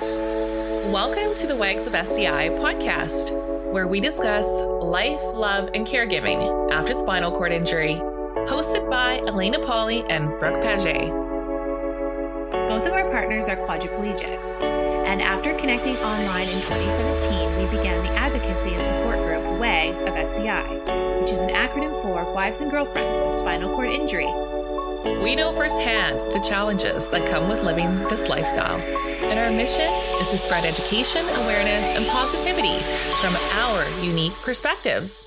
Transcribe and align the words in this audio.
Welcome 0.00 1.34
to 1.34 1.48
the 1.48 1.56
Wags 1.56 1.88
of 1.88 1.94
SCI 1.94 2.50
podcast, 2.50 3.32
where 3.72 3.88
we 3.88 3.98
discuss 3.98 4.62
life, 4.62 5.20
love, 5.34 5.70
and 5.74 5.84
caregiving 5.84 6.70
after 6.70 6.94
spinal 6.94 7.32
cord 7.32 7.50
injury. 7.50 7.96
Hosted 8.46 8.88
by 8.88 9.18
Elena 9.26 9.58
Polly 9.58 10.04
and 10.08 10.28
Brooke 10.38 10.62
Paget. 10.62 11.10
Both 12.68 12.86
of 12.86 12.92
our 12.92 13.10
partners 13.10 13.48
are 13.48 13.56
quadriplegics, 13.56 14.62
and 14.62 15.20
after 15.20 15.52
connecting 15.58 15.96
online 15.96 16.46
in 16.46 16.60
2017, 16.60 17.56
we 17.58 17.76
began 17.76 18.00
the 18.04 18.10
advocacy 18.10 18.74
and 18.74 18.86
support 18.86 19.18
group 19.18 19.58
WAGS 19.58 20.02
of 20.02 20.14
SCI, 20.14 21.20
which 21.20 21.32
is 21.32 21.40
an 21.40 21.50
acronym 21.50 22.00
for 22.02 22.32
Wives 22.32 22.60
and 22.60 22.70
Girlfriends 22.70 23.18
with 23.18 23.36
Spinal 23.36 23.74
Cord 23.74 23.90
Injury. 23.90 24.47
We 25.04 25.36
know 25.36 25.52
firsthand 25.52 26.32
the 26.32 26.40
challenges 26.40 27.08
that 27.10 27.28
come 27.28 27.48
with 27.48 27.62
living 27.62 27.98
this 28.08 28.28
lifestyle 28.28 28.80
and 29.28 29.38
our 29.38 29.50
mission 29.50 29.92
is 30.20 30.28
to 30.28 30.38
spread 30.38 30.64
education, 30.64 31.24
awareness, 31.44 31.96
and 31.96 32.06
positivity 32.06 32.78
from 33.20 33.34
our 33.60 34.04
unique 34.04 34.32
perspectives. 34.42 35.26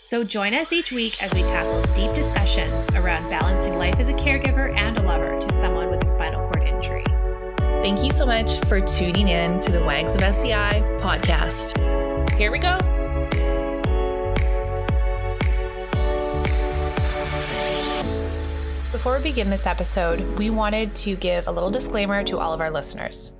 So 0.00 0.24
join 0.24 0.54
us 0.54 0.72
each 0.72 0.92
week 0.92 1.22
as 1.22 1.32
we 1.34 1.42
tackle 1.42 1.82
deep 1.94 2.14
discussions 2.14 2.88
around 2.90 3.28
balancing 3.30 3.76
life 3.76 3.96
as 3.98 4.08
a 4.08 4.14
caregiver 4.14 4.74
and 4.76 4.98
a 4.98 5.02
lover 5.02 5.38
to 5.38 5.52
someone 5.52 5.90
with 5.90 6.02
a 6.02 6.06
spinal 6.06 6.48
cord 6.50 6.66
injury. 6.66 7.04
Thank 7.82 8.02
you 8.02 8.12
so 8.12 8.24
much 8.24 8.58
for 8.66 8.80
tuning 8.80 9.28
in 9.28 9.60
to 9.60 9.72
the 9.72 9.82
Wags 9.82 10.14
of 10.14 10.22
SCI 10.22 10.80
podcast. 10.98 11.78
Here 12.36 12.50
we 12.50 12.58
go. 12.58 12.78
Before 19.04 19.18
we 19.18 19.24
begin 19.24 19.50
this 19.50 19.66
episode, 19.66 20.22
we 20.38 20.48
wanted 20.48 20.94
to 20.94 21.14
give 21.16 21.46
a 21.46 21.52
little 21.52 21.68
disclaimer 21.68 22.24
to 22.24 22.38
all 22.38 22.54
of 22.54 22.62
our 22.62 22.70
listeners. 22.70 23.36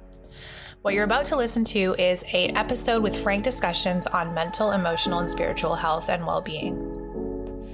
What 0.82 0.92
you're 0.92 1.04
about 1.04 1.24
to 1.26 1.36
listen 1.36 1.64
to 1.64 1.96
is 1.98 2.22
a 2.34 2.48
episode 2.48 3.02
with 3.02 3.16
frank 3.16 3.44
discussions 3.44 4.06
on 4.06 4.34
mental, 4.34 4.72
emotional, 4.72 5.20
and 5.20 5.30
spiritual 5.30 5.74
health 5.74 6.10
and 6.10 6.26
well-being. 6.26 7.72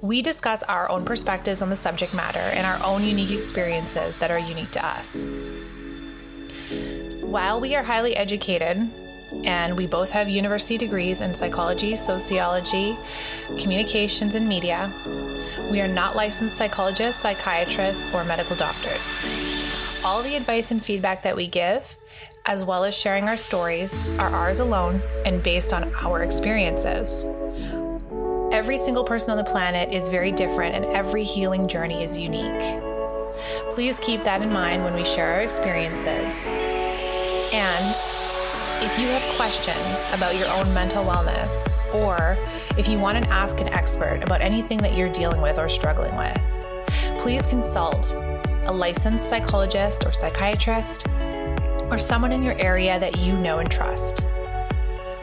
We 0.00 0.20
discuss 0.20 0.64
our 0.64 0.90
own 0.90 1.04
perspectives 1.04 1.62
on 1.62 1.70
the 1.70 1.76
subject 1.76 2.12
matter 2.12 2.40
and 2.40 2.66
our 2.66 2.84
own 2.84 3.04
unique 3.04 3.30
experiences 3.30 4.16
that 4.16 4.32
are 4.32 4.38
unique 4.40 4.72
to 4.72 4.84
us. 4.84 5.24
While 7.20 7.60
we 7.60 7.76
are 7.76 7.84
highly 7.84 8.16
educated, 8.16 8.90
and 9.44 9.76
we 9.76 9.86
both 9.86 10.10
have 10.10 10.28
university 10.28 10.78
degrees 10.78 11.20
in 11.20 11.34
psychology, 11.34 11.96
sociology, 11.96 12.96
communications, 13.58 14.34
and 14.34 14.48
media. 14.48 14.92
We 15.70 15.80
are 15.80 15.88
not 15.88 16.16
licensed 16.16 16.56
psychologists, 16.56 17.20
psychiatrists, 17.20 18.12
or 18.14 18.24
medical 18.24 18.56
doctors. 18.56 20.02
All 20.04 20.22
the 20.22 20.36
advice 20.36 20.70
and 20.70 20.84
feedback 20.84 21.22
that 21.22 21.36
we 21.36 21.46
give, 21.46 21.96
as 22.46 22.64
well 22.64 22.84
as 22.84 22.96
sharing 22.96 23.28
our 23.28 23.36
stories, 23.36 24.18
are 24.18 24.30
ours 24.30 24.60
alone 24.60 25.00
and 25.26 25.42
based 25.42 25.72
on 25.72 25.92
our 25.96 26.22
experiences. 26.22 27.24
Every 28.50 28.78
single 28.78 29.04
person 29.04 29.30
on 29.30 29.36
the 29.36 29.44
planet 29.44 29.92
is 29.92 30.08
very 30.08 30.32
different, 30.32 30.74
and 30.74 30.84
every 30.86 31.22
healing 31.22 31.68
journey 31.68 32.02
is 32.02 32.16
unique. 32.16 32.80
Please 33.70 34.00
keep 34.00 34.24
that 34.24 34.40
in 34.40 34.50
mind 34.50 34.82
when 34.82 34.94
we 34.94 35.04
share 35.04 35.34
our 35.34 35.42
experiences. 35.42 36.46
And 37.52 37.94
if 38.80 38.96
you 38.96 39.08
have 39.08 39.22
questions 39.36 40.06
about 40.14 40.36
your 40.36 40.46
own 40.50 40.72
mental 40.72 41.04
wellness, 41.04 41.66
or 41.92 42.38
if 42.78 42.88
you 42.88 42.96
want 42.96 43.20
to 43.20 43.28
ask 43.28 43.60
an 43.60 43.66
expert 43.70 44.20
about 44.22 44.40
anything 44.40 44.78
that 44.78 44.94
you're 44.94 45.08
dealing 45.08 45.40
with 45.40 45.58
or 45.58 45.68
struggling 45.68 46.14
with, 46.16 46.40
please 47.18 47.44
consult 47.44 48.14
a 48.14 48.72
licensed 48.72 49.28
psychologist 49.28 50.06
or 50.06 50.12
psychiatrist, 50.12 51.08
or 51.90 51.98
someone 51.98 52.30
in 52.30 52.40
your 52.40 52.56
area 52.60 53.00
that 53.00 53.18
you 53.18 53.36
know 53.36 53.58
and 53.58 53.68
trust. 53.68 54.24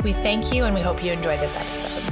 We 0.03 0.11
thank 0.11 0.53
you 0.53 0.65
and 0.65 0.76
we 0.76 0.82
hope 0.82 1.02
you 1.02 1.14
enjoy 1.14 1.38
this 1.38 1.55
episode. 1.55 2.11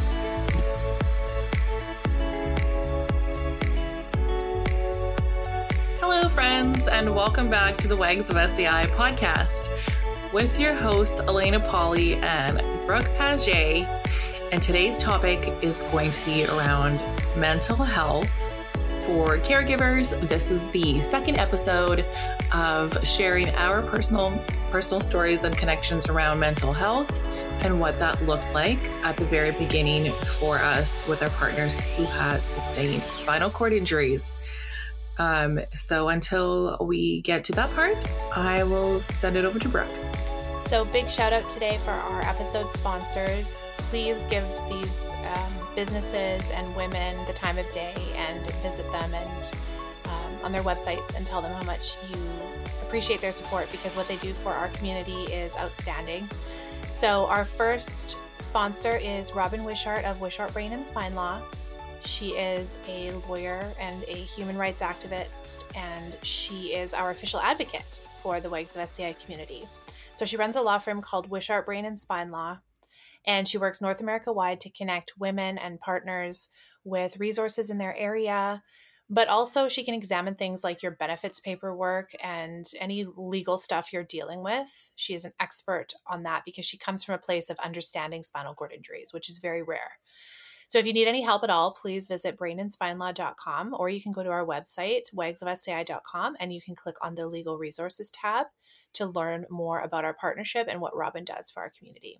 Hello, 6.00 6.30
friends, 6.30 6.88
and 6.88 7.14
welcome 7.14 7.50
back 7.50 7.76
to 7.80 7.90
the 7.90 7.98
Wags 7.98 8.30
of 8.30 8.38
SCI 8.38 8.86
podcast 8.86 9.93
with 10.34 10.60
your 10.60 10.74
hosts, 10.74 11.20
Elena 11.28 11.60
Polly 11.60 12.16
and 12.16 12.58
Brooke 12.88 13.08
Paget. 13.18 13.88
And 14.52 14.62
today's 14.62 14.98
topic 14.98 15.40
is 15.62 15.84
going 15.92 16.12
to 16.12 16.26
be 16.26 16.46
around 16.46 17.00
mental 17.38 17.76
health 17.76 18.32
for 19.06 19.38
caregivers. 19.38 20.20
This 20.28 20.50
is 20.50 20.70
the 20.72 21.00
second 21.02 21.38
episode 21.38 22.04
of 22.52 22.98
sharing 23.06 23.50
our 23.50 23.84
personal 23.84 24.32
personal 24.72 25.02
stories 25.02 25.44
and 25.44 25.56
connections 25.56 26.10
around 26.10 26.40
mental 26.40 26.74
health 26.74 27.22
and 27.64 27.80
what 27.80 28.00
that 28.00 28.20
looked 28.26 28.52
like 28.56 28.80
at 29.04 29.16
the 29.16 29.26
very 29.26 29.52
beginning 29.52 30.12
for 30.40 30.58
us 30.58 31.08
with 31.08 31.22
our 31.22 31.30
partners 31.30 31.80
who 31.96 32.06
had 32.06 32.40
sustained 32.40 33.04
spinal 33.04 33.52
cord 33.52 33.72
injuries. 33.72 34.32
Um, 35.20 35.60
so 35.76 36.10
until 36.10 36.78
we 36.82 37.22
get 37.22 37.44
to 37.46 37.52
that 37.52 37.72
part, 37.76 37.96
I 38.36 38.64
will 38.64 39.00
send 39.00 39.38
it 39.38 39.46
over 39.46 39.60
to 39.60 39.70
Brooke. 39.70 39.92
So, 40.66 40.85
big 40.85 41.09
shout 41.09 41.34
out 41.34 41.44
today 41.50 41.78
for 41.79 41.91
our 41.91 42.22
episode 42.22 42.72
sponsors. 42.72 43.68
Please 43.90 44.25
give 44.25 44.46
these 44.69 45.13
um, 45.35 45.53
businesses 45.75 46.50
and 46.51 46.74
women 46.75 47.18
the 47.28 47.34
time 47.34 47.57
of 47.57 47.69
day 47.69 47.94
and 48.16 48.50
visit 48.63 48.90
them 48.91 49.13
and 49.13 49.53
um, 50.06 50.46
on 50.46 50.52
their 50.52 50.63
websites 50.63 51.16
and 51.16 51.28
tell 51.28 51.41
them 51.41 51.53
how 51.53 51.63
much 51.63 51.97
you 52.09 52.18
appreciate 52.81 53.19
their 53.19 53.34
support 53.34 53.69
because 53.72 53.96
what 53.97 54.07
they 54.07 54.16
do 54.18 54.31
for 54.31 54.52
our 54.52 54.69
community 54.69 55.23
is 55.25 55.57
outstanding. 55.57 56.28
So, 56.91 57.28
our 57.28 57.46
first 57.46 58.18
sponsor 58.40 58.96
is 58.96 59.35
Robin 59.35 59.66
Wishart 59.66 60.06
of 60.06 60.22
Wishart 60.22 60.53
Brain 60.53 60.72
and 60.72 60.85
Spine 60.85 61.13
Law. 61.13 61.41
She 62.02 62.29
is 62.29 62.79
a 62.88 63.12
lawyer 63.29 63.63
and 63.79 64.03
a 64.06 64.16
human 64.16 64.57
rights 64.57 64.81
activist, 64.81 65.66
and 65.75 66.18
she 66.23 66.73
is 66.73 66.94
our 66.94 67.12
official 67.12 67.41
advocate 67.41 68.02
for 68.22 68.40
the 68.40 68.50
Wags 68.50 68.75
of 68.75 68.81
SCI 68.84 69.13
community. 69.13 69.68
So 70.13 70.25
she 70.25 70.38
runs 70.38 70.56
a 70.56 70.62
law 70.62 70.78
firm 70.78 71.01
called 71.01 71.29
Wishart 71.29 71.66
Brain 71.66 71.85
and 71.85 72.00
Spine 72.00 72.31
Law, 72.31 72.59
and 73.25 73.47
she 73.47 73.57
works 73.57 73.81
North 73.81 74.00
America 74.00 74.31
wide 74.31 74.62
to 74.62 74.69
connect 74.69 75.18
women 75.18 75.57
and 75.57 75.79
partners 75.79 76.50
with 76.84 77.19
resources 77.19 77.69
in 77.69 77.78
their 77.79 77.96
area. 77.97 78.62
But 79.09 79.28
also, 79.28 79.68
she 79.68 79.84
can 79.84 79.94
examine 79.94 80.35
things 80.35 80.63
like 80.63 80.81
your 80.81 80.94
benefits 80.94 81.40
paperwork 81.40 82.12
and 82.23 82.63
any 82.79 83.06
legal 83.18 83.57
stuff 83.57 83.91
you're 83.91 84.03
dealing 84.03 84.44
with. 84.44 84.91
She 84.96 85.13
is 85.13 85.25
an 85.25 85.34
expert 85.40 85.94
on 86.07 86.23
that 86.23 86.44
because 86.46 86.66
she 86.66 86.78
comes 86.78 87.03
from 87.03 87.16
a 87.16 87.19
place 87.19 87.50
of 87.50 87.59
understanding 87.59 88.23
spinal 88.23 88.53
cord 88.53 88.72
injuries, 88.72 89.12
which 89.13 89.29
is 89.29 89.40
very 89.40 89.62
rare. 89.62 90.00
So 90.73 90.79
if 90.79 90.88
you 90.88 90.94
need 90.94 91.07
any 91.07 91.22
help 91.22 91.44
at 91.44 91.51
all, 91.51 91.69
please 91.69 92.07
visit 92.07 92.35
brainandspinelaw.com 92.35 93.75
or 93.78 93.89
you 93.89 94.01
can 94.01 94.11
go 94.11 94.23
to 94.23 94.31
our 94.31 94.44
website, 94.44 95.03
wagsofsci.com, 95.13 96.35
and 96.39 96.51
you 96.51 96.59
can 96.59 96.73
click 96.73 96.95
on 97.00 97.13
the 97.13 97.28
legal 97.28 97.59
resources 97.59 98.09
tab 98.09 98.47
to 98.94 99.06
learn 99.06 99.45
more 99.51 99.81
about 99.81 100.03
our 100.03 100.16
partnership 100.16 100.66
and 100.67 100.81
what 100.81 100.95
Robin 100.95 101.25
does 101.25 101.51
for 101.51 101.61
our 101.61 101.72
community. 101.78 102.17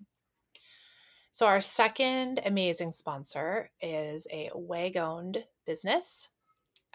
So, 1.32 1.46
our 1.48 1.60
second 1.60 2.42
amazing 2.46 2.92
sponsor 2.92 3.72
is 3.80 4.28
a 4.30 4.50
WAG 4.54 4.96
owned 4.96 5.46
business 5.66 6.28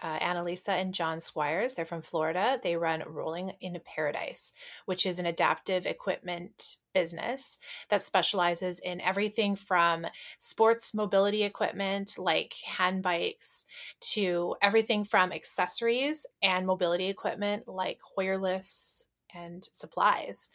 uh, 0.02 0.18
Annalisa 0.18 0.70
and 0.70 0.94
John 0.94 1.20
Squires. 1.20 1.74
They're 1.74 1.84
from 1.84 2.02
Florida. 2.02 2.58
They 2.62 2.76
run 2.76 3.02
Rolling 3.06 3.52
in 3.60 3.78
Paradise, 3.84 4.52
which 4.86 5.06
is 5.06 5.18
an 5.18 5.26
adaptive 5.26 5.86
equipment 5.86 6.76
business 6.92 7.58
that 7.88 8.02
specializes 8.02 8.80
in 8.80 9.00
everything 9.00 9.54
from 9.54 10.06
sports 10.38 10.92
mobility 10.92 11.44
equipment 11.44 12.16
like 12.18 12.54
hand 12.64 13.02
bikes 13.02 13.64
to 14.00 14.56
everything 14.60 15.04
from 15.04 15.32
accessories 15.32 16.26
and 16.42 16.66
mobility 16.66 17.08
equipment 17.08 17.68
like 17.68 18.00
Hoyer 18.16 18.38
lifts 18.38 19.04
and 19.32 19.62
supplies 19.72 20.50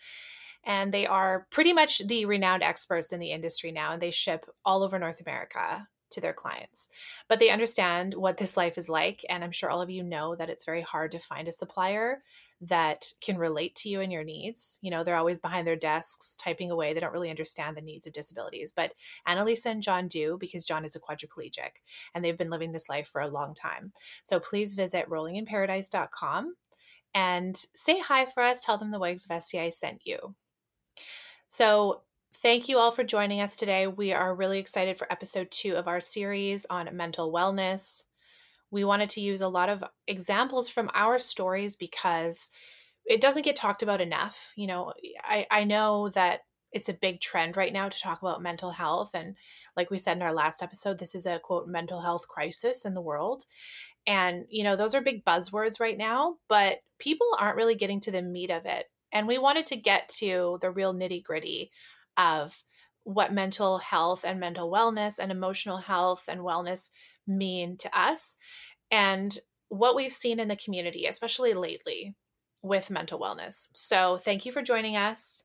and 0.66 0.92
they 0.92 1.06
are 1.06 1.48
pretty 1.52 1.74
much 1.74 2.06
the 2.08 2.26
renowned 2.26 2.64
experts 2.64 3.14
in 3.14 3.20
the 3.20 3.32
industry 3.32 3.72
now 3.72 3.94
and 3.94 4.02
they 4.02 4.12
ship 4.12 4.46
all 4.66 4.84
over 4.84 5.00
north 5.00 5.22
america 5.22 5.88
to 6.12 6.22
their 6.22 6.34
clients. 6.34 6.90
But 7.28 7.40
they 7.40 7.50
understand 7.50 8.14
what 8.14 8.38
this 8.38 8.58
life 8.58 8.78
is 8.78 8.90
like. 8.90 9.26
And 9.30 9.44
I'm 9.44 9.52
sure 9.52 9.70
all 9.70 9.82
of 9.82 9.90
you 9.90 10.04
know 10.04 10.36
that 10.36 10.50
it's 10.50 10.66
very 10.66 10.82
hard 10.82 11.12
to 11.12 11.20
find 11.20 11.48
a 11.48 11.52
supplier 11.52 12.24
that 12.62 13.12
can 13.22 13.38
relate 13.38 13.76
to 13.76 13.90
you 13.90 14.00
and 14.00 14.12
your 14.12 14.24
needs. 14.24 14.80
You 14.82 14.90
know, 14.90 15.04
they're 15.04 15.18
always 15.18 15.40
behind 15.40 15.68
their 15.68 15.76
desks 15.76 16.36
typing 16.38 16.72
away. 16.72 16.94
They 16.94 17.00
don't 17.00 17.12
really 17.12 17.30
understand 17.30 17.76
the 17.76 17.82
needs 17.82 18.08
of 18.08 18.14
disabilities. 18.14 18.74
But 18.76 18.94
Annalisa 19.28 19.68
and 19.68 19.84
John 19.84 20.08
do 20.08 20.38
because 20.40 20.66
John 20.66 20.86
is 20.86 20.96
a 20.96 21.00
quadriplegic 21.00 21.82
and 22.14 22.24
they've 22.24 22.38
been 22.38 22.50
living 22.50 22.72
this 22.72 22.90
life 22.90 23.08
for 23.08 23.22
a 23.22 23.28
long 23.28 23.54
time. 23.54 23.92
So 24.24 24.40
please 24.40 24.74
visit 24.74 25.10
rollinginparadise.com 25.10 26.56
and 27.14 27.56
say 27.56 28.00
hi 28.00 28.26
for 28.26 28.42
us. 28.42 28.64
Tell 28.64 28.78
them 28.78 28.92
the 28.92 29.00
Wags 29.00 29.26
of 29.26 29.32
SCI 29.32 29.70
sent 29.70 30.02
you. 30.06 30.36
So 31.48 32.02
Thank 32.46 32.70
you 32.70 32.78
all 32.78 32.92
for 32.92 33.04
joining 33.04 33.42
us 33.42 33.56
today. 33.56 33.88
We 33.88 34.14
are 34.14 34.36
really 34.36 34.60
excited 34.60 35.00
for 35.00 35.12
episode 35.12 35.50
two 35.50 35.78
of 35.78 35.88
our 35.88 36.00
series 36.00 36.68
on 36.70 36.96
mental 36.96 37.34
wellness. 37.34 38.04
We 38.70 38.84
wanted 38.84 39.10
to 39.10 39.20
use 39.20 39.42
a 39.42 39.48
lot 39.48 39.68
of 39.68 39.84
examples 40.08 40.70
from 40.70 40.92
our 40.94 41.18
stories 41.18 41.76
because 41.76 42.52
it 43.04 43.20
doesn't 43.20 43.46
get 43.46 43.56
talked 43.56 43.82
about 43.82 44.00
enough. 44.00 44.54
You 44.56 44.68
know, 44.68 44.94
I, 45.24 45.48
I 45.50 45.64
know 45.64 46.10
that 46.10 46.42
it's 46.72 46.88
a 46.88 46.94
big 46.94 47.20
trend 47.20 47.58
right 47.58 47.74
now 47.74 47.90
to 47.90 48.00
talk 48.00 48.22
about 48.22 48.44
mental 48.44 48.70
health. 48.70 49.16
And 49.16 49.36
like 49.76 49.90
we 49.90 49.98
said 49.98 50.18
in 50.18 50.22
our 50.22 50.32
last 50.32 50.62
episode, 50.62 51.00
this 51.00 51.16
is 51.16 51.26
a 51.26 51.40
quote 51.40 51.68
mental 51.68 52.02
health 52.02 52.28
crisis 52.28 52.86
in 52.86 52.94
the 52.94 53.02
world. 53.02 53.46
And, 54.06 54.46
you 54.52 54.64
know, 54.64 54.76
those 54.76 54.94
are 54.94 55.02
big 55.02 55.26
buzzwords 55.26 55.80
right 55.80 55.98
now, 55.98 56.36
but 56.48 56.82
people 57.00 57.26
aren't 57.40 57.58
really 57.58 57.74
getting 57.74 58.02
to 58.02 58.12
the 58.12 58.22
meat 58.22 58.52
of 58.52 58.68
it. 58.68 58.86
And 59.12 59.28
we 59.28 59.40
wanted 59.40 59.66
to 59.66 59.78
get 59.78 60.10
to 60.20 60.60
the 60.62 60.70
real 60.70 60.94
nitty 60.94 61.24
gritty 61.24 61.72
of 62.18 62.64
what 63.04 63.34
mental 63.34 63.78
health 63.78 64.24
and 64.26 64.40
mental 64.40 64.72
wellness 64.72 65.20
and 65.20 65.32
emotional 65.32 65.78
health 65.78 66.26
and 66.28 66.42
wellness 66.42 66.90
mean 67.28 67.78
to 67.78 68.00
us 68.00 68.38
and 68.92 69.40
what 69.70 69.96
we've 69.96 70.12
seen 70.12 70.40
in 70.40 70.48
the 70.48 70.56
community, 70.56 71.06
especially 71.06 71.54
lately 71.54 72.16
with 72.62 72.90
mental 72.90 73.20
wellness. 73.20 73.70
So, 73.74 74.18
thank 74.18 74.46
you 74.46 74.52
for 74.52 74.62
joining 74.62 74.96
us. 74.96 75.44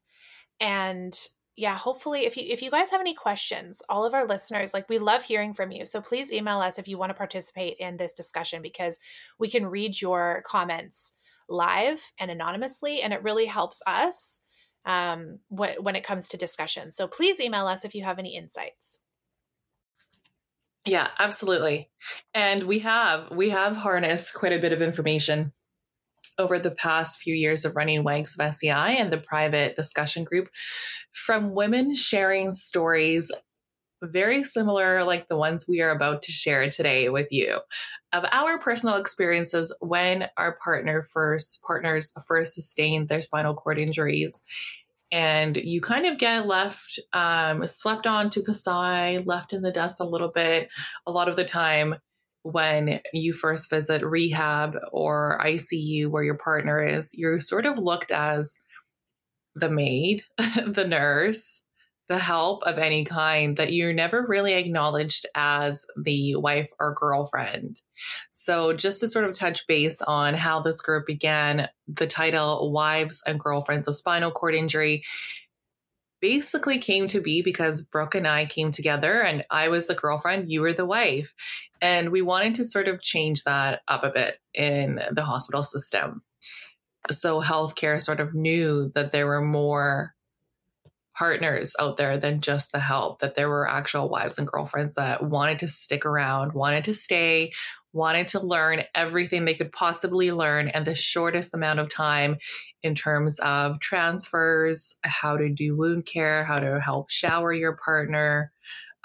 And 0.58 1.14
yeah, 1.56 1.76
hopefully 1.76 2.24
if 2.24 2.38
you 2.38 2.44
if 2.46 2.62
you 2.62 2.70
guys 2.70 2.90
have 2.90 3.02
any 3.02 3.12
questions, 3.12 3.82
all 3.90 4.06
of 4.06 4.14
our 4.14 4.26
listeners, 4.26 4.72
like 4.72 4.88
we 4.88 4.98
love 4.98 5.22
hearing 5.22 5.52
from 5.52 5.70
you. 5.70 5.84
So 5.84 6.00
please 6.00 6.32
email 6.32 6.60
us 6.60 6.78
if 6.78 6.88
you 6.88 6.96
want 6.96 7.10
to 7.10 7.14
participate 7.14 7.76
in 7.78 7.98
this 7.98 8.14
discussion 8.14 8.62
because 8.62 8.98
we 9.38 9.50
can 9.50 9.66
read 9.66 10.00
your 10.00 10.42
comments 10.46 11.12
live 11.50 12.12
and 12.18 12.30
anonymously 12.30 13.02
and 13.02 13.12
it 13.12 13.22
really 13.22 13.44
helps 13.44 13.82
us 13.86 14.40
um, 14.84 15.38
wh- 15.48 15.80
when 15.80 15.96
it 15.96 16.04
comes 16.04 16.28
to 16.28 16.36
discussion. 16.36 16.90
So 16.90 17.06
please 17.06 17.40
email 17.40 17.66
us 17.66 17.84
if 17.84 17.94
you 17.94 18.04
have 18.04 18.18
any 18.18 18.36
insights. 18.36 18.98
Yeah, 20.86 21.08
absolutely. 21.18 21.90
And 22.32 22.64
we 22.64 22.78
have 22.80 23.30
we 23.30 23.50
have 23.50 23.76
harnessed 23.76 24.34
quite 24.34 24.52
a 24.52 24.58
bit 24.58 24.72
of 24.72 24.80
information 24.80 25.52
over 26.38 26.58
the 26.58 26.70
past 26.70 27.20
few 27.20 27.34
years 27.34 27.64
of 27.64 27.76
running 27.76 28.02
Wags 28.02 28.34
of 28.34 28.44
SCI 28.44 28.92
and 28.92 29.12
the 29.12 29.18
private 29.18 29.76
discussion 29.76 30.24
group 30.24 30.48
from 31.12 31.54
women 31.54 31.94
sharing 31.94 32.50
stories 32.50 33.30
very 34.02 34.42
similar 34.42 35.04
like 35.04 35.28
the 35.28 35.36
ones 35.36 35.66
we 35.68 35.80
are 35.80 35.90
about 35.90 36.22
to 36.22 36.32
share 36.32 36.68
today 36.68 37.08
with 37.08 37.28
you 37.30 37.60
of 38.12 38.24
our 38.32 38.58
personal 38.58 38.96
experiences 38.96 39.74
when 39.80 40.28
our 40.36 40.56
partner 40.56 41.02
first 41.02 41.62
partners 41.62 42.12
first 42.26 42.54
sustained 42.54 43.08
their 43.08 43.22
spinal 43.22 43.54
cord 43.54 43.80
injuries. 43.80 44.42
And 45.12 45.56
you 45.56 45.80
kind 45.80 46.06
of 46.06 46.18
get 46.18 46.46
left 46.46 47.00
um, 47.12 47.66
swept 47.66 48.06
on 48.06 48.30
to 48.30 48.42
the 48.42 48.54
side 48.54 49.26
left 49.26 49.52
in 49.52 49.62
the 49.62 49.72
dust 49.72 50.00
a 50.00 50.04
little 50.04 50.30
bit 50.32 50.68
a 51.06 51.10
lot 51.10 51.28
of 51.28 51.36
the 51.36 51.44
time 51.44 51.96
when 52.42 53.00
you 53.12 53.32
first 53.32 53.68
visit 53.68 54.04
rehab 54.04 54.76
or 54.92 55.38
ICU 55.44 56.08
where 56.08 56.22
your 56.22 56.36
partner 56.36 56.82
is, 56.82 57.10
you're 57.14 57.40
sort 57.40 57.66
of 57.66 57.78
looked 57.78 58.10
as 58.10 58.58
the 59.54 59.68
maid, 59.68 60.22
the 60.66 60.86
nurse, 60.86 61.64
the 62.10 62.18
help 62.18 62.64
of 62.64 62.76
any 62.76 63.04
kind 63.04 63.56
that 63.56 63.72
you're 63.72 63.92
never 63.92 64.26
really 64.26 64.54
acknowledged 64.54 65.26
as 65.36 65.86
the 65.96 66.34
wife 66.34 66.72
or 66.80 66.92
girlfriend. 66.92 67.80
So, 68.30 68.72
just 68.72 68.98
to 69.00 69.08
sort 69.08 69.26
of 69.26 69.38
touch 69.38 69.64
base 69.68 70.02
on 70.02 70.34
how 70.34 70.60
this 70.60 70.82
group 70.82 71.06
began, 71.06 71.68
the 71.86 72.08
title 72.08 72.72
Wives 72.72 73.22
and 73.28 73.38
Girlfriends 73.38 73.86
of 73.86 73.96
Spinal 73.96 74.32
Cord 74.32 74.56
Injury 74.56 75.04
basically 76.20 76.80
came 76.80 77.06
to 77.06 77.20
be 77.20 77.42
because 77.42 77.86
Brooke 77.86 78.16
and 78.16 78.26
I 78.26 78.44
came 78.44 78.72
together 78.72 79.22
and 79.22 79.44
I 79.48 79.68
was 79.68 79.86
the 79.86 79.94
girlfriend, 79.94 80.50
you 80.50 80.62
were 80.62 80.72
the 80.72 80.84
wife. 80.84 81.32
And 81.80 82.10
we 82.10 82.22
wanted 82.22 82.56
to 82.56 82.64
sort 82.64 82.88
of 82.88 83.00
change 83.00 83.44
that 83.44 83.82
up 83.86 84.02
a 84.02 84.10
bit 84.10 84.38
in 84.52 85.00
the 85.12 85.22
hospital 85.22 85.62
system. 85.62 86.22
So 87.12 87.40
healthcare 87.40 88.02
sort 88.02 88.18
of 88.18 88.34
knew 88.34 88.90
that 88.94 89.12
there 89.12 89.28
were 89.28 89.40
more 89.40 90.14
partners 91.20 91.76
out 91.78 91.98
there 91.98 92.16
than 92.16 92.40
just 92.40 92.72
the 92.72 92.80
help, 92.80 93.18
that 93.18 93.34
there 93.34 93.50
were 93.50 93.68
actual 93.68 94.08
wives 94.08 94.38
and 94.38 94.48
girlfriends 94.48 94.94
that 94.94 95.22
wanted 95.22 95.58
to 95.58 95.68
stick 95.68 96.06
around, 96.06 96.54
wanted 96.54 96.82
to 96.82 96.94
stay, 96.94 97.52
wanted 97.92 98.26
to 98.26 98.40
learn 98.40 98.84
everything 98.94 99.44
they 99.44 99.52
could 99.52 99.70
possibly 99.70 100.32
learn 100.32 100.70
in 100.70 100.84
the 100.84 100.94
shortest 100.94 101.52
amount 101.52 101.78
of 101.78 101.92
time 101.92 102.38
in 102.82 102.94
terms 102.94 103.38
of 103.40 103.78
transfers, 103.80 104.96
how 105.02 105.36
to 105.36 105.50
do 105.50 105.76
wound 105.76 106.06
care, 106.06 106.42
how 106.46 106.56
to 106.56 106.80
help 106.80 107.10
shower 107.10 107.52
your 107.52 107.76
partner, 107.76 108.50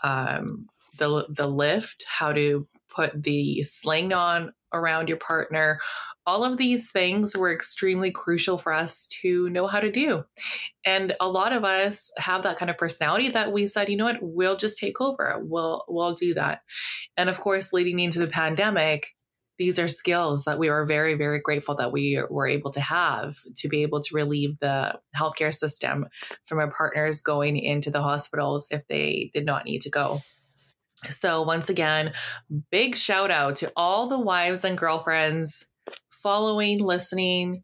um, 0.01 0.69
the 0.97 1.25
the 1.27 1.47
lift, 1.47 2.05
how 2.07 2.31
to 2.31 2.65
put 2.87 3.23
the 3.23 3.61
sling 3.63 4.13
on 4.13 4.53
around 4.75 5.07
your 5.07 5.17
partner. 5.17 5.79
All 6.27 6.43
of 6.43 6.57
these 6.57 6.91
things 6.91 7.35
were 7.35 7.53
extremely 7.53 8.11
crucial 8.11 8.57
for 8.57 8.73
us 8.73 9.07
to 9.21 9.49
know 9.49 9.67
how 9.67 9.79
to 9.79 9.91
do. 9.91 10.25
And 10.85 11.13
a 11.19 11.27
lot 11.27 11.53
of 11.53 11.63
us 11.63 12.11
have 12.17 12.43
that 12.43 12.57
kind 12.57 12.69
of 12.69 12.77
personality 12.77 13.29
that 13.29 13.53
we 13.53 13.67
said, 13.67 13.89
you 13.89 13.97
know 13.97 14.05
what, 14.05 14.19
we'll 14.21 14.57
just 14.57 14.77
take 14.77 14.99
over. 14.99 15.39
We'll 15.41 15.85
we'll 15.87 16.13
do 16.13 16.33
that. 16.33 16.61
And 17.15 17.29
of 17.29 17.39
course, 17.39 17.73
leading 17.73 17.99
into 17.99 18.19
the 18.19 18.27
pandemic, 18.27 19.15
these 19.57 19.79
are 19.79 19.87
skills 19.87 20.43
that 20.43 20.59
we 20.59 20.69
are 20.69 20.85
very, 20.85 21.15
very 21.15 21.39
grateful 21.39 21.75
that 21.75 21.91
we 21.91 22.21
were 22.29 22.47
able 22.47 22.71
to 22.71 22.81
have 22.81 23.37
to 23.57 23.69
be 23.69 23.83
able 23.83 24.01
to 24.01 24.15
relieve 24.15 24.59
the 24.59 24.99
healthcare 25.15 25.53
system 25.53 26.07
from 26.45 26.59
our 26.59 26.69
partners 26.71 27.21
going 27.21 27.57
into 27.57 27.89
the 27.89 28.01
hospitals 28.01 28.67
if 28.71 28.85
they 28.87 29.31
did 29.33 29.45
not 29.45 29.65
need 29.65 29.81
to 29.81 29.89
go. 29.89 30.21
So, 31.11 31.41
once 31.41 31.69
again, 31.69 32.13
big 32.71 32.95
shout 32.95 33.31
out 33.31 33.57
to 33.57 33.71
all 33.75 34.07
the 34.07 34.19
wives 34.19 34.63
and 34.63 34.77
girlfriends 34.77 35.71
following, 36.11 36.83
listening. 36.83 37.63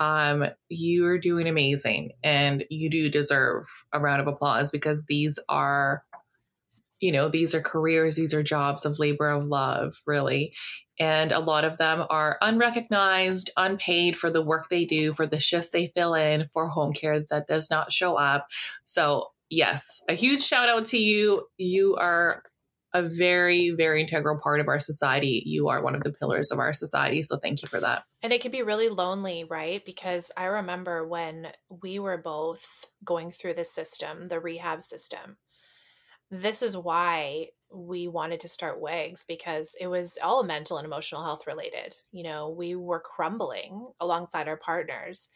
Um, 0.00 0.44
you 0.68 1.06
are 1.06 1.18
doing 1.18 1.48
amazing 1.48 2.10
and 2.22 2.64
you 2.68 2.90
do 2.90 3.08
deserve 3.08 3.64
a 3.92 4.00
round 4.00 4.20
of 4.20 4.26
applause 4.26 4.70
because 4.70 5.04
these 5.04 5.38
are, 5.48 6.04
you 7.00 7.12
know, 7.12 7.28
these 7.28 7.54
are 7.54 7.62
careers, 7.62 8.16
these 8.16 8.34
are 8.34 8.42
jobs 8.42 8.84
of 8.84 8.98
labor 8.98 9.28
of 9.30 9.46
love, 9.46 10.02
really. 10.06 10.52
And 10.98 11.32
a 11.32 11.38
lot 11.38 11.64
of 11.64 11.78
them 11.78 12.04
are 12.10 12.38
unrecognized, 12.40 13.50
unpaid 13.56 14.16
for 14.16 14.30
the 14.30 14.42
work 14.42 14.68
they 14.68 14.84
do, 14.84 15.12
for 15.12 15.26
the 15.26 15.40
shifts 15.40 15.70
they 15.70 15.88
fill 15.88 16.14
in, 16.14 16.48
for 16.52 16.68
home 16.68 16.92
care 16.92 17.24
that 17.30 17.46
does 17.46 17.70
not 17.70 17.92
show 17.92 18.16
up. 18.16 18.46
So, 18.84 19.28
yes, 19.48 20.02
a 20.08 20.14
huge 20.14 20.42
shout 20.42 20.68
out 20.68 20.84
to 20.86 20.98
you. 20.98 21.46
You 21.56 21.96
are 21.96 22.42
a 22.94 23.02
very, 23.02 23.70
very 23.70 24.00
integral 24.00 24.38
part 24.38 24.60
of 24.60 24.68
our 24.68 24.78
society. 24.78 25.42
You 25.44 25.68
are 25.68 25.82
one 25.82 25.96
of 25.96 26.04
the 26.04 26.12
pillars 26.12 26.52
of 26.52 26.60
our 26.60 26.72
society. 26.72 27.22
So 27.22 27.36
thank 27.36 27.60
you 27.60 27.68
for 27.68 27.80
that. 27.80 28.04
And 28.22 28.32
it 28.32 28.40
can 28.40 28.52
be 28.52 28.62
really 28.62 28.88
lonely, 28.88 29.42
right? 29.42 29.84
Because 29.84 30.30
I 30.36 30.44
remember 30.44 31.06
when 31.06 31.48
we 31.82 31.98
were 31.98 32.16
both 32.16 32.86
going 33.04 33.32
through 33.32 33.54
the 33.54 33.64
system, 33.64 34.26
the 34.26 34.38
rehab 34.38 34.82
system. 34.84 35.38
This 36.30 36.62
is 36.62 36.76
why 36.76 37.48
we 37.74 38.08
wanted 38.08 38.40
to 38.40 38.48
start 38.48 38.80
WAGS 38.80 39.24
because 39.26 39.76
it 39.80 39.88
was 39.88 40.18
all 40.22 40.42
mental 40.42 40.78
and 40.78 40.86
emotional 40.86 41.24
health 41.24 41.46
related. 41.46 41.96
You 42.12 42.22
know, 42.22 42.48
we 42.50 42.74
were 42.74 43.00
crumbling 43.00 43.88
alongside 44.00 44.48
our 44.48 44.56
partners, 44.56 45.30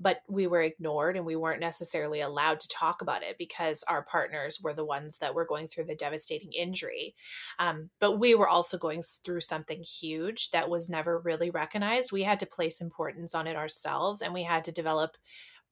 but 0.00 0.20
we 0.28 0.46
were 0.46 0.62
ignored 0.62 1.16
and 1.16 1.24
we 1.24 1.36
weren't 1.36 1.60
necessarily 1.60 2.20
allowed 2.20 2.60
to 2.60 2.68
talk 2.68 3.02
about 3.02 3.22
it 3.22 3.38
because 3.38 3.84
our 3.88 4.02
partners 4.02 4.60
were 4.62 4.74
the 4.74 4.84
ones 4.84 5.18
that 5.18 5.34
were 5.34 5.46
going 5.46 5.68
through 5.68 5.84
the 5.84 5.94
devastating 5.94 6.52
injury. 6.52 7.14
Um, 7.58 7.90
but 8.00 8.18
we 8.18 8.34
were 8.34 8.48
also 8.48 8.76
going 8.78 9.02
through 9.24 9.40
something 9.40 9.80
huge 9.80 10.50
that 10.50 10.68
was 10.68 10.88
never 10.88 11.18
really 11.20 11.50
recognized. 11.50 12.12
We 12.12 12.24
had 12.24 12.40
to 12.40 12.46
place 12.46 12.80
importance 12.80 13.34
on 13.34 13.46
it 13.46 13.56
ourselves 13.56 14.22
and 14.22 14.34
we 14.34 14.42
had 14.42 14.64
to 14.64 14.72
develop 14.72 15.16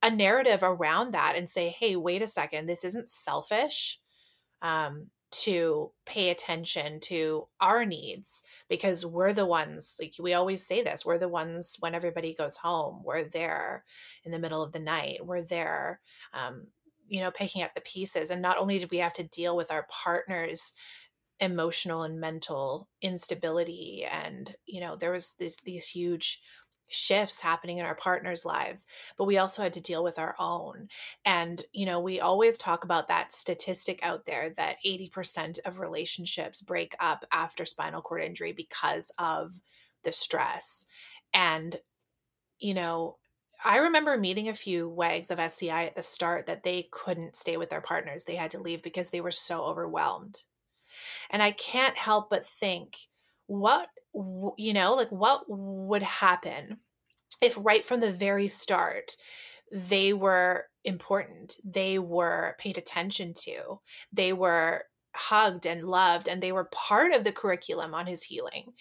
a 0.03 0.11
narrative 0.11 0.63
around 0.63 1.13
that 1.13 1.35
and 1.35 1.49
say, 1.49 1.71
hey, 1.71 1.97
wait 1.97 2.23
a 2.23 2.27
second, 2.27 2.67
this 2.67 2.85
isn't 2.85 3.09
selfish. 3.09 3.99
Um, 4.61 5.09
to 5.43 5.91
pay 6.07 6.31
attention 6.31 7.01
to 7.01 7.47
our 7.61 7.85
needs 7.85 8.43
because 8.69 9.05
we're 9.05 9.33
the 9.33 9.47
ones 9.47 9.97
like 10.01 10.15
we 10.21 10.35
always 10.35 10.67
say 10.67 10.83
this 10.83 11.05
we're 11.05 11.19
the 11.19 11.29
ones 11.29 11.77
when 11.81 11.95
everybody 11.95 12.35
goes 12.35 12.57
home 12.57 13.03
we're 13.05 13.25
there 13.25 13.85
in 14.25 14.33
the 14.33 14.39
middle 14.39 14.63
of 14.63 14.73
the 14.73 14.79
night 14.79 15.25
we're 15.25 15.43
there 15.43 16.01
um, 16.33 16.67
you 17.09 17.21
know 17.21 17.31
picking 17.31 17.63
up 17.63 17.75
the 17.75 17.81
pieces 17.81 18.31
and 18.31 18.43
not 18.43 18.59
only 18.59 18.79
did 18.79 18.91
we 18.91 18.99
have 18.99 19.13
to 19.13 19.23
deal 19.25 19.57
with 19.57 19.71
our 19.71 19.87
partners 19.91 20.73
emotional 21.41 22.03
and 22.03 22.21
mental 22.21 22.89
instability 23.03 24.07
and 24.11 24.55
you 24.67 24.81
know 24.81 24.97
there 24.97 25.13
was 25.13 25.35
this 25.39 25.57
these 25.65 25.89
huge 25.89 26.41
shifts 26.89 27.41
happening 27.41 27.79
in 27.79 27.87
our 27.87 27.95
partners' 27.95 28.45
lives, 28.45 28.87
but 29.17 29.25
we 29.25 29.39
also 29.39 29.63
had 29.63 29.73
to 29.75 29.81
deal 29.81 30.05
with 30.05 30.19
our 30.19 30.35
own. 30.39 30.89
And, 31.25 31.63
you 31.73 31.87
know, 31.87 32.01
we 32.01 32.21
always 32.21 32.59
talk 32.59 32.85
about 32.85 33.09
that 33.09 33.33
statistic 33.33 34.01
out 34.03 34.25
there 34.27 34.51
that 34.51 34.77
80% 34.87 35.59
of 35.65 35.79
relationships 35.81 36.61
break 36.61 36.95
up 37.01 37.25
after 37.33 37.65
spinal 37.65 38.03
cord 38.03 38.23
injury 38.23 38.53
because 38.53 39.11
of 39.19 39.55
the 40.03 40.13
stress. 40.13 40.85
And, 41.33 41.77
you 42.59 42.75
know, 42.75 43.17
I 43.65 43.79
remember 43.79 44.17
meeting 44.19 44.49
a 44.49 44.55
few 44.55 44.89
wags 44.89 45.31
of 45.31 45.39
SCI 45.39 45.87
at 45.87 45.97
the 45.97 46.03
start 46.03 46.47
that 46.47 46.65
they 46.65 46.89
couldn't 46.91 47.37
stay 47.37 47.57
with 47.57 47.71
their 47.71 47.81
partners. 47.81 48.25
They 48.25 48.37
had 48.37 48.51
to 48.53 48.61
leave 48.61 48.83
because 48.83 49.11
they 49.11 49.21
were 49.21 49.31
so 49.31 49.63
overwhelmed. 49.63 50.39
And 51.31 51.43
I 51.43 51.53
can't 51.53 51.97
help 51.97 52.31
but 52.31 52.45
think 52.45 52.97
what 53.47 53.89
you 54.57 54.73
know 54.73 54.95
like 54.95 55.11
what 55.11 55.45
would 55.85 56.03
happen 56.03 56.79
if 57.41 57.57
right 57.59 57.85
from 57.85 58.01
the 58.01 58.13
very 58.13 58.49
start 58.49 59.17
they 59.73 60.13
were 60.13 60.67
important, 60.85 61.57
they 61.65 61.99
were 61.99 62.55
paid 62.59 62.79
attention 62.79 63.35
to, 63.35 63.81
they 64.13 64.33
were 64.33 64.85
hugged 65.17 65.65
and 65.65 65.85
loved 65.85 66.29
and 66.29 66.43
they 66.43 66.53
were 66.53 66.69
part 66.73 67.13
of 67.13 67.25
the 67.25 67.33
curriculum 67.33 67.95
on 67.95 68.07
his 68.07 68.23
healing. 68.23 68.73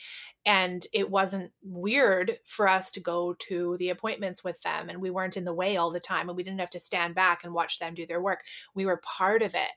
And 0.45 0.85
it 0.91 1.09
wasn't 1.09 1.51
weird 1.61 2.37
for 2.45 2.67
us 2.67 2.91
to 2.91 2.99
go 2.99 3.35
to 3.47 3.77
the 3.77 3.89
appointments 3.89 4.43
with 4.43 4.61
them 4.61 4.89
and 4.89 4.99
we 4.99 5.09
weren't 5.09 5.37
in 5.37 5.45
the 5.45 5.53
way 5.53 5.77
all 5.77 5.91
the 5.91 5.99
time 5.99 6.29
and 6.29 6.35
we 6.35 6.43
didn't 6.43 6.59
have 6.59 6.71
to 6.71 6.79
stand 6.79 7.15
back 7.15 7.43
and 7.43 7.53
watch 7.53 7.79
them 7.79 7.93
do 7.93 8.05
their 8.05 8.21
work. 8.21 8.41
We 8.73 8.85
were 8.85 8.97
part 8.97 9.41
of 9.41 9.53
it 9.55 9.71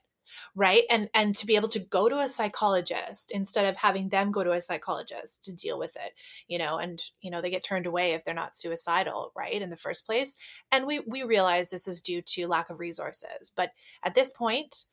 right? 0.55 0.83
And 0.89 1.09
and 1.13 1.35
to 1.37 1.45
be 1.45 1.55
able 1.55 1.69
to 1.69 1.79
go 1.79 2.09
to 2.09 2.19
a 2.19 2.27
psychologist 2.27 3.31
instead 3.31 3.65
of 3.65 3.75
having 3.77 4.09
them 4.09 4.31
go 4.31 4.43
to 4.43 4.51
a 4.51 4.61
psychologist 4.61 5.43
to 5.45 5.55
deal 5.55 5.79
with 5.79 5.95
it 5.95 6.13
you 6.47 6.57
know 6.57 6.77
and 6.77 7.01
you 7.21 7.31
know 7.31 7.41
they 7.41 7.49
get 7.49 7.63
turned 7.63 7.85
away 7.85 8.13
if 8.13 8.23
they're 8.23 8.33
not 8.33 8.55
suicidal 8.55 9.31
right 9.35 9.61
in 9.61 9.69
the 9.69 9.75
first 9.75 10.05
place. 10.05 10.37
And 10.71 10.85
we 10.85 10.99
we 11.01 11.23
realize 11.23 11.69
this 11.69 11.87
is 11.87 12.01
due 12.01 12.21
to 12.21 12.47
lack 12.47 12.69
of 12.69 12.79
resources 12.79 13.51
but 13.55 13.71
at 14.03 14.15
this 14.15 14.31
point 14.31 14.85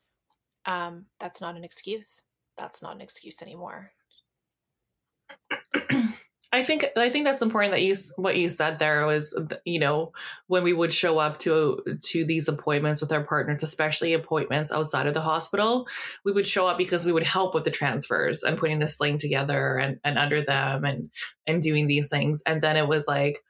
um 0.65 1.05
that's 1.19 1.41
not 1.41 1.55
an 1.55 1.63
excuse. 1.63 2.23
That's 2.57 2.81
not 2.81 2.95
an 2.95 3.01
excuse 3.01 3.41
anymore 3.41 3.91
I 6.55 6.63
think 6.63 6.85
I 6.95 7.09
think 7.09 7.25
that's 7.25 7.41
important 7.41 7.73
that 7.73 7.81
you 7.81 7.95
what 8.15 8.37
you 8.37 8.47
said 8.47 8.79
there 8.79 9.05
was 9.05 9.37
you 9.65 9.77
know 9.77 10.13
when 10.47 10.63
we 10.63 10.71
would 10.71 10.93
show 10.93 11.19
up 11.19 11.37
to 11.39 11.83
to 12.01 12.23
these 12.23 12.47
appointments 12.47 13.01
with 13.01 13.11
our 13.11 13.25
partners 13.25 13.61
especially 13.61 14.13
appointments 14.13 14.71
outside 14.71 15.05
of 15.05 15.13
the 15.13 15.19
hospital 15.19 15.85
we 16.23 16.31
would 16.31 16.47
show 16.47 16.65
up 16.65 16.77
because 16.77 17.05
we 17.05 17.11
would 17.11 17.27
help 17.27 17.53
with 17.53 17.65
the 17.65 17.71
transfers 17.71 18.41
and 18.41 18.57
putting 18.57 18.79
the 18.79 18.87
sling 18.87 19.17
together 19.17 19.77
and, 19.77 19.99
and 20.05 20.17
under 20.17 20.45
them 20.45 20.85
and 20.85 21.09
and 21.45 21.61
doing 21.61 21.87
these 21.87 22.09
things 22.09 22.41
and 22.47 22.61
then 22.61 22.77
it 22.77 22.87
was 22.87 23.05
like 23.05 23.43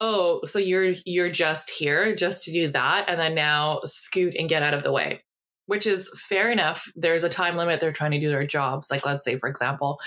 oh 0.00 0.40
so 0.44 0.58
you're 0.58 0.94
you're 1.06 1.30
just 1.30 1.70
here 1.70 2.12
just 2.12 2.44
to 2.44 2.52
do 2.52 2.66
that 2.72 3.04
and 3.06 3.20
then 3.20 3.36
now 3.36 3.78
scoot 3.84 4.34
and 4.36 4.48
get 4.48 4.64
out 4.64 4.74
of 4.74 4.82
the 4.82 4.92
way 4.92 5.22
which 5.66 5.86
is 5.86 6.10
fair 6.28 6.50
enough. 6.50 6.90
There's 6.96 7.24
a 7.24 7.30
time 7.30 7.56
limit. 7.56 7.80
They're 7.80 7.92
trying 7.92 8.10
to 8.10 8.20
do 8.20 8.28
their 8.28 8.44
jobs. 8.44 8.90
Like, 8.90 9.06
let's 9.06 9.24
say, 9.24 9.38
for 9.38 9.48
example, 9.48 9.98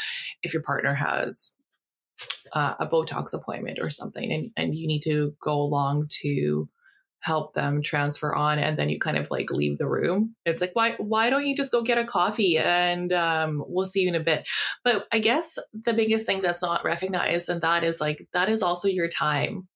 if 0.44 0.54
your 0.54 0.62
partner 0.62 0.94
has 0.94 1.55
uh, 2.54 2.76
a 2.80 2.88
Botox 2.88 3.34
appointment 3.34 3.80
or 3.82 3.90
something, 3.90 4.32
and, 4.32 4.52
and 4.56 4.76
you 4.76 4.88
need 4.88 5.02
to 5.02 5.34
go 5.42 5.54
along 5.54 6.08
to 6.22 6.70
help 7.22 7.56
them 7.56 7.82
transfer 7.82 8.36
on, 8.36 8.60
and 8.60 8.78
then 8.78 8.90
you 8.90 9.00
kind 9.00 9.18
of 9.18 9.32
like 9.32 9.50
leave 9.50 9.78
the 9.78 9.88
room. 9.88 10.36
It's 10.46 10.62
like, 10.62 10.72
why 10.74 10.96
why 10.98 11.30
don't 11.30 11.46
you 11.46 11.56
just 11.56 11.72
go 11.72 11.82
get 11.82 11.98
a 11.98 12.06
coffee 12.06 12.58
and 12.58 13.12
um, 13.12 13.64
we'll 13.68 13.86
see 13.86 14.02
you 14.02 14.10
in 14.10 14.16
a 14.16 14.20
bit? 14.20 14.48
But 14.84 15.08
I 15.12 15.20
guess 15.20 15.58
the 15.74 15.94
biggest 15.94 16.26
thing 16.26 16.42
that's 16.42 16.62
not 16.62 16.84
recognized, 16.84 17.50
and 17.50 17.62
that 17.62 17.84
is 17.84 18.00
like 18.00 18.28
that 18.34 18.50
is 18.50 18.62
also 18.62 18.88
your 18.88 19.10
time 19.10 19.68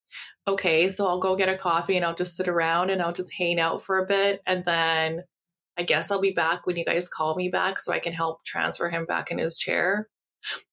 okay, 0.50 0.90
so 0.90 1.08
I'll 1.08 1.20
go 1.20 1.36
get 1.36 1.50
a 1.50 1.58
coffee 1.58 1.96
and 1.96 2.06
I'll 2.06 2.16
just 2.16 2.36
sit 2.36 2.48
around 2.48 2.90
and 2.90 3.02
I'll 3.02 3.14
just 3.14 3.34
hang 3.38 3.60
out 3.60 3.82
for 3.82 4.00
a 4.00 4.06
bit. 4.06 4.42
And 4.46 4.66
then 4.66 5.24
I 5.78 5.84
guess 5.84 6.12
I'll 6.12 6.22
be 6.22 6.32
back 6.32 6.66
when 6.66 6.76
you 6.76 6.84
guys 6.84 7.08
call 7.08 7.36
me 7.36 7.50
back 7.50 7.80
so 7.80 7.94
I 7.94 8.00
can 8.00 8.14
help 8.14 8.44
transfer 8.46 8.90
him 8.90 9.06
back 9.06 9.32
in 9.32 9.38
his 9.38 9.58
chair. 9.58 10.10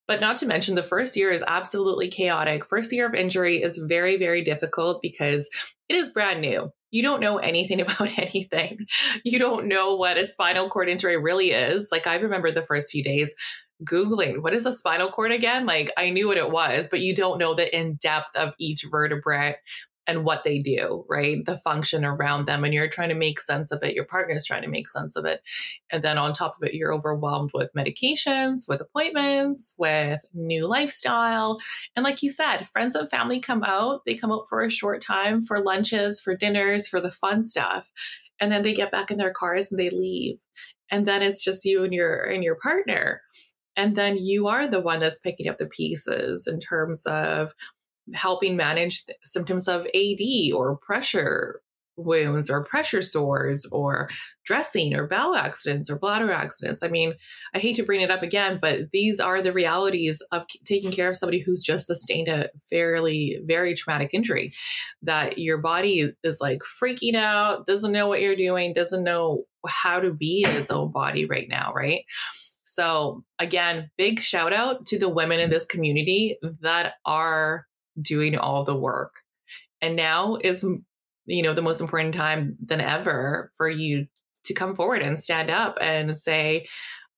But 0.07 0.21
not 0.21 0.37
to 0.37 0.45
mention, 0.45 0.75
the 0.75 0.83
first 0.83 1.17
year 1.17 1.31
is 1.31 1.43
absolutely 1.47 2.09
chaotic. 2.09 2.65
First 2.65 2.93
year 2.93 3.05
of 3.05 3.13
injury 3.13 3.61
is 3.61 3.77
very, 3.77 4.17
very 4.17 4.43
difficult 4.43 5.01
because 5.01 5.49
it 5.89 5.95
is 5.95 6.09
brand 6.09 6.41
new. 6.41 6.71
You 6.91 7.03
don't 7.03 7.19
know 7.19 7.37
anything 7.37 7.81
about 7.81 8.17
anything. 8.17 8.85
You 9.23 9.39
don't 9.39 9.67
know 9.67 9.95
what 9.95 10.17
a 10.17 10.25
spinal 10.25 10.69
cord 10.69 10.89
injury 10.89 11.17
really 11.17 11.51
is. 11.51 11.89
Like, 11.91 12.07
I 12.07 12.15
remember 12.15 12.51
the 12.51 12.61
first 12.61 12.91
few 12.91 13.03
days 13.03 13.35
Googling, 13.83 14.41
what 14.41 14.53
is 14.53 14.65
a 14.65 14.73
spinal 14.73 15.11
cord 15.11 15.31
again? 15.31 15.65
Like, 15.67 15.91
I 15.97 16.09
knew 16.09 16.27
what 16.27 16.37
it 16.37 16.49
was, 16.49 16.89
but 16.89 17.01
you 17.01 17.13
don't 17.13 17.37
know 17.37 17.53
the 17.53 17.77
in 17.77 17.95
depth 18.01 18.35
of 18.35 18.53
each 18.59 18.83
vertebrae 18.89 19.55
and 20.07 20.23
what 20.23 20.43
they 20.45 20.59
do, 20.59 21.05
right? 21.09 21.45
The 21.45 21.57
function 21.57 22.05
around 22.05 22.45
them. 22.45 22.63
And 22.63 22.73
you're 22.73 22.87
trying 22.87 23.09
to 23.09 23.15
make 23.15 23.41
sense 23.41 23.71
of 23.71 23.83
it. 23.83 23.93
Your 23.93 24.05
partner 24.05 24.35
is 24.35 24.45
trying 24.45 24.61
to 24.61 24.69
make 24.69 24.87
sense 24.87 25.17
of 25.17 25.25
it. 25.25 25.41
And 25.91 26.01
then 26.01 26.17
on 26.17 26.33
top 26.33 26.55
of 26.55 26.67
it, 26.67 26.73
you're 26.73 26.93
overwhelmed 26.93 27.51
with 27.53 27.73
medications, 27.77 28.67
with 28.69 28.79
appointments, 28.79 29.75
with 29.77 30.21
new 30.33 30.65
lifestyle. 30.65 31.59
And 31.95 32.05
like 32.05 32.23
you 32.23 32.29
said, 32.29 32.67
friends 32.67 32.95
and 32.95 33.09
family 33.09 33.41
come 33.41 33.63
out. 33.63 34.05
They 34.05 34.15
come 34.15 34.31
out 34.31 34.47
for 34.47 34.61
a 34.61 34.71
short 34.71 35.01
time 35.01 35.43
for 35.43 35.61
lunches, 35.61 36.21
for 36.21 36.35
dinners, 36.35 36.87
for 36.87 37.01
the 37.01 37.11
fun 37.11 37.43
stuff. 37.43 37.91
And 38.39 38.51
then 38.51 38.61
they 38.61 38.73
get 38.73 38.91
back 38.91 39.11
in 39.11 39.17
their 39.17 39.33
cars 39.33 39.71
and 39.71 39.79
they 39.79 39.89
leave. 39.89 40.39
And 40.89 41.05
then 41.05 41.21
it's 41.21 41.43
just 41.43 41.65
you 41.65 41.83
and 41.83 41.93
your 41.93 42.23
and 42.23 42.43
your 42.43 42.55
partner. 42.55 43.21
And 43.75 43.95
then 43.95 44.17
you 44.17 44.47
are 44.47 44.67
the 44.67 44.81
one 44.81 44.99
that's 44.99 45.19
picking 45.19 45.47
up 45.47 45.57
the 45.57 45.67
pieces 45.67 46.47
in 46.47 46.59
terms 46.59 47.05
of 47.05 47.53
helping 48.13 48.55
manage 48.55 49.05
symptoms 49.23 49.67
of 49.67 49.85
AD 49.87 50.53
or 50.53 50.77
pressure 50.77 51.61
wounds 51.97 52.49
or 52.49 52.63
pressure 52.63 53.01
sores 53.01 53.67
or 53.71 54.07
dressing 54.45 54.95
or 54.95 55.07
bowel 55.07 55.35
accidents 55.35 55.89
or 55.89 55.97
bladder 55.99 56.31
accidents. 56.31 56.83
I 56.83 56.87
mean, 56.87 57.13
I 57.53 57.59
hate 57.59 57.75
to 57.77 57.83
bring 57.83 58.01
it 58.01 58.11
up 58.11 58.21
again, 58.21 58.59
but 58.61 58.91
these 58.93 59.19
are 59.19 59.41
the 59.41 59.51
realities 59.51 60.23
of 60.31 60.45
taking 60.63 60.91
care 60.91 61.09
of 61.09 61.17
somebody 61.17 61.39
who's 61.39 61.63
just 61.63 61.87
sustained 61.87 62.27
a 62.27 62.49
fairly, 62.69 63.39
very 63.45 63.73
traumatic 63.73 64.11
injury 64.13 64.53
that 65.01 65.39
your 65.39 65.57
body 65.57 66.13
is 66.23 66.39
like 66.39 66.59
freaking 66.59 67.15
out, 67.15 67.65
doesn't 67.65 67.91
know 67.91 68.07
what 68.07 68.21
you're 68.21 68.35
doing, 68.35 68.73
doesn't 68.73 69.03
know 69.03 69.45
how 69.67 69.99
to 69.99 70.13
be 70.13 70.45
in 70.47 70.55
its 70.55 70.71
own 70.71 70.91
body 70.91 71.25
right 71.25 71.49
now, 71.49 71.73
right? 71.75 72.03
So, 72.63 73.23
again, 73.39 73.89
big 73.97 74.19
shout 74.19 74.53
out 74.53 74.85
to 74.87 74.99
the 74.99 75.09
women 75.09 75.39
in 75.39 75.49
this 75.49 75.65
community 75.65 76.37
that 76.61 76.95
are 77.05 77.65
doing 78.01 78.37
all 78.37 78.63
the 78.63 78.75
work. 78.75 79.21
And 79.81 79.95
now 79.95 80.37
is, 80.41 80.65
you 81.25 81.43
know, 81.43 81.53
the 81.53 81.61
most 81.61 81.81
important 81.81 82.15
time 82.15 82.57
than 82.63 82.81
ever 82.81 83.51
for 83.57 83.69
you 83.69 84.07
to 84.45 84.53
come 84.53 84.75
forward 84.75 85.01
and 85.01 85.19
stand 85.19 85.49
up 85.49 85.77
and 85.81 86.17
say, 86.17 86.67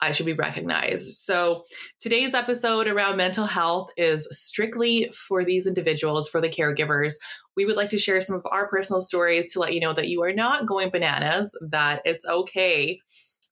I 0.01 0.13
should 0.13 0.25
be 0.25 0.33
recognized. 0.33 1.13
So, 1.15 1.63
today's 1.99 2.33
episode 2.33 2.87
around 2.87 3.17
mental 3.17 3.45
health 3.45 3.89
is 3.97 4.27
strictly 4.31 5.11
for 5.13 5.43
these 5.43 5.67
individuals, 5.67 6.29
for 6.29 6.39
the 6.39 6.49
caregivers. 6.49 7.15
We 7.57 7.65
would 7.65 7.75
like 7.75 7.89
to 7.89 7.97
share 7.97 8.21
some 8.21 8.37
of 8.37 8.47
our 8.49 8.69
personal 8.69 9.01
stories 9.01 9.51
to 9.53 9.59
let 9.59 9.73
you 9.73 9.81
know 9.81 9.93
that 9.93 10.07
you 10.07 10.23
are 10.23 10.31
not 10.31 10.67
going 10.67 10.89
bananas, 10.89 11.57
that 11.61 12.01
it's 12.05 12.25
okay 12.25 13.01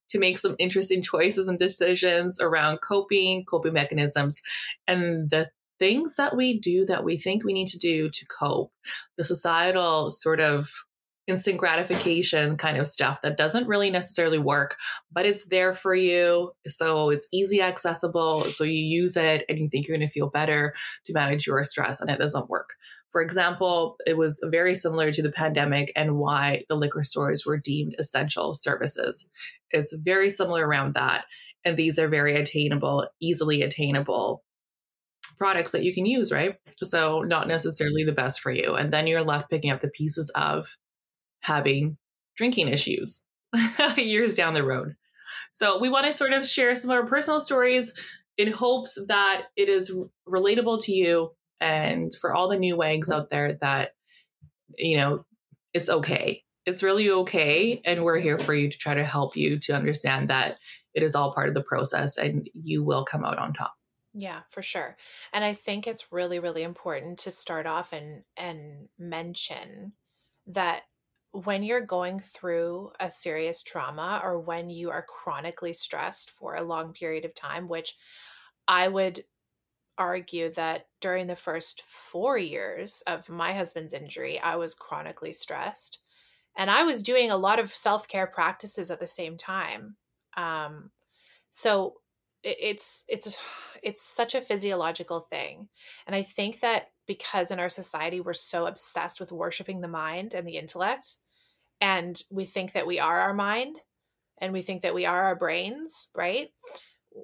to 0.08 0.18
make 0.18 0.38
some 0.38 0.56
interesting 0.58 1.02
choices 1.02 1.48
and 1.48 1.58
decisions 1.58 2.40
around 2.40 2.78
coping, 2.78 3.44
coping 3.44 3.74
mechanisms, 3.74 4.40
and 4.86 5.28
the 5.28 5.50
things 5.78 6.16
that 6.16 6.36
we 6.36 6.58
do 6.58 6.84
that 6.86 7.04
we 7.04 7.16
think 7.16 7.44
we 7.44 7.52
need 7.52 7.68
to 7.68 7.78
do 7.78 8.10
to 8.10 8.26
cope, 8.26 8.72
the 9.16 9.24
societal 9.24 10.10
sort 10.10 10.40
of 10.40 10.70
instant 11.28 11.58
gratification 11.58 12.56
kind 12.56 12.78
of 12.78 12.88
stuff 12.88 13.20
that 13.22 13.36
doesn't 13.36 13.68
really 13.68 13.90
necessarily 13.90 14.38
work, 14.38 14.76
but 15.12 15.26
it's 15.26 15.46
there 15.48 15.74
for 15.74 15.94
you. 15.94 16.52
So 16.66 17.10
it's 17.10 17.28
easy 17.32 17.60
accessible. 17.60 18.44
So 18.44 18.64
you 18.64 18.82
use 18.82 19.14
it 19.16 19.44
and 19.46 19.58
you 19.58 19.68
think 19.68 19.86
you're 19.86 19.96
going 19.96 20.08
to 20.08 20.12
feel 20.12 20.30
better 20.30 20.74
to 21.04 21.12
manage 21.12 21.46
your 21.46 21.62
stress, 21.64 22.00
and 22.00 22.10
it 22.10 22.18
doesn't 22.18 22.48
work. 22.48 22.70
For 23.10 23.20
example, 23.22 23.96
it 24.06 24.16
was 24.16 24.42
very 24.50 24.74
similar 24.74 25.12
to 25.12 25.22
the 25.22 25.32
pandemic 25.32 25.92
and 25.94 26.16
why 26.16 26.64
the 26.68 26.76
liquor 26.76 27.04
stores 27.04 27.44
were 27.46 27.58
deemed 27.58 27.94
essential 27.98 28.54
services. 28.54 29.28
It's 29.70 29.94
very 29.96 30.30
similar 30.30 30.66
around 30.66 30.94
that. 30.94 31.24
And 31.64 31.76
these 31.76 31.98
are 31.98 32.08
very 32.08 32.36
attainable, 32.36 33.06
easily 33.20 33.62
attainable 33.62 34.44
products 35.38 35.72
that 35.72 35.84
you 35.84 35.94
can 35.94 36.06
use, 36.06 36.32
right? 36.32 36.56
So, 36.82 37.22
not 37.22 37.48
necessarily 37.48 38.04
the 38.04 38.12
best 38.12 38.40
for 38.40 38.50
you. 38.50 38.74
And 38.74 38.92
then 38.92 39.06
you're 39.06 39.24
left 39.24 39.50
picking 39.50 39.70
up 39.70 39.80
the 39.80 39.88
pieces 39.88 40.30
of 40.34 40.76
having 41.40 41.96
drinking 42.36 42.68
issues 42.68 43.22
years 43.96 44.34
down 44.34 44.54
the 44.54 44.64
road. 44.64 44.96
So, 45.52 45.78
we 45.78 45.88
want 45.88 46.06
to 46.06 46.12
sort 46.12 46.32
of 46.32 46.46
share 46.46 46.74
some 46.74 46.90
of 46.90 46.96
our 46.96 47.06
personal 47.06 47.40
stories 47.40 47.94
in 48.36 48.52
hopes 48.52 48.98
that 49.08 49.44
it 49.56 49.68
is 49.68 49.94
relatable 50.28 50.80
to 50.84 50.92
you 50.92 51.32
and 51.60 52.12
for 52.20 52.34
all 52.34 52.48
the 52.48 52.58
new 52.58 52.76
wags 52.76 53.10
out 53.10 53.30
there 53.30 53.58
that, 53.60 53.90
you 54.76 54.96
know, 54.96 55.24
it's 55.74 55.88
okay. 55.88 56.44
It's 56.66 56.82
really 56.82 57.10
okay. 57.10 57.80
And 57.84 58.04
we're 58.04 58.18
here 58.18 58.38
for 58.38 58.54
you 58.54 58.70
to 58.70 58.78
try 58.78 58.94
to 58.94 59.04
help 59.04 59.36
you 59.36 59.58
to 59.60 59.72
understand 59.72 60.28
that 60.28 60.58
it 60.94 61.02
is 61.02 61.14
all 61.14 61.32
part 61.32 61.48
of 61.48 61.54
the 61.54 61.62
process 61.62 62.16
and 62.16 62.48
you 62.54 62.84
will 62.84 63.04
come 63.04 63.24
out 63.24 63.38
on 63.38 63.54
top. 63.54 63.72
Yeah, 64.20 64.42
for 64.50 64.62
sure. 64.62 64.96
And 65.32 65.44
I 65.44 65.52
think 65.54 65.86
it's 65.86 66.10
really, 66.12 66.40
really 66.40 66.62
important 66.62 67.18
to 67.20 67.30
start 67.30 67.66
off 67.66 67.92
and 67.92 68.24
and 68.36 68.88
mention 68.98 69.92
that 70.46 70.84
when 71.30 71.62
you're 71.62 71.82
going 71.82 72.18
through 72.18 72.92
a 72.98 73.10
serious 73.10 73.62
trauma 73.62 74.20
or 74.24 74.40
when 74.40 74.70
you 74.70 74.90
are 74.90 75.04
chronically 75.06 75.72
stressed 75.72 76.30
for 76.30 76.56
a 76.56 76.64
long 76.64 76.92
period 76.92 77.24
of 77.24 77.34
time, 77.34 77.68
which 77.68 77.94
I 78.66 78.88
would 78.88 79.20
argue 79.96 80.50
that 80.50 80.86
during 81.00 81.26
the 81.26 81.36
first 81.36 81.82
four 81.82 82.38
years 82.38 83.02
of 83.06 83.28
my 83.28 83.52
husband's 83.52 83.92
injury, 83.92 84.40
I 84.40 84.56
was 84.56 84.74
chronically 84.74 85.32
stressed. 85.32 86.00
And 86.56 86.70
I 86.70 86.84
was 86.84 87.02
doing 87.02 87.30
a 87.30 87.38
lot 87.38 87.58
of 87.60 87.72
self 87.72 88.08
care 88.08 88.28
practices 88.28 88.90
at 88.90 89.00
the 89.00 89.08
same 89.08 89.36
time. 89.38 89.96
Um, 90.36 90.92
so 91.50 91.96
it's 92.60 93.04
it's 93.08 93.36
it's 93.82 94.02
such 94.02 94.34
a 94.34 94.40
physiological 94.40 95.20
thing 95.20 95.68
and 96.06 96.16
i 96.16 96.22
think 96.22 96.60
that 96.60 96.88
because 97.06 97.50
in 97.50 97.60
our 97.60 97.68
society 97.68 98.20
we're 98.20 98.32
so 98.32 98.66
obsessed 98.66 99.20
with 99.20 99.32
worshiping 99.32 99.80
the 99.80 99.88
mind 99.88 100.34
and 100.34 100.46
the 100.46 100.56
intellect 100.56 101.18
and 101.80 102.22
we 102.30 102.44
think 102.44 102.72
that 102.72 102.86
we 102.86 102.98
are 102.98 103.20
our 103.20 103.34
mind 103.34 103.78
and 104.40 104.52
we 104.52 104.62
think 104.62 104.82
that 104.82 104.94
we 104.94 105.06
are 105.06 105.24
our 105.24 105.36
brains 105.36 106.08
right? 106.16 106.48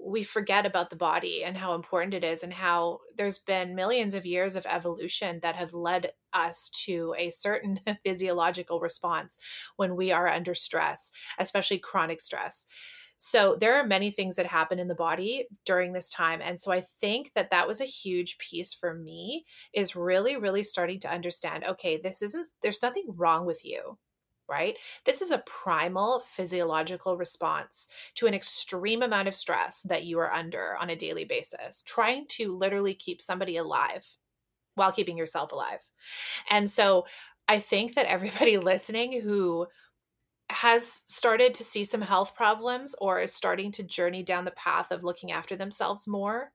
We 0.07 0.25
forget 0.25 0.67
about 0.67 0.91
the 0.91 0.97
body 0.97 1.45
and 1.45 1.57
how 1.57 1.75
important 1.75 2.15
it 2.15 2.25
is 2.25 2.43
and 2.43 2.53
how 2.53 2.99
there's 3.17 3.39
been 3.39 3.77
millions 3.77 4.15
of 4.15 4.27
years 4.27 4.57
of 4.57 4.67
evolution 4.69 5.39
that 5.43 5.55
have 5.55 5.73
led 5.73 6.11
us 6.33 6.69
to 6.87 7.15
a 7.17 7.31
certain 7.31 7.79
physiological 8.05 8.81
response 8.81 9.39
when 9.77 9.95
we 9.95 10.11
are 10.11 10.27
under 10.27 10.55
stress 10.55 11.13
especially 11.39 11.79
chronic 11.79 12.21
stress 12.21 12.67
so 13.25 13.57
there 13.59 13.77
are 13.77 13.87
many 13.87 14.11
things 14.11 14.37
that 14.37 14.45
happen 14.45 14.79
in 14.79 14.87
the 14.87 14.95
body 14.95 15.47
during 15.65 15.95
this 15.95 16.11
time. 16.11 16.41
And 16.43 16.61
so 16.61 16.71
I 16.71 16.83
think 16.83 17.33
that 17.35 17.49
that 17.51 17.67
was 17.67 17.81
a 17.81 17.87
huge 17.87 18.37
piece 18.37 18.75
for 18.75 18.93
me 18.93 19.47
is 19.73 19.97
really, 19.97 20.37
really 20.37 20.63
starting 20.63 21.01
to 21.01 21.11
understand 21.11 21.65
okay, 21.65 21.97
this 21.97 22.21
isn't, 22.21 22.49
there's 22.61 22.83
nothing 22.83 23.07
wrong 23.09 23.47
with 23.47 23.65
you 23.65 23.99
right? 24.47 24.77
This 25.07 25.23
is 25.23 25.31
a 25.31 25.43
primal 25.47 26.21
physiological 26.21 27.17
response 27.17 27.89
to 28.17 28.27
an 28.27 28.35
extreme 28.35 29.01
amount 29.01 29.27
of 29.27 29.35
stress 29.35 29.81
that 29.89 30.05
you 30.05 30.19
are 30.19 30.31
under 30.31 30.77
on 30.77 30.91
a 30.91 30.97
daily 30.97 31.25
basis, 31.25 31.83
trying 31.87 32.27
to 32.33 32.55
literally 32.55 32.93
keep 32.93 33.23
somebody 33.23 33.57
alive 33.57 34.07
while 34.75 34.93
keeping 34.93 35.17
yourself 35.17 35.53
alive. 35.53 35.81
And 36.51 36.71
so 36.71 37.07
I 37.49 37.59
think 37.59 37.95
that 37.95 38.05
everybody 38.05 38.59
listening 38.59 39.23
who 39.23 39.67
has 40.51 41.03
started 41.09 41.55
to 41.55 41.65
see 41.65 41.85
some 41.85 42.03
health 42.03 42.35
problems 42.35 42.95
or 43.01 43.21
is 43.21 43.35
starting 43.35 43.73
to 43.73 43.83
journey 43.83 44.23
down 44.23 44.45
the 44.45 44.51
path 44.53 44.91
of 44.91 45.03
looking 45.03 45.33
after 45.33 45.57
themselves 45.57 46.07
more 46.07 46.53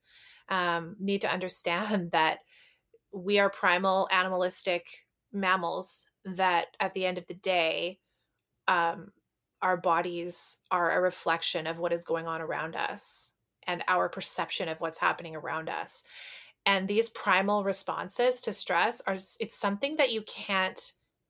um, 0.50 0.96
need 1.00 1.22
to 1.22 1.32
understand 1.32 2.12
that 2.12 2.40
we 3.12 3.40
are 3.40 3.50
primal 3.50 4.08
animalistic 4.12 4.88
mammals 5.34 6.06
that 6.26 6.68
at 6.80 6.94
the 6.94 7.06
end 7.06 7.18
of 7.18 7.26
the 7.28 7.34
day 7.34 8.00
um, 8.68 9.12
our 9.62 9.78
bodies 9.78 10.58
are 10.72 10.92
a 10.92 11.02
reflection 11.02 11.68
of 11.68 11.80
what 11.80 11.94
is 11.94 12.04
going 12.04 12.28
on 12.28 12.42
around 12.42 12.76
us 12.76 13.34
and 13.68 13.84
our 13.88 14.10
perception 14.10 14.70
of 14.70 14.80
what's 14.80 15.00
happening 15.00 15.36
around 15.36 15.70
us. 15.70 16.04
And 16.66 16.88
these 16.88 17.10
primal 17.10 17.64
responses 17.64 18.42
to 18.42 18.54
stress 18.54 19.02
are 19.08 19.18
it's 19.40 19.58
something 19.58 19.96
that 19.98 20.12
you 20.12 20.22
can't 20.24 20.80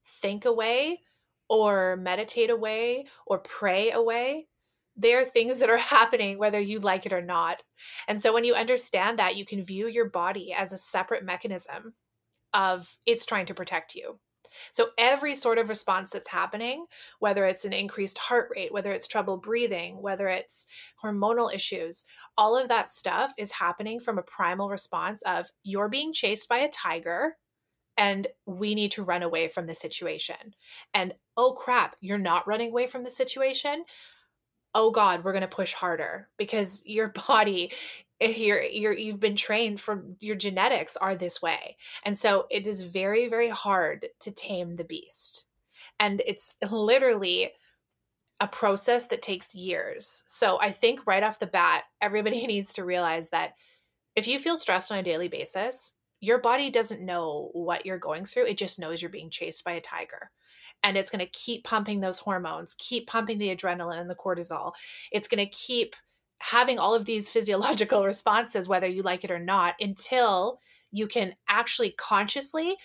think 0.04 0.46
away 0.46 1.02
or 1.50 1.98
meditate 1.98 2.50
away 2.50 3.08
or 3.26 3.40
pray 3.40 3.92
away. 3.92 4.48
They 4.96 5.14
are 5.14 5.26
things 5.26 5.60
that 5.60 5.70
are 5.70 5.78
happening 5.96 6.38
whether 6.38 6.60
you 6.60 6.80
like 6.80 7.06
it 7.06 7.14
or 7.14 7.22
not. 7.22 7.64
And 8.08 8.22
so 8.22 8.34
when 8.34 8.44
you 8.44 8.54
understand 8.54 9.20
that, 9.20 9.36
you 9.36 9.46
can 9.46 9.64
view 9.64 9.88
your 9.88 10.10
body 10.10 10.54
as 10.54 10.72
a 10.72 10.78
separate 10.78 11.24
mechanism 11.24 11.94
of 12.54 12.98
it's 13.06 13.26
trying 13.26 13.46
to 13.48 13.54
protect 13.54 13.96
you. 13.96 14.20
So 14.72 14.90
every 14.98 15.36
sort 15.36 15.58
of 15.58 15.70
response 15.70 16.12
that's 16.12 16.30
happening, 16.30 16.86
whether 17.20 17.46
it's 17.46 17.66
an 17.66 17.74
increased 17.74 18.18
heart 18.18 18.50
rate, 18.56 18.74
whether 18.74 18.92
it's 18.92 19.08
trouble 19.08 19.38
breathing, 19.38 20.02
whether 20.02 20.28
it's 20.28 20.68
hormonal 21.04 21.54
issues, 21.54 22.04
all 22.38 22.58
of 22.58 22.68
that 22.70 22.90
stuff 22.90 23.34
is 23.38 23.52
happening 23.52 24.00
from 24.00 24.18
a 24.18 24.24
primal 24.24 24.70
response 24.70 25.22
of 25.24 25.48
you're 25.64 25.90
being 25.90 26.14
chased 26.14 26.50
by 26.50 26.58
a 26.58 26.70
tiger 26.70 27.36
and 28.00 28.28
we 28.46 28.74
need 28.76 28.92
to 28.92 29.04
run 29.04 29.22
away 29.22 29.50
from 29.50 29.68
the 29.68 29.76
situation. 29.76 30.56
And 30.94 31.14
oh 31.36 31.52
crap, 31.52 31.98
you're 32.00 32.18
not 32.18 32.48
running 32.48 32.72
away 32.72 32.88
from 32.88 33.04
the 33.04 33.10
situation. 33.10 33.84
Oh 34.74 34.90
God, 34.90 35.24
we're 35.24 35.34
going 35.34 35.42
to 35.42 35.48
push 35.48 35.74
harder 35.74 36.30
because 36.38 36.82
your 36.86 37.10
body 37.28 37.72
you're, 38.22 38.62
you're 38.64 38.92
you've 38.92 39.20
been 39.20 39.38
trained 39.38 39.80
for 39.80 40.04
your 40.20 40.36
genetics 40.36 40.98
are 40.98 41.16
this 41.16 41.42
way 41.42 41.78
and 42.04 42.18
so 42.18 42.48
it 42.52 42.68
is 42.68 42.84
very 42.84 43.30
very 43.30 43.48
hard 43.48 44.08
to 44.20 44.30
tame 44.30 44.76
the 44.76 44.84
beast 44.84 45.46
and 46.02 46.22
it's 46.28 46.56
literally 46.70 47.52
a 48.42 48.48
process 48.50 49.08
that 49.08 49.22
takes 49.22 49.56
years 49.56 50.24
so 50.28 50.60
i 50.60 50.70
think 50.70 51.08
right 51.08 51.24
off 51.24 51.40
the 51.40 51.48
bat 51.48 51.86
everybody 52.02 52.46
needs 52.46 52.74
to 52.74 52.84
realize 52.84 53.30
that 53.30 53.54
if 54.18 54.28
you 54.28 54.38
feel 54.38 54.58
stressed 54.58 54.92
on 54.92 54.98
a 54.98 55.04
daily 55.04 55.30
basis 55.30 55.94
your 56.22 56.40
body 56.40 56.70
doesn't 56.70 57.06
know 57.06 57.50
what 57.54 57.86
you're 57.86 57.98
going 57.98 58.26
through. 58.26 58.46
It 58.46 58.58
just 58.58 58.80
knows 58.80 59.02
you're 59.02 59.10
being 59.10 59.30
chased 59.30 59.64
by 59.64 59.72
a 59.74 59.82
tiger. 59.82 60.32
And 60.84 60.98
it's 60.98 61.12
going 61.12 61.26
to 61.26 61.32
keep 61.32 61.64
pumping 61.64 62.00
those 62.00 62.20
hormones, 62.20 62.76
keep 62.78 63.08
pumping 63.08 63.38
the 63.38 63.56
adrenaline 63.56 64.00
and 64.00 64.10
the 64.10 64.16
cortisol. 64.16 64.74
It's 65.12 65.28
going 65.28 65.46
to 65.46 65.52
keep 65.52 65.96
having 66.40 66.80
all 66.80 66.94
of 66.94 67.06
these 67.06 67.30
physiological 67.32 68.06
responses, 68.06 68.68
whether 68.68 68.88
you 68.88 69.02
like 69.02 69.24
it 69.24 69.32
or 69.32 69.40
not, 69.40 69.76
until 69.80 70.60
you 70.92 71.08
can 71.08 71.36
actually 71.48 71.92
consciously 71.92 72.76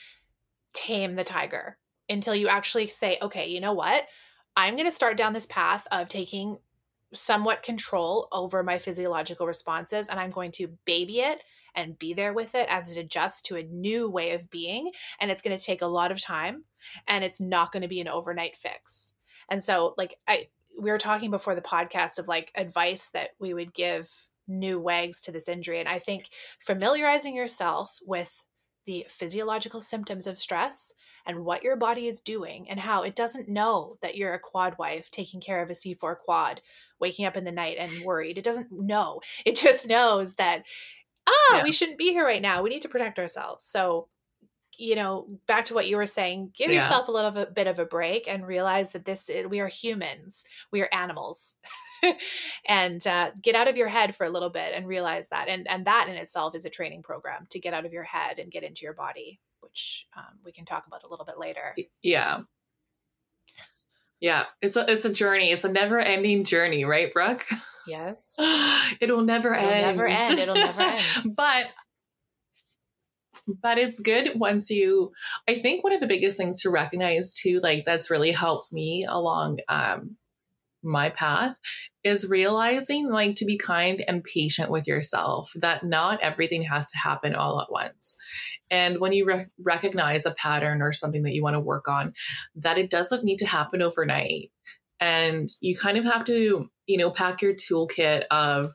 tame 0.72 1.14
the 1.14 1.24
tiger, 1.24 1.78
until 2.08 2.34
you 2.34 2.48
actually 2.48 2.86
say, 2.86 3.18
okay, 3.22 3.48
you 3.48 3.60
know 3.60 3.72
what? 3.72 4.06
I'm 4.56 4.74
going 4.74 4.86
to 4.86 4.92
start 4.92 5.16
down 5.16 5.32
this 5.32 5.46
path 5.46 5.86
of 5.90 6.08
taking 6.08 6.58
somewhat 7.12 7.62
control 7.62 8.28
over 8.32 8.62
my 8.62 8.78
physiological 8.78 9.46
responses 9.46 10.08
and 10.08 10.18
I'm 10.18 10.30
going 10.30 10.50
to 10.52 10.68
baby 10.84 11.20
it 11.20 11.42
and 11.74 11.98
be 11.98 12.14
there 12.14 12.32
with 12.32 12.54
it 12.54 12.66
as 12.68 12.94
it 12.94 13.00
adjusts 13.00 13.42
to 13.42 13.56
a 13.56 13.62
new 13.62 14.08
way 14.08 14.32
of 14.32 14.50
being. 14.50 14.92
And 15.20 15.30
it's 15.30 15.42
going 15.42 15.56
to 15.56 15.64
take 15.64 15.82
a 15.82 15.86
lot 15.86 16.12
of 16.12 16.20
time 16.20 16.64
and 17.06 17.24
it's 17.24 17.40
not 17.40 17.72
going 17.72 17.82
to 17.82 17.88
be 17.88 18.00
an 18.00 18.08
overnight 18.08 18.56
fix. 18.56 19.14
And 19.48 19.62
so, 19.62 19.94
like, 19.96 20.16
I, 20.26 20.48
we 20.78 20.90
were 20.90 20.98
talking 20.98 21.30
before 21.30 21.54
the 21.54 21.60
podcast 21.60 22.18
of 22.18 22.28
like 22.28 22.50
advice 22.54 23.10
that 23.10 23.30
we 23.38 23.54
would 23.54 23.74
give 23.74 24.10
new 24.46 24.80
wags 24.80 25.20
to 25.22 25.32
this 25.32 25.48
injury. 25.48 25.80
And 25.80 25.88
I 25.88 25.98
think 25.98 26.28
familiarizing 26.60 27.34
yourself 27.34 27.98
with 28.04 28.42
the 28.86 29.06
physiological 29.08 29.80
symptoms 29.80 30.26
of 30.26 30.36
stress 30.36 30.92
and 31.24 31.44
what 31.44 31.62
your 31.62 31.76
body 31.76 32.06
is 32.06 32.20
doing 32.20 32.68
and 32.68 32.78
how 32.78 33.02
it 33.02 33.16
doesn't 33.16 33.48
know 33.48 33.96
that 34.02 34.16
you're 34.16 34.34
a 34.34 34.38
quad 34.38 34.76
wife 34.78 35.10
taking 35.10 35.40
care 35.40 35.62
of 35.62 35.70
a 35.70 35.74
C4 35.74 36.18
quad, 36.18 36.60
waking 37.00 37.24
up 37.24 37.36
in 37.36 37.44
the 37.44 37.52
night 37.52 37.78
and 37.78 37.90
worried. 38.04 38.36
It 38.36 38.44
doesn't 38.44 38.70
know. 38.70 39.20
It 39.46 39.56
just 39.56 39.88
knows 39.88 40.34
that 40.34 40.64
ah, 41.26 41.56
yeah. 41.56 41.62
we 41.62 41.72
shouldn't 41.72 41.98
be 41.98 42.12
here 42.12 42.24
right 42.24 42.42
now. 42.42 42.62
We 42.62 42.70
need 42.70 42.82
to 42.82 42.88
protect 42.88 43.18
ourselves. 43.18 43.64
So, 43.64 44.08
you 44.76 44.96
know, 44.96 45.28
back 45.46 45.66
to 45.66 45.74
what 45.74 45.88
you 45.88 45.96
were 45.96 46.06
saying, 46.06 46.50
give 46.54 46.70
yeah. 46.70 46.76
yourself 46.76 47.08
a 47.08 47.12
little 47.12 47.46
bit 47.46 47.66
of 47.66 47.78
a 47.78 47.84
break 47.84 48.26
and 48.28 48.46
realize 48.46 48.92
that 48.92 49.04
this 49.04 49.28
is, 49.28 49.46
we 49.46 49.60
are 49.60 49.68
humans, 49.68 50.44
we 50.72 50.82
are 50.82 50.88
animals. 50.92 51.54
and 52.66 53.06
uh, 53.06 53.30
get 53.40 53.54
out 53.54 53.68
of 53.68 53.76
your 53.76 53.88
head 53.88 54.14
for 54.14 54.26
a 54.26 54.30
little 54.30 54.50
bit 54.50 54.72
and 54.74 54.86
realize 54.86 55.28
that 55.28 55.48
and 55.48 55.66
and 55.68 55.86
that 55.86 56.08
in 56.08 56.16
itself 56.16 56.54
is 56.54 56.64
a 56.64 56.70
training 56.70 57.02
program 57.02 57.46
to 57.50 57.58
get 57.58 57.74
out 57.74 57.86
of 57.86 57.92
your 57.92 58.02
head 58.02 58.38
and 58.38 58.50
get 58.50 58.62
into 58.62 58.82
your 58.82 58.92
body 58.92 59.40
which 59.60 60.06
um, 60.16 60.38
we 60.44 60.52
can 60.52 60.64
talk 60.64 60.86
about 60.86 61.02
a 61.02 61.08
little 61.08 61.24
bit 61.24 61.38
later 61.38 61.74
yeah 62.02 62.40
yeah 64.20 64.44
it's 64.60 64.76
a 64.76 64.90
it's 64.90 65.04
a 65.04 65.12
journey 65.12 65.50
it's 65.50 65.64
a 65.64 65.72
never 65.72 65.98
ending 65.98 66.44
journey 66.44 66.84
right 66.84 67.12
brooke 67.12 67.46
Yes. 67.86 68.36
It'll 69.00 69.22
never 69.22 69.54
It'll 69.54 69.68
end. 69.68 69.86
Never 69.86 70.06
end. 70.06 70.38
It'll 70.38 70.54
never 70.54 70.80
end. 70.82 71.34
but 71.36 71.66
but 73.46 73.76
it's 73.78 74.00
good 74.00 74.38
once 74.38 74.70
you 74.70 75.12
I 75.48 75.54
think 75.54 75.84
one 75.84 75.92
of 75.92 76.00
the 76.00 76.06
biggest 76.06 76.38
things 76.38 76.62
to 76.62 76.70
recognize 76.70 77.34
too, 77.34 77.60
like 77.62 77.84
that's 77.84 78.10
really 78.10 78.32
helped 78.32 78.72
me 78.72 79.04
along 79.08 79.58
um 79.68 80.16
my 80.84 81.08
path 81.08 81.58
is 82.04 82.28
realizing 82.28 83.10
like 83.10 83.34
to 83.36 83.46
be 83.46 83.56
kind 83.56 84.04
and 84.06 84.22
patient 84.22 84.70
with 84.70 84.86
yourself 84.86 85.50
that 85.54 85.82
not 85.82 86.20
everything 86.20 86.62
has 86.62 86.90
to 86.90 86.98
happen 86.98 87.34
all 87.34 87.60
at 87.60 87.72
once 87.72 88.18
and 88.70 89.00
when 89.00 89.12
you 89.12 89.24
re- 89.24 89.46
recognize 89.58 90.26
a 90.26 90.32
pattern 90.32 90.82
or 90.82 90.92
something 90.92 91.22
that 91.22 91.32
you 91.32 91.42
want 91.42 91.54
to 91.54 91.60
work 91.60 91.88
on 91.88 92.12
that 92.54 92.76
it 92.76 92.90
doesn't 92.90 93.24
need 93.24 93.38
to 93.38 93.46
happen 93.46 93.80
overnight 93.80 94.50
and 95.00 95.48
you 95.60 95.76
kind 95.76 95.98
of 95.98 96.04
have 96.04 96.24
to 96.24 96.68
you 96.86 96.98
know 96.98 97.10
pack 97.10 97.42
your 97.42 97.54
toolkit 97.54 98.24
of 98.30 98.72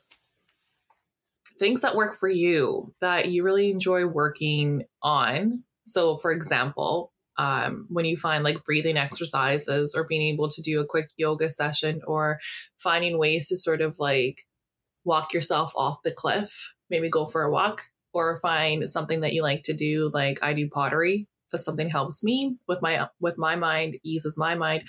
things 1.57 1.81
that 1.81 1.95
work 1.95 2.15
for 2.15 2.29
you 2.29 2.93
that 3.01 3.29
you 3.29 3.43
really 3.43 3.69
enjoy 3.69 4.05
working 4.05 4.83
on. 5.03 5.63
So 5.83 6.17
for 6.17 6.31
example 6.31 7.11
um, 7.39 7.87
when 7.89 8.03
you 8.03 8.17
find 8.17 8.43
like 8.43 8.65
breathing 8.65 8.97
exercises 8.97 9.95
or 9.95 10.03
being 10.03 10.21
able 10.33 10.49
to 10.49 10.61
do 10.61 10.81
a 10.81 10.85
quick 10.85 11.09
yoga 11.15 11.49
session 11.49 12.01
or 12.05 12.39
finding 12.77 13.17
ways 13.17 13.47
to 13.47 13.55
sort 13.55 13.79
of 13.79 13.97
like 13.97 14.41
walk 15.05 15.33
yourself 15.33 15.71
off 15.75 16.03
the 16.03 16.11
cliff 16.11 16.73
maybe 16.89 17.09
go 17.09 17.25
for 17.25 17.43
a 17.43 17.51
walk 17.51 17.83
or 18.13 18.37
find 18.41 18.89
something 18.89 19.21
that 19.21 19.31
you 19.31 19.41
like 19.41 19.63
to 19.63 19.73
do 19.73 20.11
like 20.13 20.37
i 20.43 20.53
do 20.53 20.67
pottery 20.67 21.29
if 21.53 21.63
something 21.63 21.89
helps 21.89 22.23
me 22.23 22.57
with 22.67 22.81
my 22.81 23.07
with 23.19 23.37
my 23.37 23.55
mind 23.55 23.97
eases 24.03 24.37
my 24.37 24.55
mind 24.55 24.83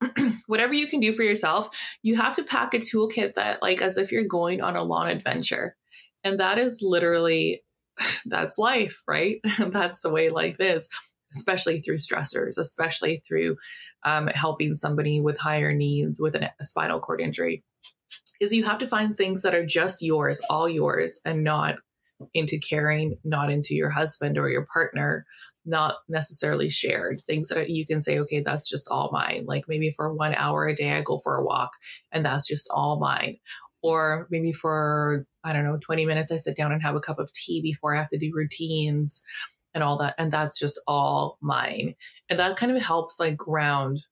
whatever 0.46 0.74
you 0.74 0.86
can 0.86 1.00
do 1.00 1.12
for 1.12 1.22
yourself, 1.22 1.68
you 2.02 2.16
have 2.16 2.36
to 2.36 2.44
pack 2.44 2.74
a 2.74 2.78
toolkit 2.78 3.34
that, 3.34 3.62
like, 3.62 3.82
as 3.82 3.98
if 3.98 4.12
you're 4.12 4.24
going 4.24 4.60
on 4.60 4.76
a 4.76 4.82
long 4.82 5.08
adventure. 5.08 5.76
And 6.24 6.40
that 6.40 6.58
is 6.58 6.80
literally, 6.82 7.62
that's 8.26 8.58
life, 8.58 9.02
right? 9.06 9.40
that's 9.66 10.02
the 10.02 10.10
way 10.10 10.30
life 10.30 10.60
is, 10.60 10.88
especially 11.34 11.80
through 11.80 11.98
stressors, 11.98 12.58
especially 12.58 13.22
through 13.26 13.56
um, 14.04 14.28
helping 14.28 14.74
somebody 14.74 15.20
with 15.20 15.38
higher 15.38 15.72
needs 15.72 16.20
with 16.20 16.34
an, 16.34 16.48
a 16.60 16.64
spinal 16.64 17.00
cord 17.00 17.20
injury. 17.20 17.64
Is 18.40 18.52
you 18.52 18.64
have 18.64 18.78
to 18.78 18.86
find 18.86 19.16
things 19.16 19.42
that 19.42 19.54
are 19.54 19.66
just 19.66 20.00
yours, 20.00 20.40
all 20.48 20.68
yours, 20.68 21.20
and 21.24 21.42
not 21.42 21.76
into 22.34 22.58
caring, 22.58 23.16
not 23.24 23.50
into 23.50 23.74
your 23.74 23.90
husband 23.90 24.38
or 24.38 24.48
your 24.48 24.66
partner, 24.72 25.26
not 25.68 25.96
necessarily 26.08 26.68
shared. 26.68 27.22
Things 27.26 27.48
that 27.48 27.70
you 27.70 27.86
can 27.86 28.00
say, 28.02 28.18
okay, 28.20 28.40
that's 28.40 28.68
just 28.68 28.88
all 28.90 29.10
mine. 29.12 29.44
Like 29.46 29.66
maybe 29.68 29.90
for 29.90 30.12
one 30.12 30.34
hour 30.34 30.66
a 30.66 30.74
day, 30.74 30.92
I 30.92 31.02
go 31.02 31.18
for 31.18 31.36
a 31.36 31.44
walk 31.44 31.72
and 32.10 32.24
that's 32.24 32.48
just 32.48 32.68
all 32.72 32.98
mine. 32.98 33.36
Or 33.82 34.26
maybe 34.30 34.52
for, 34.52 35.26
I 35.44 35.52
don't 35.52 35.64
know, 35.64 35.78
20 35.80 36.06
minutes, 36.06 36.32
I 36.32 36.36
sit 36.36 36.56
down 36.56 36.72
and 36.72 36.82
have 36.82 36.96
a 36.96 37.00
cup 37.00 37.18
of 37.18 37.32
tea 37.32 37.60
before 37.60 37.94
I 37.94 37.98
have 37.98 38.08
to 38.08 38.18
do 38.18 38.32
routines 38.34 39.22
and 39.74 39.84
all 39.84 39.98
that. 39.98 40.14
And 40.18 40.32
that's 40.32 40.58
just 40.58 40.80
all 40.88 41.38
mine. 41.40 41.94
And 42.28 42.38
that 42.38 42.56
kind 42.56 42.74
of 42.74 42.82
helps 42.82 43.20
like 43.20 43.36
ground 43.36 44.06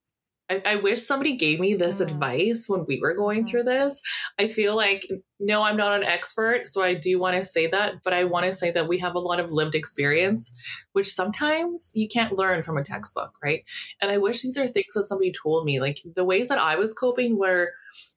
I, 0.48 0.62
I, 0.64 0.76
wish 0.76 1.02
somebody 1.02 1.36
gave 1.36 1.58
me 1.58 1.74
this 1.74 2.00
mm. 2.00 2.02
advice 2.02 2.66
when 2.68 2.84
we 2.86 3.00
were 3.00 3.14
going 3.14 3.44
mm. 3.44 3.48
through 3.48 3.64
this. 3.64 4.00
I 4.38 4.48
feel 4.48 4.76
like, 4.76 5.08
no, 5.40 5.62
I'm 5.62 5.76
not 5.76 5.94
an 5.96 6.04
expert, 6.04 6.68
so 6.68 6.82
I 6.82 6.94
do 6.94 7.18
want 7.18 7.36
to 7.36 7.44
say 7.44 7.66
that, 7.68 7.94
but 8.04 8.12
I 8.12 8.24
want 8.24 8.46
to 8.46 8.52
say 8.52 8.70
that 8.70 8.88
we 8.88 8.98
have 8.98 9.14
a 9.14 9.20
lot 9.20 9.40
of 9.40 9.52
lived 9.52 9.74
experience, 9.74 10.54
which 10.92 11.12
sometimes 11.12 11.92
you 11.94 12.08
can't 12.08 12.36
learn 12.36 12.62
from 12.62 12.76
a 12.76 12.84
textbook, 12.84 13.32
right? 13.42 13.64
And 14.00 14.10
I 14.10 14.18
wish 14.18 14.42
these 14.42 14.58
are 14.58 14.68
things 14.68 14.94
that 14.94 15.04
somebody 15.04 15.32
told 15.32 15.64
me. 15.64 15.80
Like 15.80 16.00
the 16.14 16.24
ways 16.24 16.48
that 16.48 16.58
I 16.58 16.76
was 16.76 16.92
coping 16.92 17.38
were 17.38 17.72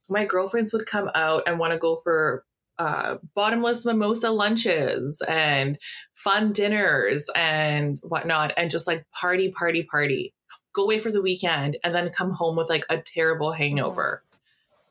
my 0.09 0.25
girlfriends 0.25 0.73
would 0.73 0.85
come 0.85 1.09
out 1.15 1.43
and 1.45 1.59
want 1.59 1.73
to 1.73 1.79
go 1.79 1.97
for 2.03 2.43
uh, 2.77 3.17
bottomless 3.35 3.85
mimosa 3.85 4.31
lunches 4.31 5.21
and 5.27 5.77
fun 6.15 6.53
dinners 6.53 7.29
and 7.35 7.97
whatnot, 8.03 8.53
and 8.55 8.71
just 8.71 8.87
like 8.87 9.05
party, 9.11 9.49
party, 9.51 9.83
party 9.83 10.33
go 10.79 10.85
away 10.85 10.99
for 10.99 11.11
the 11.11 11.21
weekend, 11.21 11.77
and 11.83 11.93
then 11.93 12.09
come 12.09 12.31
home 12.31 12.55
with 12.55 12.69
like 12.69 12.85
a 12.89 12.97
terrible 12.97 13.51
hangover. 13.51 14.23
Mm-hmm. 14.23 14.25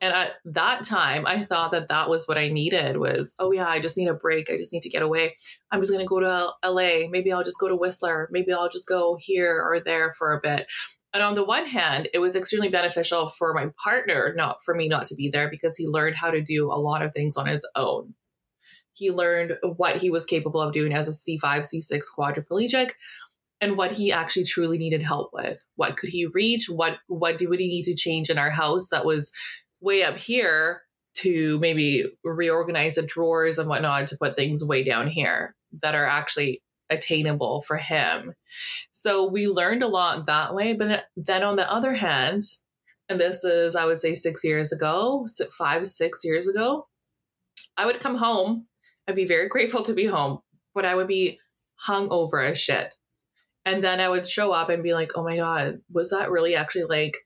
And 0.01 0.13
at 0.13 0.35
that 0.45 0.83
time, 0.85 1.27
I 1.27 1.43
thought 1.43 1.71
that 1.71 1.89
that 1.89 2.09
was 2.09 2.25
what 2.25 2.37
I 2.37 2.47
needed 2.47 2.97
was, 2.97 3.35
oh 3.37 3.51
yeah, 3.51 3.67
I 3.67 3.81
just 3.81 3.97
need 3.97 4.07
a 4.07 4.13
break. 4.13 4.49
I 4.49 4.55
just 4.55 4.71
need 4.71 4.83
to 4.83 4.89
get 4.89 5.01
away. 5.01 5.35
I'm 5.71 5.81
just 5.81 5.91
going 5.91 6.05
to 6.05 6.07
go 6.07 6.21
to 6.21 6.53
LA. 6.65 7.09
Maybe 7.09 7.33
I'll 7.33 7.43
just 7.43 7.59
go 7.59 7.67
to 7.67 7.75
Whistler. 7.75 8.29
Maybe 8.31 8.53
I'll 8.53 8.69
just 8.69 8.87
go 8.87 9.17
here 9.19 9.61
or 9.61 9.81
there 9.81 10.13
for 10.13 10.33
a 10.33 10.39
bit. 10.39 10.67
And 11.13 11.21
on 11.21 11.35
the 11.35 11.43
one 11.43 11.65
hand, 11.65 12.07
it 12.13 12.19
was 12.19 12.35
extremely 12.35 12.69
beneficial 12.69 13.27
for 13.27 13.53
my 13.53 13.71
partner, 13.83 14.33
not 14.37 14.63
for 14.63 14.73
me 14.73 14.87
not 14.87 15.05
to 15.07 15.15
be 15.15 15.29
there 15.29 15.49
because 15.49 15.75
he 15.75 15.85
learned 15.85 16.15
how 16.15 16.31
to 16.31 16.41
do 16.41 16.71
a 16.71 16.79
lot 16.79 17.01
of 17.01 17.13
things 17.13 17.35
on 17.35 17.47
his 17.47 17.67
own. 17.75 18.13
He 18.93 19.11
learned 19.11 19.57
what 19.75 19.97
he 19.97 20.09
was 20.09 20.25
capable 20.25 20.61
of 20.61 20.71
doing 20.71 20.93
as 20.93 21.09
a 21.09 21.11
C5, 21.11 21.41
C6 21.41 22.03
quadriplegic 22.17 22.91
and 23.61 23.77
what 23.77 23.91
he 23.91 24.11
actually 24.11 24.45
truly 24.45 24.77
needed 24.77 25.03
help 25.03 25.31
with. 25.33 25.65
What 25.75 25.97
could 25.97 26.09
he 26.09 26.25
reach? 26.27 26.69
What 26.69 26.97
what 27.07 27.37
do 27.37 27.49
would 27.49 27.59
he 27.59 27.67
need 27.67 27.83
to 27.83 27.95
change 27.95 28.29
in 28.29 28.37
our 28.37 28.49
house 28.49 28.89
that 28.89 29.05
was 29.05 29.31
way 29.81 30.03
up 30.03 30.17
here 30.17 30.81
to 31.15 31.59
maybe 31.59 32.05
reorganize 32.23 32.95
the 32.95 33.01
drawers 33.01 33.57
and 33.57 33.67
whatnot 33.67 34.07
to 34.07 34.17
put 34.17 34.35
things 34.35 34.63
way 34.63 34.83
down 34.83 35.07
here 35.07 35.55
that 35.81 35.95
are 35.95 36.05
actually 36.05 36.61
attainable 36.89 37.61
for 37.61 37.77
him. 37.77 38.33
So 38.91 39.29
we 39.29 39.47
learned 39.47 39.83
a 39.83 39.87
lot 39.87 40.25
that 40.25 40.55
way. 40.55 40.73
But 40.73 41.05
then 41.15 41.43
on 41.43 41.55
the 41.55 41.69
other 41.69 41.93
hand, 41.93 42.41
and 43.09 43.19
this 43.19 43.43
is 43.43 43.75
I 43.75 43.85
would 43.85 43.99
say 43.99 44.13
six 44.13 44.43
years 44.43 44.71
ago, 44.71 45.27
five 45.57 45.87
six 45.87 46.23
years 46.23 46.47
ago, 46.47 46.87
I 47.75 47.85
would 47.85 47.99
come 47.99 48.15
home. 48.15 48.67
I'd 49.07 49.15
be 49.15 49.25
very 49.25 49.49
grateful 49.49 49.83
to 49.83 49.93
be 49.93 50.05
home, 50.05 50.39
but 50.75 50.85
I 50.85 50.95
would 50.95 51.07
be 51.07 51.39
hung 51.75 52.09
over 52.11 52.41
as 52.41 52.59
shit 52.59 52.93
and 53.65 53.83
then 53.83 53.99
I 53.99 54.09
would 54.09 54.27
show 54.27 54.51
up 54.51 54.69
and 54.69 54.83
be 54.83 54.93
like, 54.93 55.11
oh 55.15 55.23
my 55.23 55.37
God, 55.37 55.79
was 55.91 56.11
that 56.11 56.31
really 56.31 56.55
actually 56.55 56.85
like 56.85 57.17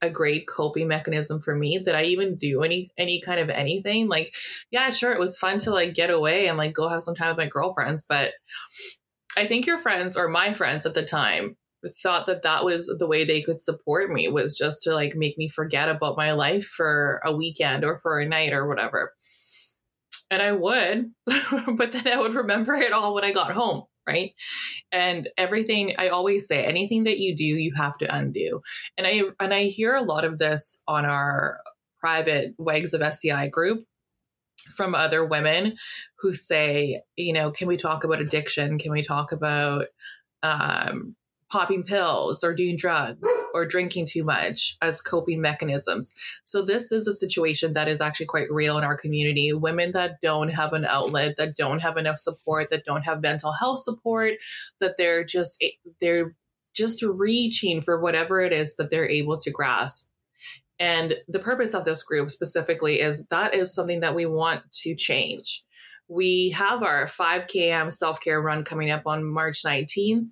a 0.00 0.08
great 0.08 0.46
coping 0.46 0.88
mechanism 0.88 1.40
for 1.40 1.54
me? 1.54 1.78
Did 1.78 1.94
I 1.94 2.04
even 2.04 2.36
do 2.36 2.62
any 2.62 2.90
any 2.96 3.20
kind 3.20 3.40
of 3.40 3.50
anything? 3.50 4.08
Like, 4.08 4.34
yeah, 4.70 4.90
sure, 4.90 5.12
it 5.12 5.20
was 5.20 5.38
fun 5.38 5.58
to 5.60 5.70
like 5.70 5.94
get 5.94 6.10
away 6.10 6.48
and 6.48 6.56
like 6.56 6.74
go 6.74 6.88
have 6.88 7.02
some 7.02 7.14
time 7.14 7.28
with 7.28 7.38
my 7.38 7.46
girlfriends, 7.46 8.06
but 8.08 8.32
I 9.36 9.46
think 9.46 9.66
your 9.66 9.78
friends 9.78 10.16
or 10.16 10.28
my 10.28 10.54
friends 10.54 10.86
at 10.86 10.94
the 10.94 11.04
time 11.04 11.56
thought 12.02 12.26
that 12.26 12.42
that 12.42 12.64
was 12.64 12.92
the 12.98 13.06
way 13.06 13.24
they 13.24 13.42
could 13.42 13.60
support 13.60 14.10
me 14.10 14.28
was 14.28 14.56
just 14.56 14.82
to 14.82 14.94
like 14.94 15.14
make 15.14 15.38
me 15.38 15.48
forget 15.48 15.88
about 15.88 16.16
my 16.16 16.32
life 16.32 16.64
for 16.64 17.20
a 17.24 17.34
weekend 17.34 17.84
or 17.84 17.96
for 17.96 18.18
a 18.18 18.28
night 18.28 18.52
or 18.52 18.66
whatever. 18.66 19.12
And 20.30 20.42
I 20.42 20.52
would, 20.52 21.12
but 21.76 21.92
then 21.92 22.08
I 22.08 22.18
would 22.18 22.34
remember 22.34 22.74
it 22.74 22.92
all 22.92 23.14
when 23.14 23.24
I 23.24 23.32
got 23.32 23.52
home 23.52 23.84
right? 24.08 24.32
And 24.90 25.28
everything 25.36 25.94
I 25.98 26.08
always 26.08 26.48
say, 26.48 26.64
anything 26.64 27.04
that 27.04 27.18
you 27.18 27.36
do, 27.36 27.44
you 27.44 27.72
have 27.76 27.98
to 27.98 28.14
undo. 28.14 28.62
And 28.96 29.06
I 29.06 29.22
and 29.38 29.52
I 29.52 29.64
hear 29.64 29.94
a 29.94 30.02
lot 30.02 30.24
of 30.24 30.38
this 30.38 30.82
on 30.88 31.04
our 31.04 31.60
private 32.00 32.54
Wags 32.58 32.94
of 32.94 33.02
SCI 33.02 33.48
group 33.48 33.84
from 34.74 34.94
other 34.94 35.24
women 35.24 35.76
who 36.20 36.32
say, 36.32 37.02
you 37.16 37.32
know, 37.32 37.50
can 37.50 37.68
we 37.68 37.76
talk 37.76 38.04
about 38.04 38.20
addiction? 38.20 38.78
Can 38.78 38.92
we 38.92 39.02
talk 39.02 39.32
about 39.32 39.86
um, 40.42 41.16
popping 41.50 41.82
pills 41.82 42.44
or 42.44 42.54
doing 42.54 42.76
drugs 42.76 43.26
or 43.54 43.66
drinking 43.66 44.06
too 44.06 44.24
much 44.24 44.76
as 44.82 45.00
coping 45.00 45.40
mechanisms. 45.40 46.14
So, 46.44 46.62
this 46.62 46.92
is 46.92 47.06
a 47.06 47.12
situation 47.12 47.72
that 47.74 47.88
is 47.88 48.00
actually 48.00 48.26
quite 48.26 48.50
real 48.50 48.78
in 48.78 48.84
our 48.84 48.96
community. 48.96 49.52
Women 49.52 49.92
that 49.92 50.20
don't 50.22 50.50
have 50.50 50.72
an 50.72 50.84
outlet, 50.84 51.36
that 51.38 51.56
don't 51.56 51.80
have 51.80 51.96
enough 51.96 52.18
support, 52.18 52.70
that 52.70 52.84
don't 52.84 53.02
have 53.02 53.22
mental 53.22 53.52
health 53.52 53.80
support, 53.80 54.34
that 54.80 54.96
they're 54.98 55.24
just, 55.24 55.58
eh, 55.62 55.70
they're 56.00 56.34
just 56.74 57.02
reaching 57.02 57.80
for 57.80 58.00
whatever 58.00 58.40
it 58.40 58.52
is 58.52 58.76
that 58.76 58.90
they're 58.90 59.08
able 59.08 59.36
to 59.38 59.50
grasp. 59.50 60.10
And 60.78 61.16
the 61.26 61.40
purpose 61.40 61.74
of 61.74 61.84
this 61.84 62.04
group 62.04 62.30
specifically 62.30 63.00
is 63.00 63.26
that 63.28 63.52
is 63.52 63.74
something 63.74 64.00
that 64.00 64.14
we 64.14 64.26
want 64.26 64.62
to 64.82 64.94
change 64.94 65.64
we 66.08 66.50
have 66.50 66.82
our 66.82 67.06
5 67.06 67.46
km 67.46 67.92
self-care 67.92 68.40
run 68.40 68.64
coming 68.64 68.90
up 68.90 69.02
on 69.06 69.24
march 69.24 69.62
19th 69.62 70.28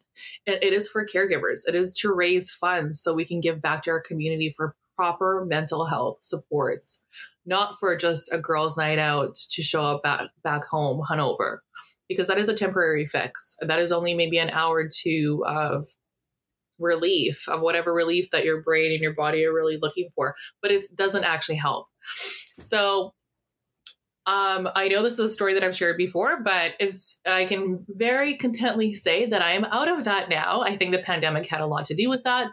and 0.47 0.59
it 0.63 0.73
is 0.73 0.89
for 0.89 1.05
caregivers. 1.07 1.61
It 1.69 1.75
is 1.75 1.93
to 1.95 2.13
raise 2.13 2.51
funds 2.51 3.01
so 3.01 3.13
we 3.13 3.27
can 3.27 3.41
give 3.41 3.61
back 3.61 3.83
to 3.83 3.91
our 3.91 4.01
community 4.01 4.51
for 4.57 4.75
proper 4.97 5.45
mental 5.47 5.85
health 5.85 6.19
supports 6.21 7.05
not 7.47 7.79
for 7.79 7.97
just 7.97 8.33
a 8.33 8.39
girls 8.39 8.77
night 8.77 8.99
out 8.99 9.37
to 9.51 9.63
show 9.63 9.85
up 9.85 10.03
back, 10.03 10.31
back 10.43 10.65
home 10.65 11.03
hungover 11.09 11.59
because 12.09 12.29
that 12.29 12.39
is 12.39 12.49
a 12.49 12.55
temporary 12.55 13.07
fix. 13.07 13.57
That 13.61 13.79
is 13.79 13.93
only 13.93 14.15
maybe 14.15 14.39
an 14.39 14.51
hour 14.51 14.77
or 14.77 14.89
two 14.89 15.45
of 15.47 15.87
relief 16.79 17.49
of 17.49 17.61
whatever 17.61 17.93
relief 17.93 18.31
that 18.31 18.45
your 18.45 18.63
brain 18.63 18.93
and 18.93 19.01
your 19.01 19.15
body 19.15 19.45
are 19.47 19.53
really 19.53 19.79
looking 19.81 20.11
for 20.15 20.35
but 20.61 20.71
it 20.71 20.83
doesn't 20.95 21.25
actually 21.25 21.57
help. 21.57 21.87
So 22.61 23.15
um, 24.27 24.69
I 24.75 24.89
know 24.89 25.03
this 25.03 25.15
is 25.15 25.21
a 25.21 25.29
story 25.29 25.55
that 25.55 25.63
I've 25.63 25.77
shared 25.77 25.97
before, 25.97 26.43
but 26.43 26.73
it's 26.81 27.21
I 27.25 27.45
can 27.45 27.85
very 27.89 28.37
contently 28.37 28.93
say 28.93 29.27
that 29.27 29.41
I 29.41 29.53
am 29.53 29.65
out 29.67 29.89
of 29.89 30.05
that 30.05 30.29
now. 30.29 30.63
I 30.63 30.77
think 30.77 30.91
the 30.91 30.99
pandemic 30.99 31.47
had 31.47 31.61
a 31.61 31.67
lot 31.67 31.85
to 31.87 31.95
do 31.95 32.11
with 32.11 32.25
that. 32.25 32.49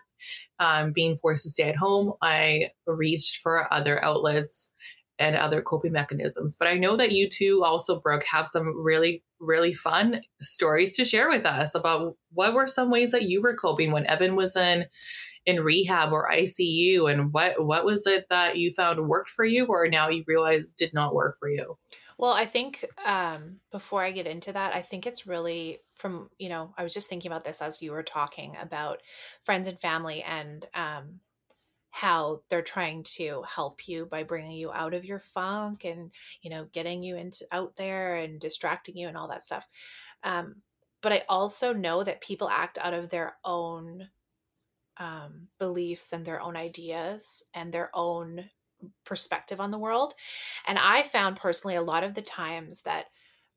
Um, 0.59 0.93
being 0.93 1.17
forced 1.17 1.43
to 1.43 1.49
stay 1.49 1.63
at 1.63 1.75
home, 1.75 2.13
I 2.21 2.69
reached 2.85 3.37
for 3.37 3.73
other 3.73 4.03
outlets 4.03 4.71
and 5.17 5.35
other 5.35 5.61
coping 5.61 5.91
mechanisms. 5.91 6.55
But 6.57 6.67
I 6.67 6.77
know 6.77 6.95
that 6.95 7.11
you 7.11 7.27
two 7.29 7.63
also, 7.63 7.99
Brooke, 7.99 8.25
have 8.31 8.47
some 8.47 8.73
really, 8.83 9.23
really 9.39 9.73
fun 9.73 10.21
stories 10.41 10.95
to 10.97 11.05
share 11.05 11.29
with 11.29 11.45
us 11.45 11.73
about 11.73 12.15
what 12.31 12.53
were 12.53 12.67
some 12.67 12.91
ways 12.91 13.11
that 13.11 13.23
you 13.23 13.41
were 13.41 13.55
coping 13.55 13.91
when 13.91 14.05
Evan 14.07 14.35
was 14.35 14.55
in 14.55 14.85
in 15.45 15.59
rehab 15.59 16.11
or 16.13 16.29
ICU 16.31 17.11
and 17.11 17.33
what 17.33 17.63
what 17.63 17.85
was 17.85 18.07
it 18.07 18.27
that 18.29 18.57
you 18.57 18.71
found 18.71 19.07
worked 19.07 19.29
for 19.29 19.45
you 19.45 19.65
or 19.65 19.87
now 19.87 20.09
you 20.09 20.23
realize 20.27 20.71
did 20.71 20.93
not 20.93 21.13
work 21.13 21.37
for 21.37 21.49
you? 21.49 21.77
Well, 22.17 22.33
I 22.33 22.45
think 22.45 22.85
um, 23.05 23.59
before 23.71 24.03
I 24.03 24.11
get 24.11 24.27
into 24.27 24.53
that, 24.53 24.75
I 24.75 24.81
think 24.81 25.05
it's 25.05 25.27
really 25.27 25.79
from, 25.95 26.29
you 26.37 26.47
know, 26.47 26.73
I 26.77 26.83
was 26.83 26.93
just 26.93 27.09
thinking 27.09 27.31
about 27.31 27.43
this 27.43 27.61
as 27.61 27.81
you 27.81 27.91
were 27.91 28.03
talking 28.03 28.55
about 28.61 29.01
friends 29.43 29.67
and 29.67 29.79
family 29.81 30.21
and 30.23 30.65
um, 30.73 31.19
how 31.89 32.41
they're 32.49 32.61
trying 32.61 33.03
to 33.03 33.43
help 33.47 33.87
you 33.87 34.05
by 34.05 34.23
bringing 34.23 34.57
you 34.57 34.71
out 34.71 34.93
of 34.93 35.05
your 35.05 35.19
funk 35.19 35.85
and, 35.85 36.11
you 36.41 36.49
know, 36.49 36.65
getting 36.71 37.03
you 37.03 37.17
into 37.17 37.45
out 37.51 37.75
there 37.75 38.15
and 38.15 38.39
distracting 38.39 38.95
you 38.95 39.07
and 39.07 39.17
all 39.17 39.27
that 39.27 39.43
stuff. 39.43 39.67
Um, 40.23 40.61
but 41.01 41.11
I 41.11 41.23
also 41.27 41.73
know 41.73 42.03
that 42.03 42.21
people 42.21 42.49
act 42.49 42.77
out 42.77 42.93
of 42.93 43.09
their 43.09 43.35
own 43.43 44.09
um, 44.97 45.47
beliefs 45.59 46.13
and 46.13 46.25
their 46.25 46.41
own 46.41 46.55
ideas 46.55 47.43
and 47.53 47.71
their 47.71 47.89
own 47.93 48.45
perspective 49.05 49.59
on 49.59 49.71
the 49.71 49.79
world. 49.79 50.13
And 50.67 50.77
I 50.77 51.03
found 51.03 51.37
personally 51.37 51.75
a 51.75 51.81
lot 51.81 52.03
of 52.03 52.13
the 52.13 52.21
times 52.21 52.81
that 52.81 53.05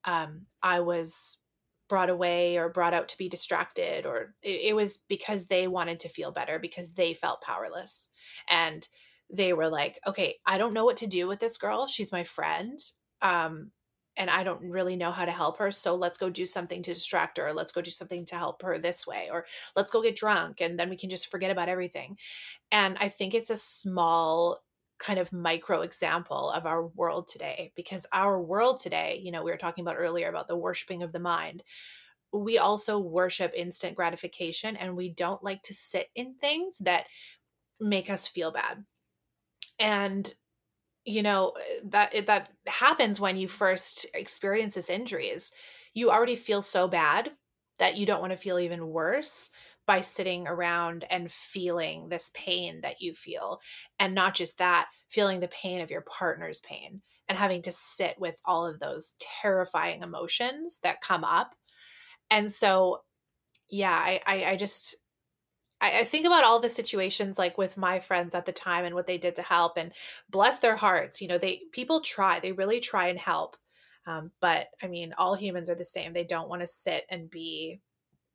um, 0.05 0.46
I 0.62 0.81
was 0.81 1.38
brought 1.88 2.11
away 2.11 2.57
or 2.57 2.68
brought 2.68 2.94
out 2.94 3.09
to 3.09 3.18
be 3.18 3.29
distracted, 3.29 4.07
or 4.07 4.35
it, 4.42 4.61
it 4.68 4.77
was 4.77 4.99
because 5.09 5.46
they 5.46 5.68
wanted 5.68 6.01
to 6.01 6.09
feel 6.09 6.33
better 6.33 6.59
because 6.59 6.90
they 6.90 7.14
felt 7.14 7.42
powerless. 7.42 8.09
And 8.49 8.87
they 9.33 9.53
were 9.53 9.68
like, 9.68 9.99
okay, 10.07 10.37
I 10.46 10.59
don't 10.59 10.72
know 10.72 10.85
what 10.85 10.99
to 10.99 11.07
do 11.07 11.27
with 11.27 11.40
this 11.40 11.57
girl. 11.57 11.87
She's 11.87 12.12
my 12.12 12.25
friend. 12.25 12.79
Um, 13.22 13.70
and 14.16 14.31
I 14.31 14.42
don't 14.42 14.70
really 14.70 14.96
know 14.96 15.11
how 15.12 15.24
to 15.24 15.33
help 15.33 15.59
her. 15.59 15.70
So 15.70 15.94
let's 15.94 16.18
go 16.18 16.31
do 16.31 16.46
something 16.46 16.83
to 16.83 16.94
distract 16.94 17.38
her. 17.38 17.52
Let's 17.52 17.72
go 17.72 17.83
do 17.83 17.90
something 17.90 18.24
to 18.26 18.37
help 18.37 18.62
her 18.62 18.79
this 18.79 19.07
way. 19.07 19.29
Or 19.31 19.46
let's 19.74 19.90
go 19.90 20.02
get 20.02 20.16
drunk 20.16 20.61
and 20.61 20.79
then 20.79 20.88
we 20.88 20.96
can 20.96 21.11
just 21.11 21.31
forget 21.31 21.50
about 21.50 21.68
everything. 21.68 22.16
And 22.70 22.96
I 22.98 23.09
think 23.09 23.35
it's 23.35 23.50
a 23.50 23.57
small 23.57 24.62
kind 24.98 25.18
of 25.18 25.33
micro 25.33 25.83
example 25.83 26.50
of 26.50 26.66
our 26.66 26.87
world 26.87 27.29
today 27.29 27.72
because 27.76 28.07
our 28.12 28.40
world 28.40 28.79
today, 28.79 29.20
you 29.22 29.31
know, 29.31 29.42
we 29.42 29.50
were 29.50 29.59
talking 29.59 29.85
about 29.85 29.96
earlier 29.98 30.29
about 30.29 30.48
the 30.48 30.57
worshiping 30.57 31.02
of 31.02 31.12
the 31.12 31.18
mind. 31.18 31.62
We 32.33 32.59
also 32.59 32.98
worship 32.98 33.52
instant 33.55 33.94
gratification 33.94 34.76
and 34.76 34.96
we 34.96 35.11
don't 35.11 35.44
like 35.44 35.62
to 35.62 35.74
sit 35.74 36.09
in 36.14 36.35
things 36.35 36.79
that 36.79 37.07
make 37.79 38.11
us 38.11 38.26
feel 38.26 38.50
bad. 38.50 38.85
And 39.79 40.33
you 41.06 41.22
know 41.22 41.52
eh, 41.58 41.80
that 41.84 42.14
eh, 42.14 42.22
that 42.26 42.50
happens 42.66 43.20
when 43.20 43.36
you 43.36 43.48
first 43.48 44.06
experience 44.14 44.74
this 44.74 44.90
injuries. 44.90 45.52
You 45.94 46.10
already 46.10 46.36
feel 46.36 46.60
so 46.60 46.88
bad 46.88 47.30
that 47.78 47.96
you 47.96 48.04
don't 48.04 48.20
want 48.20 48.32
to 48.32 48.36
feel 48.36 48.58
even 48.58 48.88
worse 48.88 49.50
by 49.86 50.00
sitting 50.00 50.48
around 50.48 51.04
and 51.10 51.30
feeling 51.30 52.08
this 52.08 52.30
pain 52.34 52.80
that 52.82 53.00
you 53.00 53.14
feel. 53.14 53.60
And 53.98 54.14
not 54.14 54.34
just 54.34 54.58
that, 54.58 54.88
feeling 55.08 55.40
the 55.40 55.48
pain 55.48 55.80
of 55.80 55.90
your 55.90 56.00
partner's 56.02 56.60
pain 56.60 57.02
and 57.28 57.38
having 57.38 57.62
to 57.62 57.72
sit 57.72 58.18
with 58.18 58.40
all 58.44 58.66
of 58.66 58.80
those 58.80 59.14
terrifying 59.20 60.02
emotions 60.02 60.80
that 60.82 61.00
come 61.00 61.22
up. 61.22 61.54
And 62.30 62.50
so, 62.50 63.02
yeah, 63.70 63.92
I, 63.92 64.20
I, 64.26 64.44
I 64.44 64.56
just, 64.56 64.96
I, 65.80 66.00
I 66.00 66.04
think 66.04 66.26
about 66.26 66.44
all 66.44 66.60
the 66.60 66.68
situations 66.68 67.38
like 67.38 67.58
with 67.58 67.76
my 67.76 68.00
friends 68.00 68.34
at 68.34 68.46
the 68.46 68.52
time 68.52 68.84
and 68.84 68.94
what 68.94 69.06
they 69.06 69.18
did 69.18 69.36
to 69.36 69.42
help 69.42 69.76
and 69.76 69.92
bless 70.30 70.58
their 70.58 70.76
hearts. 70.76 71.20
You 71.20 71.28
know, 71.28 71.38
they, 71.38 71.62
people 71.72 72.00
try, 72.00 72.40
they 72.40 72.52
really 72.52 72.80
try 72.80 73.08
and 73.08 73.18
help. 73.18 73.56
Um, 74.06 74.30
but 74.40 74.68
I 74.82 74.86
mean, 74.86 75.14
all 75.18 75.34
humans 75.34 75.68
are 75.68 75.74
the 75.74 75.84
same. 75.84 76.12
They 76.12 76.24
don't 76.24 76.48
want 76.48 76.60
to 76.62 76.66
sit 76.66 77.04
and 77.10 77.28
be 77.28 77.80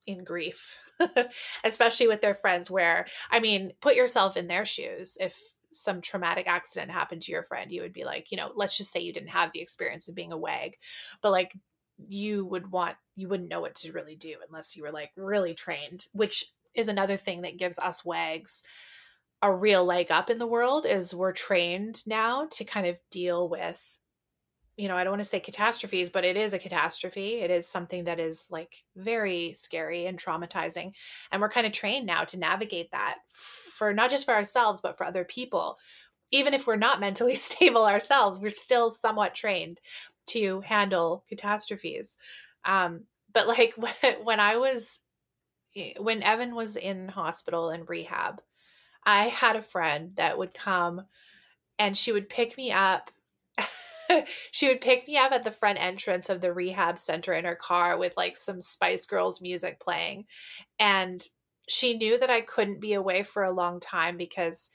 in 0.06 0.23
grief, 0.23 0.80
especially 1.63 2.08
with 2.08 2.21
their 2.21 2.34
friends. 2.34 2.69
Where, 2.69 3.06
I 3.30 3.39
mean, 3.39 3.71
put 3.80 3.95
yourself 3.95 4.36
in 4.36 4.47
their 4.47 4.65
shoes. 4.65 5.17
If 5.19 5.39
some 5.71 6.01
traumatic 6.01 6.47
accident 6.47 6.91
happened 6.91 7.21
to 7.23 7.32
your 7.32 7.43
friend, 7.43 7.71
you 7.71 7.82
would 7.82 7.93
be 7.93 8.04
like, 8.04 8.32
you 8.32 8.38
know, 8.38 8.51
let's 8.56 8.77
just 8.77 8.91
say 8.91 8.99
you 8.99 9.13
didn't 9.13 9.30
have 9.30 9.51
the 9.51 9.62
experience 9.62 10.10
of 10.10 10.15
being 10.15 10.34
a 10.34 10.38
WAG, 10.38 10.73
but 11.21 11.32
like 11.32 11.54
you 12.08 12.45
would 12.45 12.71
want, 12.71 12.97
you 13.15 13.30
wouldn't 13.30 13.49
know 13.49 13.62
what 13.62 13.75
to 13.75 13.93
really 13.93 14.15
do 14.15 14.36
unless 14.45 14.75
you 14.75 14.84
were 14.84 14.91
like 14.91 15.12
really 15.15 15.54
trained, 15.54 16.08
which 16.12 16.45
is 16.75 16.88
another 16.88 17.17
thing 17.17 17.41
that 17.41 17.57
gives 17.57 17.79
us 17.79 18.05
WAGs 18.05 18.63
a 19.41 19.53
real 19.53 19.84
leg 19.84 20.12
up 20.12 20.29
in 20.29 20.38
the 20.38 20.47
world 20.47 20.86
is 20.86 21.15
we're 21.15 21.31
trained 21.31 22.05
now 22.05 22.45
to 22.51 22.63
kind 22.63 22.86
of 22.86 22.97
deal 23.10 23.49
with 23.49 23.99
you 24.77 24.88
know, 24.88 24.95
I 24.95 25.03
don't 25.03 25.12
want 25.12 25.23
to 25.23 25.29
say 25.29 25.39
catastrophes, 25.39 26.10
but 26.10 26.23
it 26.23 26.38
is 26.38 26.53
a 26.53 26.60
catastrophe. 26.60 27.36
It 27.41 27.51
is 27.51 27.67
something 27.67 28.05
that 28.05 28.19
is 28.19 28.47
like 28.49 28.84
very 28.95 29.53
scary 29.53 30.05
and 30.05 30.17
traumatizing. 30.17 30.93
And 31.31 31.41
we're 31.41 31.49
kind 31.49 31.67
of 31.67 31.73
trained 31.73 32.05
now 32.05 32.23
to 32.23 32.39
navigate 32.39 32.91
that 32.91 33.17
for 33.31 33.93
not 33.93 34.10
just 34.10 34.25
for 34.25 34.34
ourselves, 34.34 34.81
but 34.81 34.97
for 34.97 35.05
other 35.05 35.25
people. 35.25 35.77
Even 36.31 36.53
if 36.53 36.65
we're 36.65 36.77
not 36.77 37.01
mentally 37.01 37.36
stable 37.36 37.86
ourselves, 37.86 38.39
we're 38.39 38.49
still 38.49 38.89
somewhat 38.89 39.36
trained 39.36 39.79
to 40.27 40.62
handle 40.62 41.25
catastrophes. 41.27 42.17
Um, 42.63 43.03
but 43.34 43.47
like 43.47 43.73
when, 43.75 43.93
when 44.23 44.39
I 44.39 44.57
was, 44.57 44.99
Eh, 45.75 45.93
when 45.99 46.23
Evan 46.23 46.55
was 46.55 46.75
in 46.75 47.07
hospital 47.10 47.69
and 47.69 47.88
rehab, 47.88 48.41
I 49.05 49.25
had 49.25 49.55
a 49.55 49.62
friend 49.62 50.15
that 50.15 50.38
would 50.38 50.53
come 50.53 51.05
and 51.79 51.97
she 51.97 52.12
would 52.12 52.29
pick 52.29 52.57
me 52.57 52.71
up 52.71 53.12
she 54.51 54.67
would 54.67 54.81
pick 54.81 55.07
me 55.07 55.17
up 55.17 55.31
at 55.31 55.43
the 55.43 55.51
front 55.51 55.79
entrance 55.79 56.29
of 56.29 56.41
the 56.41 56.53
rehab 56.53 56.97
center 56.97 57.34
in 57.34 57.45
her 57.45 57.55
car 57.55 57.97
with 57.97 58.13
like 58.17 58.38
some 58.38 58.62
Spice 58.62 59.05
Girls 59.05 59.41
music 59.41 59.79
playing. 59.79 60.25
And 60.79 61.25
she 61.67 61.97
knew 61.97 62.17
that 62.19 62.29
I 62.29 62.41
couldn't 62.41 62.81
be 62.81 62.93
away 62.93 63.23
for 63.23 63.43
a 63.43 63.53
long 63.53 63.79
time 63.79 64.17
because 64.17 64.69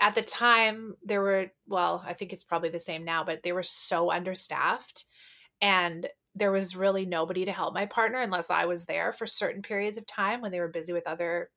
at 0.00 0.14
the 0.14 0.22
time 0.22 0.94
there 1.02 1.20
were, 1.20 1.50
well, 1.66 2.04
I 2.06 2.12
think 2.12 2.32
it's 2.32 2.44
probably 2.44 2.68
the 2.68 2.78
same 2.78 3.04
now, 3.04 3.24
but 3.24 3.42
they 3.42 3.52
were 3.52 3.64
so 3.64 4.10
understaffed. 4.10 5.04
And 5.60 6.06
there 6.38 6.52
was 6.52 6.76
really 6.76 7.06
nobody 7.06 7.44
to 7.44 7.52
help 7.52 7.74
my 7.74 7.86
partner 7.86 8.18
unless 8.20 8.50
I 8.50 8.66
was 8.66 8.84
there 8.84 9.12
for 9.12 9.26
certain 9.26 9.62
periods 9.62 9.96
of 9.96 10.06
time 10.06 10.40
when 10.40 10.52
they 10.52 10.60
were 10.60 10.68
busy 10.68 10.92
with 10.92 11.06
other 11.06 11.50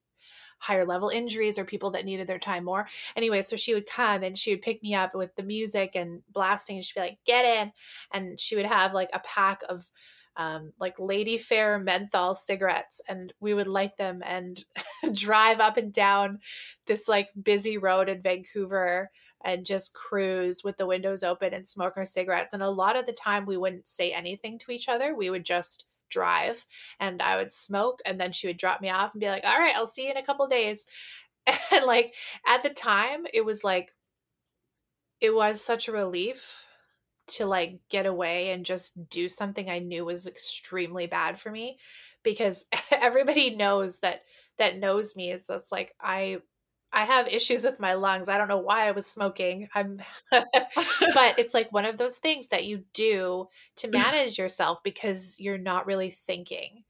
higher 0.59 0.85
level 0.85 1.09
injuries 1.09 1.57
or 1.57 1.65
people 1.65 1.91
that 1.91 2.05
needed 2.05 2.27
their 2.27 2.39
time 2.39 2.63
more. 2.63 2.87
Anyway, 3.15 3.41
so 3.41 3.55
she 3.55 3.73
would 3.73 3.87
come 3.87 4.23
and 4.23 4.37
she 4.37 4.51
would 4.51 4.61
pick 4.61 4.81
me 4.83 4.93
up 4.93 5.15
with 5.15 5.35
the 5.35 5.43
music 5.43 5.91
and 5.95 6.21
blasting 6.31 6.75
and 6.77 6.85
she'd 6.85 6.99
be 6.99 7.01
like, 7.01 7.17
get 7.25 7.45
in. 7.45 7.71
And 8.13 8.39
she 8.39 8.55
would 8.55 8.67
have 8.67 8.93
like 8.93 9.09
a 9.13 9.19
pack 9.19 9.61
of 9.67 9.89
um, 10.37 10.71
like 10.79 10.95
Lady 10.97 11.37
Fair 11.37 11.77
menthol 11.77 12.35
cigarettes, 12.35 13.01
and 13.09 13.33
we 13.41 13.53
would 13.53 13.67
light 13.67 13.97
them 13.97 14.21
and 14.25 14.63
drive 15.13 15.59
up 15.59 15.77
and 15.77 15.91
down 15.91 16.39
this 16.87 17.07
like 17.07 17.29
busy 17.41 17.77
road 17.77 18.07
in 18.07 18.21
Vancouver 18.21 19.11
and 19.43 19.65
just 19.65 19.93
cruise 19.93 20.63
with 20.63 20.77
the 20.77 20.85
windows 20.87 21.23
open 21.23 21.53
and 21.53 21.67
smoke 21.67 21.93
our 21.97 22.05
cigarettes. 22.05 22.53
And 22.53 22.63
a 22.63 22.69
lot 22.69 22.95
of 22.95 23.05
the 23.05 23.13
time, 23.13 23.45
we 23.45 23.57
wouldn't 23.57 23.87
say 23.87 24.11
anything 24.11 24.57
to 24.59 24.71
each 24.71 24.89
other. 24.89 25.15
We 25.15 25.29
would 25.29 25.45
just 25.45 25.85
drive 26.09 26.65
and 26.99 27.21
I 27.21 27.37
would 27.37 27.51
smoke 27.53 28.01
and 28.05 28.19
then 28.19 28.33
she 28.33 28.47
would 28.47 28.57
drop 28.57 28.81
me 28.81 28.89
off 28.89 29.13
and 29.13 29.21
be 29.21 29.27
like, 29.29 29.45
"All 29.45 29.57
right, 29.57 29.75
I'll 29.75 29.87
see 29.87 30.05
you 30.05 30.11
in 30.11 30.17
a 30.17 30.25
couple 30.25 30.47
days." 30.47 30.85
And 31.71 31.85
like 31.85 32.15
at 32.45 32.63
the 32.63 32.69
time, 32.69 33.25
it 33.33 33.43
was 33.45 33.63
like 33.63 33.93
it 35.19 35.33
was 35.33 35.63
such 35.63 35.87
a 35.87 35.91
relief 35.91 36.67
to 37.27 37.45
like 37.45 37.79
get 37.89 38.05
away 38.05 38.51
and 38.51 38.65
just 38.65 39.09
do 39.09 39.29
something 39.29 39.69
I 39.69 39.79
knew 39.79 40.05
was 40.05 40.27
extremely 40.27 41.07
bad 41.07 41.39
for 41.39 41.51
me 41.51 41.79
because 42.23 42.65
everybody 42.91 43.55
knows 43.55 43.99
that 43.99 44.23
that 44.57 44.77
knows 44.77 45.15
me 45.15 45.31
is 45.31 45.47
just 45.47 45.71
like 45.71 45.93
I 46.01 46.41
I 46.93 47.05
have 47.05 47.27
issues 47.27 47.63
with 47.63 47.79
my 47.79 47.93
lungs. 47.93 48.29
I 48.29 48.37
don't 48.37 48.47
know 48.47 48.57
why 48.57 48.87
I 48.87 48.91
was 48.91 49.05
smoking. 49.05 49.69
I'm 49.73 50.01
but 50.31 51.39
it's 51.39 51.53
like 51.53 51.71
one 51.71 51.85
of 51.85 51.97
those 51.97 52.17
things 52.17 52.47
that 52.47 52.65
you 52.65 52.83
do 52.93 53.47
to 53.77 53.89
manage 53.89 54.37
yourself 54.37 54.83
because 54.83 55.39
you're 55.39 55.57
not 55.57 55.85
really 55.85 56.09
thinking. 56.09 56.83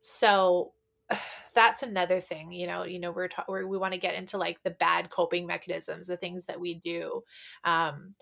So 0.00 0.72
that's 1.54 1.82
another 1.82 2.20
thing, 2.20 2.52
you 2.52 2.66
know, 2.66 2.84
you 2.84 2.98
know 2.98 3.12
we're, 3.12 3.28
ta- 3.28 3.44
we're 3.48 3.66
we 3.66 3.78
want 3.78 3.94
to 3.94 4.00
get 4.00 4.14
into 4.14 4.38
like 4.38 4.62
the 4.62 4.70
bad 4.70 5.10
coping 5.10 5.46
mechanisms, 5.46 6.06
the 6.06 6.16
things 6.16 6.46
that 6.46 6.60
we 6.60 6.74
do. 6.74 7.22
Um 7.64 8.14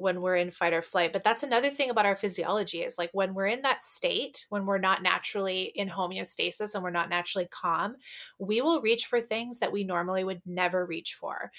when 0.00 0.20
we're 0.20 0.36
in 0.36 0.50
fight 0.50 0.72
or 0.72 0.82
flight. 0.82 1.12
But 1.12 1.22
that's 1.22 1.42
another 1.42 1.68
thing 1.68 1.90
about 1.90 2.06
our 2.06 2.16
physiology 2.16 2.78
is 2.80 2.96
like 2.96 3.10
when 3.12 3.34
we're 3.34 3.46
in 3.46 3.62
that 3.62 3.82
state, 3.82 4.46
when 4.48 4.64
we're 4.64 4.78
not 4.78 5.02
naturally 5.02 5.64
in 5.74 5.88
homeostasis 5.88 6.74
and 6.74 6.82
we're 6.82 6.90
not 6.90 7.10
naturally 7.10 7.48
calm, 7.50 7.96
we 8.38 8.62
will 8.62 8.80
reach 8.80 9.06
for 9.06 9.20
things 9.20 9.58
that 9.58 9.72
we 9.72 9.84
normally 9.84 10.24
would 10.24 10.40
never 10.46 10.86
reach 10.86 11.14
for. 11.14 11.52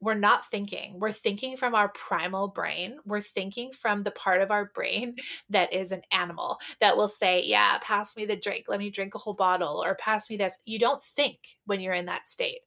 We're 0.00 0.14
not 0.14 0.46
thinking. 0.46 0.98
We're 0.98 1.12
thinking 1.12 1.56
from 1.56 1.74
our 1.74 1.88
primal 1.88 2.48
brain. 2.48 2.98
We're 3.04 3.20
thinking 3.20 3.72
from 3.72 4.02
the 4.02 4.10
part 4.10 4.42
of 4.42 4.50
our 4.50 4.70
brain 4.74 5.16
that 5.50 5.72
is 5.72 5.92
an 5.92 6.02
animal 6.10 6.58
that 6.80 6.96
will 6.96 7.08
say, 7.08 7.42
Yeah, 7.44 7.78
pass 7.82 8.16
me 8.16 8.24
the 8.24 8.36
drink. 8.36 8.66
Let 8.68 8.78
me 8.78 8.90
drink 8.90 9.14
a 9.14 9.18
whole 9.18 9.34
bottle 9.34 9.82
or 9.84 9.94
pass 9.94 10.30
me 10.30 10.36
this. 10.36 10.58
You 10.64 10.78
don't 10.78 11.02
think 11.02 11.38
when 11.66 11.80
you're 11.80 11.94
in 11.94 12.06
that 12.06 12.26
state 12.26 12.60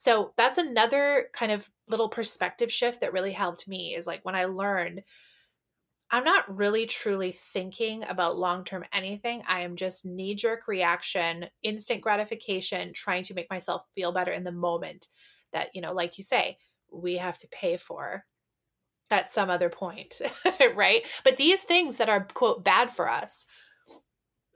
so 0.00 0.32
that's 0.38 0.56
another 0.56 1.26
kind 1.34 1.52
of 1.52 1.68
little 1.86 2.08
perspective 2.08 2.72
shift 2.72 3.02
that 3.02 3.12
really 3.12 3.32
helped 3.32 3.68
me 3.68 3.94
is 3.94 4.06
like 4.06 4.24
when 4.24 4.34
I 4.34 4.46
learned 4.46 5.02
I'm 6.10 6.24
not 6.24 6.56
really 6.56 6.86
truly 6.86 7.32
thinking 7.32 8.04
about 8.08 8.38
long 8.38 8.64
term 8.64 8.86
anything. 8.94 9.42
I 9.46 9.60
am 9.60 9.76
just 9.76 10.06
knee 10.06 10.34
jerk 10.34 10.66
reaction, 10.66 11.48
instant 11.62 12.00
gratification, 12.00 12.94
trying 12.94 13.24
to 13.24 13.34
make 13.34 13.50
myself 13.50 13.84
feel 13.94 14.10
better 14.10 14.32
in 14.32 14.42
the 14.42 14.50
moment 14.50 15.08
that, 15.52 15.68
you 15.74 15.82
know, 15.82 15.92
like 15.92 16.16
you 16.16 16.24
say, 16.24 16.56
we 16.90 17.18
have 17.18 17.36
to 17.36 17.48
pay 17.48 17.76
for 17.76 18.24
at 19.10 19.28
some 19.28 19.50
other 19.50 19.68
point, 19.68 20.18
right? 20.74 21.02
But 21.24 21.36
these 21.36 21.62
things 21.62 21.98
that 21.98 22.08
are, 22.08 22.26
quote, 22.32 22.64
bad 22.64 22.90
for 22.90 23.10
us, 23.10 23.44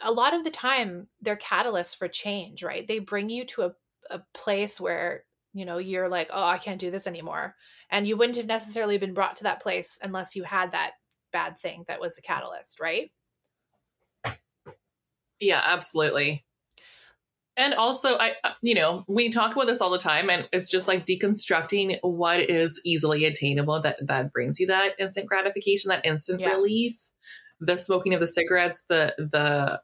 a 0.03 0.11
lot 0.11 0.33
of 0.33 0.43
the 0.43 0.51
time 0.51 1.09
they're 1.21 1.37
catalysts 1.37 1.95
for 1.95 2.09
change, 2.09 2.63
right? 2.63 2.89
They 2.89 2.99
bring 2.99 3.29
you 3.29 3.45
to 3.45 3.63
a, 3.65 3.73
a 4.11 4.23
place 4.33 4.81
where 4.81 5.25
you 5.55 5.65
know 5.65 5.79
you're 5.79 6.09
like 6.09 6.29
oh 6.33 6.45
i 6.45 6.59
can't 6.59 6.81
do 6.81 6.91
this 6.91 7.07
anymore. 7.07 7.55
And 7.91 8.07
you 8.07 8.17
wouldn't 8.17 8.37
have 8.37 8.47
necessarily 8.47 8.99
been 8.99 9.15
brought 9.15 9.37
to 9.37 9.45
that 9.45 9.63
place 9.63 9.99
unless 10.03 10.37
you 10.37 10.43
had 10.43 10.73
that 10.73 10.93
bad 11.33 11.57
thing 11.59 11.85
that 11.89 12.01
was 12.01 12.17
the 12.17 12.23
catalyst 12.23 12.81
right? 12.81 13.11
Yeah 15.41 15.63
absolutely. 15.65 16.45
And 17.57 17.73
also 17.73 18.19
i 18.19 18.33
uh, 18.43 18.51
you 18.63 18.75
know 18.75 19.05
we 19.09 19.31
talk 19.31 19.55
about 19.55 19.69
this 19.69 19.81
all 19.81 19.91
the 19.91 19.99
time 19.99 20.29
and 20.29 20.49
it's 20.53 20.71
just 20.71 20.89
like 20.89 21.07
deconstructing 21.07 21.99
what 22.03 22.41
is 22.51 22.81
easily 22.85 23.25
attainable 23.25 23.81
that 23.81 23.99
that 24.07 24.33
brings 24.33 24.59
you 24.59 24.67
that 24.67 24.93
instant 24.99 25.29
gratification 25.29 25.89
that 25.89 26.05
instant 26.05 26.41
yeah. 26.41 26.51
relief. 26.51 26.97
The 27.61 27.79
smoking 27.79 28.13
of 28.13 28.21
the 28.21 28.27
cigarettes 28.27 28.85
the 28.89 29.15
the 29.17 29.81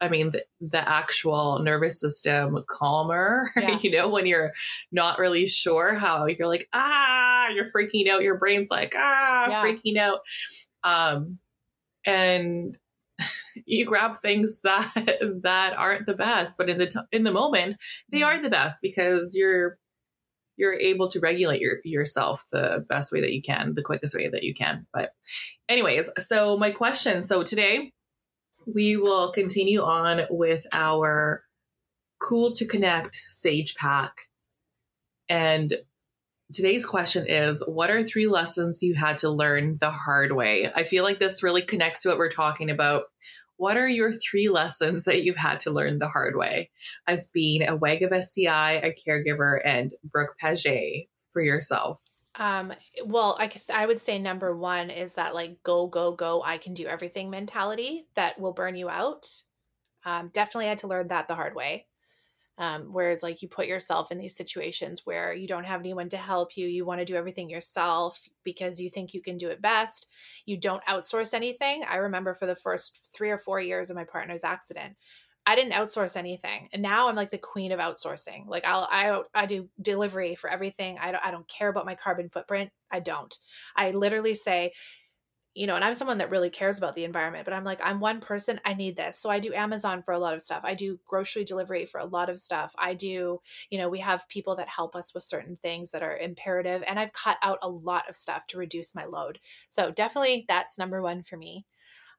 I 0.00 0.08
mean, 0.08 0.30
the, 0.30 0.44
the 0.60 0.88
actual 0.88 1.58
nervous 1.58 2.00
system 2.00 2.64
calmer, 2.68 3.50
yeah. 3.56 3.78
you 3.80 3.90
know, 3.90 4.08
when 4.08 4.26
you're 4.26 4.52
not 4.90 5.18
really 5.18 5.46
sure 5.46 5.94
how 5.94 6.26
you're 6.26 6.48
like, 6.48 6.68
ah, 6.72 7.48
you're 7.48 7.64
freaking 7.64 8.08
out. 8.08 8.22
Your 8.22 8.38
brain's 8.38 8.70
like, 8.70 8.94
ah, 8.96 9.48
yeah. 9.48 9.62
freaking 9.62 9.98
out. 9.98 10.20
Um, 10.82 11.38
and 12.06 12.78
you 13.66 13.84
grab 13.84 14.16
things 14.16 14.62
that, 14.62 14.90
that 15.42 15.74
aren't 15.76 16.06
the 16.06 16.14
best, 16.14 16.56
but 16.56 16.70
in 16.70 16.78
the, 16.78 16.86
t- 16.86 17.00
in 17.12 17.24
the 17.24 17.32
moment, 17.32 17.76
they 18.10 18.20
mm-hmm. 18.20 18.38
are 18.38 18.42
the 18.42 18.50
best 18.50 18.78
because 18.80 19.34
you're, 19.36 19.78
you're 20.56 20.74
able 20.74 21.08
to 21.08 21.20
regulate 21.20 21.60
your, 21.60 21.78
yourself 21.84 22.44
the 22.52 22.84
best 22.88 23.12
way 23.12 23.20
that 23.20 23.32
you 23.32 23.42
can, 23.42 23.74
the 23.74 23.82
quickest 23.82 24.14
way 24.14 24.28
that 24.28 24.42
you 24.42 24.54
can. 24.54 24.86
But, 24.92 25.12
anyways, 25.68 26.10
so 26.18 26.56
my 26.56 26.70
question 26.70 27.22
so 27.22 27.42
today 27.42 27.92
we 28.74 28.96
will 28.96 29.32
continue 29.32 29.82
on 29.82 30.22
with 30.30 30.66
our 30.72 31.44
cool 32.20 32.52
to 32.52 32.66
connect 32.66 33.20
sage 33.28 33.74
pack. 33.74 34.12
And 35.28 35.76
today's 36.52 36.84
question 36.84 37.26
is 37.26 37.62
What 37.66 37.90
are 37.90 38.02
three 38.02 38.26
lessons 38.26 38.82
you 38.82 38.94
had 38.94 39.18
to 39.18 39.30
learn 39.30 39.78
the 39.80 39.90
hard 39.90 40.32
way? 40.32 40.70
I 40.74 40.84
feel 40.84 41.04
like 41.04 41.18
this 41.18 41.42
really 41.42 41.62
connects 41.62 42.02
to 42.02 42.10
what 42.10 42.18
we're 42.18 42.30
talking 42.30 42.70
about. 42.70 43.04
What 43.56 43.76
are 43.76 43.88
your 43.88 44.12
three 44.12 44.48
lessons 44.48 45.04
that 45.04 45.22
you've 45.22 45.36
had 45.36 45.60
to 45.60 45.70
learn 45.70 45.98
the 45.98 46.08
hard 46.08 46.34
way 46.34 46.70
as 47.06 47.30
being 47.32 47.62
a 47.62 47.76
WAG 47.76 48.02
of 48.02 48.12
SCI, 48.12 48.72
a 48.72 48.94
caregiver, 48.94 49.60
and 49.62 49.92
Brooke 50.02 50.34
Paget 50.40 51.08
for 51.30 51.42
yourself? 51.42 52.00
Um, 52.36 52.72
well, 53.04 53.36
I, 53.40 53.50
I 53.72 53.86
would 53.86 54.00
say 54.00 54.18
number 54.18 54.56
one 54.56 54.88
is 54.88 55.14
that 55.14 55.34
like 55.34 55.62
go, 55.62 55.86
go, 55.88 56.12
go, 56.12 56.42
I 56.44 56.58
can 56.58 56.74
do 56.74 56.86
everything 56.86 57.28
mentality 57.28 58.06
that 58.14 58.38
will 58.38 58.52
burn 58.52 58.76
you 58.76 58.88
out. 58.88 59.28
Um, 60.04 60.30
definitely 60.32 60.66
had 60.66 60.78
to 60.78 60.86
learn 60.86 61.08
that 61.08 61.28
the 61.28 61.34
hard 61.34 61.54
way. 61.54 61.86
Um, 62.58 62.92
whereas, 62.92 63.22
like, 63.22 63.40
you 63.40 63.48
put 63.48 63.68
yourself 63.68 64.12
in 64.12 64.18
these 64.18 64.36
situations 64.36 65.06
where 65.06 65.32
you 65.32 65.48
don't 65.48 65.64
have 65.64 65.80
anyone 65.80 66.10
to 66.10 66.18
help 66.18 66.58
you, 66.58 66.66
you 66.66 66.84
want 66.84 67.00
to 67.00 67.06
do 67.06 67.16
everything 67.16 67.48
yourself 67.48 68.28
because 68.44 68.78
you 68.78 68.90
think 68.90 69.14
you 69.14 69.22
can 69.22 69.38
do 69.38 69.48
it 69.48 69.62
best. 69.62 70.08
You 70.44 70.58
don't 70.58 70.84
outsource 70.84 71.32
anything. 71.32 71.84
I 71.88 71.96
remember 71.96 72.34
for 72.34 72.44
the 72.44 72.54
first 72.54 73.00
three 73.16 73.30
or 73.30 73.38
four 73.38 73.60
years 73.60 73.88
of 73.88 73.96
my 73.96 74.04
partner's 74.04 74.44
accident, 74.44 74.96
I 75.46 75.56
didn't 75.56 75.72
outsource 75.72 76.16
anything, 76.16 76.68
and 76.72 76.82
now 76.82 77.08
I'm 77.08 77.16
like 77.16 77.30
the 77.30 77.38
queen 77.38 77.72
of 77.72 77.80
outsourcing. 77.80 78.46
Like 78.46 78.66
I'll 78.66 78.88
I 78.90 79.22
I 79.34 79.46
do 79.46 79.68
delivery 79.80 80.34
for 80.34 80.50
everything. 80.50 80.98
I 80.98 81.12
don't 81.12 81.24
I 81.24 81.30
don't 81.30 81.48
care 81.48 81.68
about 81.68 81.86
my 81.86 81.94
carbon 81.94 82.28
footprint. 82.28 82.70
I 82.90 83.00
don't. 83.00 83.36
I 83.76 83.92
literally 83.92 84.34
say, 84.34 84.72
you 85.54 85.66
know, 85.66 85.74
and 85.74 85.84
I'm 85.84 85.94
someone 85.94 86.18
that 86.18 86.30
really 86.30 86.48
cares 86.50 86.78
about 86.78 86.94
the 86.94 87.04
environment, 87.04 87.44
but 87.44 87.54
I'm 87.54 87.64
like, 87.64 87.80
I'm 87.82 87.98
one 87.98 88.20
person, 88.20 88.60
I 88.64 88.74
need 88.74 88.96
this. 88.96 89.18
So 89.18 89.30
I 89.30 89.40
do 89.40 89.52
Amazon 89.52 90.02
for 90.02 90.14
a 90.14 90.18
lot 90.18 90.34
of 90.34 90.42
stuff. 90.42 90.62
I 90.64 90.74
do 90.74 91.00
grocery 91.06 91.44
delivery 91.44 91.86
for 91.86 91.98
a 91.98 92.06
lot 92.06 92.30
of 92.30 92.38
stuff. 92.38 92.72
I 92.78 92.94
do, 92.94 93.40
you 93.68 93.78
know, 93.78 93.88
we 93.88 93.98
have 93.98 94.28
people 94.28 94.54
that 94.56 94.68
help 94.68 94.94
us 94.94 95.12
with 95.12 95.24
certain 95.24 95.56
things 95.60 95.90
that 95.90 96.04
are 96.04 96.16
imperative. 96.16 96.84
And 96.86 97.00
I've 97.00 97.12
cut 97.12 97.36
out 97.42 97.58
a 97.62 97.68
lot 97.68 98.08
of 98.08 98.14
stuff 98.14 98.46
to 98.48 98.58
reduce 98.58 98.94
my 98.94 99.06
load. 99.06 99.40
So 99.68 99.90
definitely 99.90 100.44
that's 100.46 100.78
number 100.78 101.02
one 101.02 101.24
for 101.24 101.36
me. 101.36 101.66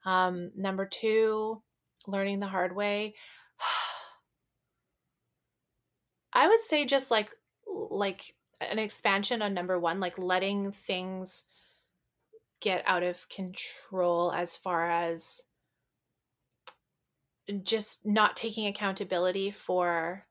Um, 0.04 0.50
number 0.54 0.84
two, 0.84 1.62
learning 2.06 2.40
the 2.40 2.46
hard 2.46 2.74
way. 2.74 3.14
I 6.32 6.48
would 6.48 6.60
say 6.60 6.86
just 6.86 7.10
like 7.10 7.30
like 7.66 8.34
an 8.70 8.78
expansion 8.78 9.42
on 9.42 9.54
number 9.54 9.78
one, 9.78 10.00
like 10.00 10.18
letting 10.18 10.72
things 10.72 11.44
get 12.60 12.82
out 12.86 13.02
of 13.02 13.28
control 13.28 14.32
as 14.32 14.56
far 14.56 14.88
as 14.88 15.42
just 17.64 18.06
not 18.06 18.36
taking 18.36 18.66
accountability 18.66 19.50
for 19.50 20.26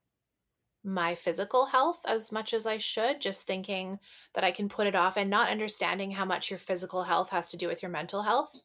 my 0.84 1.13
physical 1.13 1.67
health 1.67 1.99
as 2.07 2.31
much 2.31 2.53
as 2.53 2.65
I 2.65 2.77
should, 2.77 3.21
just 3.21 3.45
thinking 3.45 3.99
that 4.34 4.43
I 4.43 4.51
can 4.51 4.69
put 4.69 4.88
it 4.88 4.95
off 4.95 5.17
and 5.17 5.29
not 5.29 5.49
understanding 5.49 6.12
how 6.12 6.25
much 6.25 6.49
your 6.49 6.57
physical 6.57 7.03
health 7.03 7.29
has 7.29 7.51
to 7.51 7.57
do 7.57 7.67
with 7.67 7.84
your 7.84 7.91
mental 7.91 8.23
health 8.23 8.63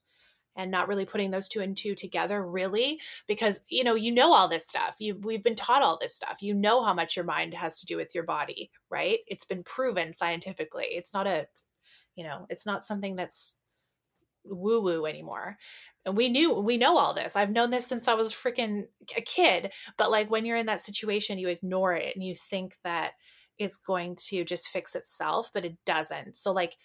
and 0.56 0.70
not 0.70 0.88
really 0.88 1.04
putting 1.04 1.30
those 1.30 1.48
two 1.48 1.60
and 1.60 1.76
two 1.76 1.94
together 1.94 2.44
really 2.44 3.00
because 3.26 3.62
you 3.68 3.84
know 3.84 3.94
you 3.94 4.12
know 4.12 4.32
all 4.32 4.48
this 4.48 4.66
stuff 4.66 4.96
you 4.98 5.18
we've 5.22 5.44
been 5.44 5.54
taught 5.54 5.82
all 5.82 5.98
this 6.00 6.14
stuff 6.14 6.38
you 6.40 6.54
know 6.54 6.82
how 6.82 6.94
much 6.94 7.16
your 7.16 7.24
mind 7.24 7.54
has 7.54 7.80
to 7.80 7.86
do 7.86 7.96
with 7.96 8.14
your 8.14 8.24
body 8.24 8.70
right 8.90 9.18
it's 9.26 9.44
been 9.44 9.62
proven 9.62 10.12
scientifically 10.12 10.86
it's 10.90 11.12
not 11.14 11.26
a 11.26 11.46
you 12.14 12.24
know 12.24 12.46
it's 12.48 12.66
not 12.66 12.82
something 12.82 13.16
that's 13.16 13.58
woo 14.48 14.80
woo 14.80 15.06
anymore. 15.06 15.58
And 16.04 16.16
we 16.16 16.28
knew, 16.28 16.52
we 16.52 16.76
know 16.76 16.96
all 16.96 17.14
this. 17.14 17.34
I've 17.34 17.50
known 17.50 17.70
this 17.70 17.86
since 17.86 18.06
I 18.06 18.14
was 18.14 18.32
freaking 18.32 18.84
a 19.16 19.20
kid. 19.20 19.72
But 19.98 20.10
like 20.10 20.30
when 20.30 20.44
you're 20.44 20.56
in 20.56 20.66
that 20.66 20.82
situation, 20.82 21.38
you 21.38 21.48
ignore 21.48 21.94
it 21.94 22.14
and 22.14 22.24
you 22.24 22.34
think 22.34 22.76
that 22.84 23.12
it's 23.58 23.76
going 23.76 24.16
to 24.28 24.44
just 24.44 24.68
fix 24.68 24.94
itself, 24.94 25.50
but 25.52 25.64
it 25.64 25.76
doesn't. 25.84 26.36
So, 26.36 26.52
like, 26.52 26.76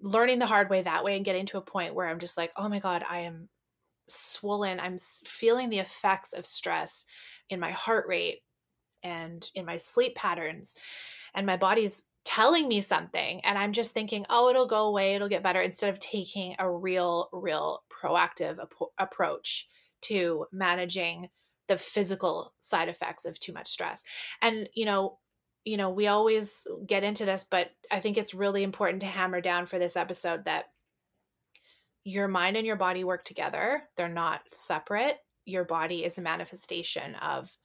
learning 0.00 0.38
the 0.38 0.46
hard 0.46 0.70
way 0.70 0.82
that 0.82 1.04
way 1.04 1.16
and 1.16 1.24
getting 1.24 1.46
to 1.46 1.58
a 1.58 1.62
point 1.62 1.94
where 1.94 2.08
I'm 2.08 2.18
just 2.18 2.36
like, 2.36 2.52
oh 2.56 2.68
my 2.68 2.78
God, 2.78 3.04
I 3.08 3.20
am 3.20 3.48
swollen. 4.08 4.80
I'm 4.80 4.98
feeling 4.98 5.70
the 5.70 5.78
effects 5.78 6.32
of 6.32 6.44
stress 6.44 7.04
in 7.48 7.60
my 7.60 7.70
heart 7.70 8.06
rate 8.06 8.40
and 9.02 9.48
in 9.54 9.64
my 9.64 9.76
sleep 9.76 10.14
patterns. 10.14 10.74
And 11.34 11.46
my 11.46 11.56
body's 11.56 12.04
telling 12.24 12.66
me 12.66 12.80
something 12.80 13.40
and 13.44 13.58
i'm 13.58 13.72
just 13.72 13.92
thinking 13.92 14.24
oh 14.30 14.48
it'll 14.48 14.66
go 14.66 14.86
away 14.86 15.14
it'll 15.14 15.28
get 15.28 15.42
better 15.42 15.60
instead 15.60 15.90
of 15.90 15.98
taking 15.98 16.56
a 16.58 16.70
real 16.70 17.28
real 17.32 17.82
proactive 17.92 18.58
ap- 18.58 18.88
approach 18.98 19.68
to 20.00 20.46
managing 20.50 21.28
the 21.68 21.76
physical 21.76 22.54
side 22.60 22.88
effects 22.88 23.26
of 23.26 23.38
too 23.38 23.52
much 23.52 23.68
stress 23.68 24.02
and 24.40 24.68
you 24.74 24.86
know 24.86 25.18
you 25.64 25.76
know 25.76 25.90
we 25.90 26.06
always 26.06 26.66
get 26.86 27.04
into 27.04 27.24
this 27.24 27.44
but 27.44 27.70
i 27.90 27.98
think 28.00 28.16
it's 28.16 28.34
really 28.34 28.62
important 28.62 29.00
to 29.00 29.06
hammer 29.06 29.40
down 29.40 29.66
for 29.66 29.78
this 29.78 29.96
episode 29.96 30.44
that 30.44 30.66
your 32.04 32.28
mind 32.28 32.56
and 32.56 32.66
your 32.66 32.76
body 32.76 33.02
work 33.02 33.24
together. 33.24 33.84
They're 33.96 34.08
not 34.08 34.42
separate. 34.52 35.16
Your 35.46 35.64
body 35.64 36.04
is 36.04 36.18
a 36.18 36.22
manifestation 36.22 37.14
of 37.16 37.56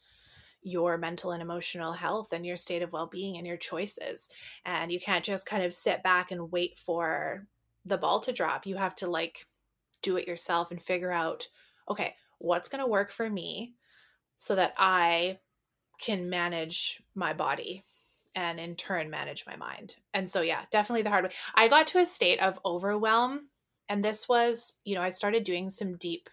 your 0.61 0.97
mental 0.97 1.31
and 1.31 1.41
emotional 1.41 1.93
health 1.93 2.33
and 2.33 2.45
your 2.45 2.57
state 2.57 2.81
of 2.81 2.91
well-being 2.91 3.37
and 3.37 3.45
your 3.45 3.57
choices. 3.57 4.29
And 4.65 4.91
you 4.91 4.99
can't 4.99 5.23
just 5.23 5.45
kind 5.45 5.63
of 5.63 5.73
sit 5.73 6.03
back 6.03 6.31
and 6.31 6.51
wait 6.51 6.77
for 6.77 7.47
the 7.85 7.97
ball 7.97 8.19
to 8.21 8.33
drop. 8.33 8.65
You 8.65 8.77
have 8.77 8.95
to 8.95 9.09
like 9.09 9.45
do 10.01 10.17
it 10.17 10.27
yourself 10.27 10.71
and 10.71 10.81
figure 10.81 11.11
out 11.11 11.47
okay 11.89 12.15
what's 12.37 12.69
going 12.69 12.81
to 12.81 12.87
work 12.87 13.11
for 13.11 13.29
me 13.29 13.73
so 14.37 14.55
that 14.55 14.73
i 14.77 15.37
can 15.99 16.29
manage 16.29 17.01
my 17.15 17.33
body 17.33 17.83
and 18.35 18.59
in 18.59 18.75
turn 18.75 19.09
manage 19.09 19.45
my 19.45 19.55
mind 19.55 19.95
and 20.13 20.29
so 20.29 20.41
yeah 20.41 20.63
definitely 20.71 21.01
the 21.01 21.09
hard 21.09 21.25
way 21.25 21.31
i 21.55 21.67
got 21.67 21.87
to 21.87 21.97
a 21.97 22.05
state 22.05 22.39
of 22.39 22.59
overwhelm 22.63 23.49
and 23.87 24.03
this 24.03 24.29
was 24.29 24.73
you 24.85 24.95
know 24.95 25.01
i 25.01 25.09
started 25.09 25.43
doing 25.43 25.69
some 25.69 25.97
deep 25.97 26.29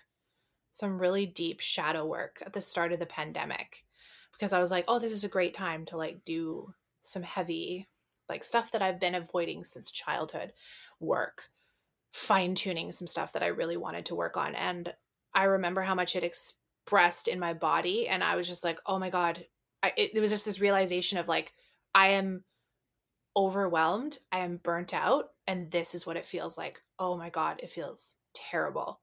some 0.70 0.98
really 0.98 1.24
deep 1.24 1.61
shadow 1.61 2.05
work 2.05 2.42
at 2.44 2.52
the 2.52 2.61
start 2.61 2.92
of 2.92 2.98
the 2.98 3.07
pandemic 3.07 3.87
because 4.33 4.52
I 4.52 4.61
was 4.61 4.70
like, 4.70 4.85
oh, 4.88 4.98
this 4.98 5.12
is 5.12 5.24
a 5.24 5.29
great 5.29 5.55
time 5.55 5.87
to 5.87 5.96
like 5.96 6.24
do 6.24 6.74
some 7.02 7.22
heavy 7.22 7.88
like 8.29 8.44
stuff 8.44 8.72
that 8.72 8.83
I've 8.83 9.00
been 9.00 9.14
avoiding 9.14 9.64
since 9.64 9.90
childhood 9.90 10.52
work, 11.00 11.48
fine 12.12 12.55
tuning 12.55 12.92
some 12.92 13.07
stuff 13.07 13.33
that 13.33 13.42
I 13.42 13.46
really 13.46 13.76
wanted 13.76 14.07
to 14.07 14.14
work 14.14 14.37
on. 14.37 14.55
And 14.55 14.92
I 15.33 15.44
remember 15.44 15.83
how 15.83 15.94
much 15.94 16.16
it 16.16 16.24
expressed 16.24 17.29
in 17.29 17.38
my 17.38 17.55
body. 17.55 18.09
And 18.09 18.24
I 18.24 18.37
was 18.37 18.48
just 18.48 18.64
like, 18.64 18.81
oh 18.85 18.98
my 18.98 19.11
God. 19.11 19.46
I, 19.87 19.92
it, 19.96 20.12
it 20.14 20.20
was 20.20 20.31
just 20.31 20.44
this 20.44 20.61
realization 20.61 21.18
of 21.18 21.29
like, 21.29 21.53
I 21.94 22.09
am 22.09 22.44
overwhelmed. 23.37 24.18
I 24.33 24.38
am 24.38 24.61
burnt 24.62 24.94
out. 24.94 25.31
And 25.46 25.70
this 25.70 25.94
is 25.94 26.07
what 26.07 26.16
it 26.16 26.27
feels 26.27 26.59
like. 26.59 26.81
Oh 26.99 27.16
my 27.16 27.31
God, 27.31 27.61
it 27.62 27.70
feels 27.70 28.14
terrible. 28.35 29.01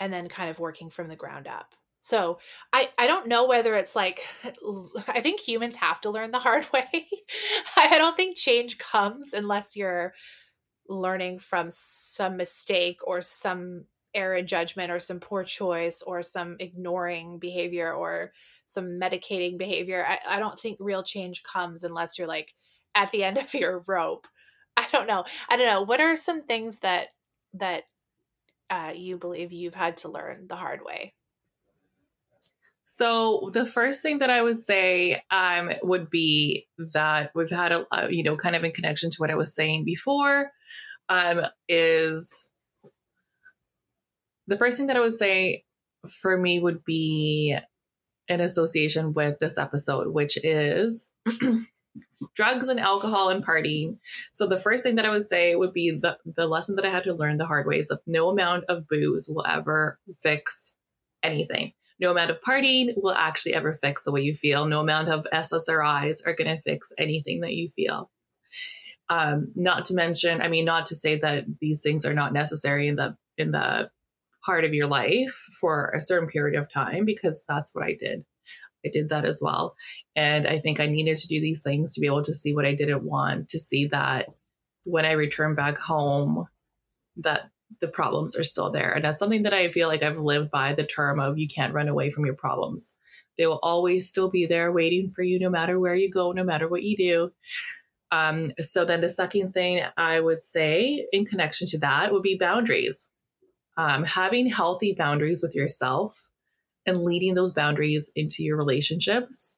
And 0.00 0.12
then 0.12 0.28
kind 0.28 0.50
of 0.50 0.58
working 0.58 0.90
from 0.90 1.08
the 1.08 1.16
ground 1.16 1.46
up. 1.46 1.74
So 2.00 2.38
I 2.72 2.90
I 2.96 3.06
don't 3.06 3.26
know 3.26 3.46
whether 3.46 3.74
it's 3.74 3.96
like 3.96 4.20
I 5.08 5.20
think 5.20 5.40
humans 5.40 5.76
have 5.76 6.00
to 6.02 6.10
learn 6.10 6.30
the 6.30 6.38
hard 6.38 6.66
way. 6.72 7.08
I 7.76 7.98
don't 7.98 8.16
think 8.16 8.36
change 8.36 8.78
comes 8.78 9.32
unless 9.32 9.76
you're 9.76 10.14
learning 10.88 11.40
from 11.40 11.68
some 11.70 12.36
mistake 12.36 13.00
or 13.06 13.20
some 13.20 13.84
error 14.18 14.34
in 14.34 14.46
judgment 14.46 14.90
or 14.90 14.98
some 14.98 15.20
poor 15.20 15.44
choice 15.44 16.02
or 16.02 16.22
some 16.22 16.56
ignoring 16.58 17.38
behavior 17.38 17.92
or 17.92 18.32
some 18.66 19.00
medicating 19.00 19.56
behavior. 19.56 20.04
I, 20.06 20.36
I 20.36 20.38
don't 20.40 20.58
think 20.58 20.76
real 20.80 21.02
change 21.02 21.42
comes 21.42 21.84
unless 21.84 22.18
you're 22.18 22.28
like 22.28 22.54
at 22.94 23.12
the 23.12 23.24
end 23.28 23.38
of 23.38 23.54
your 23.54 23.84
rope. 23.86 24.26
I 24.76 24.86
don't 24.92 25.06
know. 25.06 25.24
I 25.48 25.56
don't 25.56 25.66
know. 25.66 25.82
What 25.82 26.00
are 26.00 26.16
some 26.16 26.44
things 26.44 26.78
that 26.80 27.08
that 27.54 27.84
uh, 28.70 28.92
you 28.94 29.16
believe 29.16 29.52
you've 29.52 29.74
had 29.74 29.96
to 29.98 30.08
learn 30.08 30.46
the 30.48 30.56
hard 30.56 30.80
way? 30.84 31.14
So 32.84 33.50
the 33.52 33.66
first 33.66 34.02
thing 34.02 34.18
that 34.18 34.30
I 34.30 34.40
would 34.40 34.60
say 34.60 35.22
um, 35.30 35.70
would 35.82 36.08
be 36.08 36.66
that 36.78 37.32
we've 37.34 37.50
had 37.50 37.70
a, 37.72 37.86
uh, 37.92 38.08
you 38.08 38.22
know 38.22 38.36
kind 38.36 38.56
of 38.56 38.64
in 38.64 38.72
connection 38.72 39.10
to 39.10 39.16
what 39.18 39.30
I 39.30 39.34
was 39.34 39.54
saying 39.54 39.84
before 39.84 40.52
um, 41.08 41.42
is 41.68 42.50
the 44.48 44.56
first 44.56 44.76
thing 44.76 44.88
that 44.88 44.96
I 44.96 45.00
would 45.00 45.16
say 45.16 45.64
for 46.08 46.36
me 46.36 46.58
would 46.58 46.84
be 46.84 47.56
in 48.26 48.40
association 48.40 49.12
with 49.12 49.38
this 49.38 49.56
episode, 49.56 50.08
which 50.08 50.36
is 50.42 51.10
drugs 52.34 52.66
and 52.66 52.80
alcohol 52.80 53.28
and 53.28 53.46
partying. 53.46 53.98
So 54.32 54.46
the 54.46 54.58
first 54.58 54.82
thing 54.82 54.96
that 54.96 55.04
I 55.04 55.10
would 55.10 55.26
say 55.26 55.54
would 55.54 55.72
be 55.72 55.90
the 55.90 56.18
the 56.24 56.46
lesson 56.46 56.74
that 56.76 56.84
I 56.84 56.90
had 56.90 57.04
to 57.04 57.14
learn 57.14 57.38
the 57.38 57.46
hard 57.46 57.66
way 57.66 57.78
is 57.78 57.88
that 57.88 58.00
no 58.06 58.28
amount 58.28 58.64
of 58.68 58.88
booze 58.88 59.30
will 59.32 59.46
ever 59.46 60.00
fix 60.20 60.74
anything 61.22 61.72
no 62.00 62.10
amount 62.10 62.30
of 62.30 62.40
partying 62.40 62.94
will 62.96 63.14
actually 63.14 63.54
ever 63.54 63.72
fix 63.74 64.04
the 64.04 64.12
way 64.12 64.22
you 64.22 64.34
feel. 64.34 64.66
No 64.66 64.80
amount 64.80 65.08
of 65.08 65.26
SSRIs 65.32 66.26
are 66.26 66.34
going 66.34 66.54
to 66.54 66.60
fix 66.60 66.92
anything 66.96 67.40
that 67.40 67.54
you 67.54 67.68
feel. 67.68 68.10
Um, 69.08 69.52
not 69.54 69.86
to 69.86 69.94
mention, 69.94 70.40
I 70.40 70.48
mean, 70.48 70.64
not 70.64 70.86
to 70.86 70.94
say 70.94 71.18
that 71.18 71.44
these 71.60 71.82
things 71.82 72.04
are 72.04 72.14
not 72.14 72.32
necessary 72.32 72.88
in 72.88 72.96
the 72.96 73.16
in 73.36 73.52
the 73.52 73.90
part 74.44 74.64
of 74.64 74.74
your 74.74 74.86
life 74.86 75.36
for 75.60 75.92
a 75.96 76.00
certain 76.00 76.28
period 76.28 76.58
of 76.58 76.72
time, 76.72 77.04
because 77.04 77.44
that's 77.48 77.74
what 77.74 77.84
I 77.84 77.96
did. 77.98 78.24
I 78.84 78.90
did 78.92 79.08
that 79.08 79.24
as 79.24 79.40
well. 79.42 79.74
And 80.14 80.46
I 80.46 80.58
think 80.58 80.78
I 80.78 80.86
needed 80.86 81.16
to 81.18 81.28
do 81.28 81.40
these 81.40 81.62
things 81.62 81.94
to 81.94 82.00
be 82.00 82.06
able 82.06 82.22
to 82.22 82.34
see 82.34 82.54
what 82.54 82.66
I 82.66 82.74
didn't 82.74 83.02
want, 83.02 83.48
to 83.48 83.58
see 83.58 83.86
that 83.86 84.26
when 84.84 85.04
I 85.04 85.12
return 85.12 85.54
back 85.54 85.78
home, 85.78 86.46
that 87.16 87.50
the 87.80 87.88
problems 87.88 88.38
are 88.38 88.44
still 88.44 88.70
there. 88.70 88.92
And 88.92 89.04
that's 89.04 89.18
something 89.18 89.42
that 89.42 89.52
I 89.52 89.70
feel 89.70 89.88
like 89.88 90.02
I've 90.02 90.18
lived 90.18 90.50
by 90.50 90.72
the 90.72 90.86
term 90.86 91.20
of 91.20 91.38
you 91.38 91.48
can't 91.48 91.74
run 91.74 91.88
away 91.88 92.10
from 92.10 92.24
your 92.24 92.34
problems. 92.34 92.96
They 93.36 93.46
will 93.46 93.60
always 93.62 94.08
still 94.08 94.30
be 94.30 94.46
there 94.46 94.72
waiting 94.72 95.08
for 95.08 95.22
you 95.22 95.38
no 95.38 95.50
matter 95.50 95.78
where 95.78 95.94
you 95.94 96.10
go, 96.10 96.32
no 96.32 96.44
matter 96.44 96.68
what 96.68 96.82
you 96.82 96.96
do. 96.96 97.32
Um, 98.10 98.52
so 98.58 98.84
then 98.84 99.00
the 99.00 99.10
second 99.10 99.52
thing 99.52 99.82
I 99.96 100.20
would 100.20 100.42
say 100.42 101.06
in 101.12 101.26
connection 101.26 101.66
to 101.68 101.78
that 101.80 102.12
would 102.12 102.22
be 102.22 102.38
boundaries. 102.38 103.10
Um, 103.78 104.04
having 104.04 104.50
healthy 104.50 104.92
boundaries 104.92 105.40
with 105.42 105.54
yourself 105.54 106.28
and 106.84 107.04
leading 107.04 107.34
those 107.34 107.52
boundaries 107.52 108.10
into 108.14 108.42
your 108.42 108.56
relationships 108.56 109.56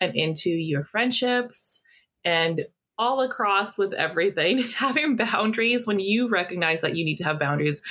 and 0.00 0.14
into 0.14 0.50
your 0.50 0.84
friendships 0.84 1.80
and 2.24 2.66
all 2.98 3.20
across 3.20 3.78
with 3.78 3.92
everything. 3.92 4.58
Having 4.76 5.16
boundaries 5.16 5.86
when 5.86 5.98
you 5.98 6.28
recognize 6.28 6.82
that 6.82 6.96
you 6.96 7.04
need 7.04 7.16
to 7.16 7.24
have 7.24 7.38
boundaries, 7.38 7.82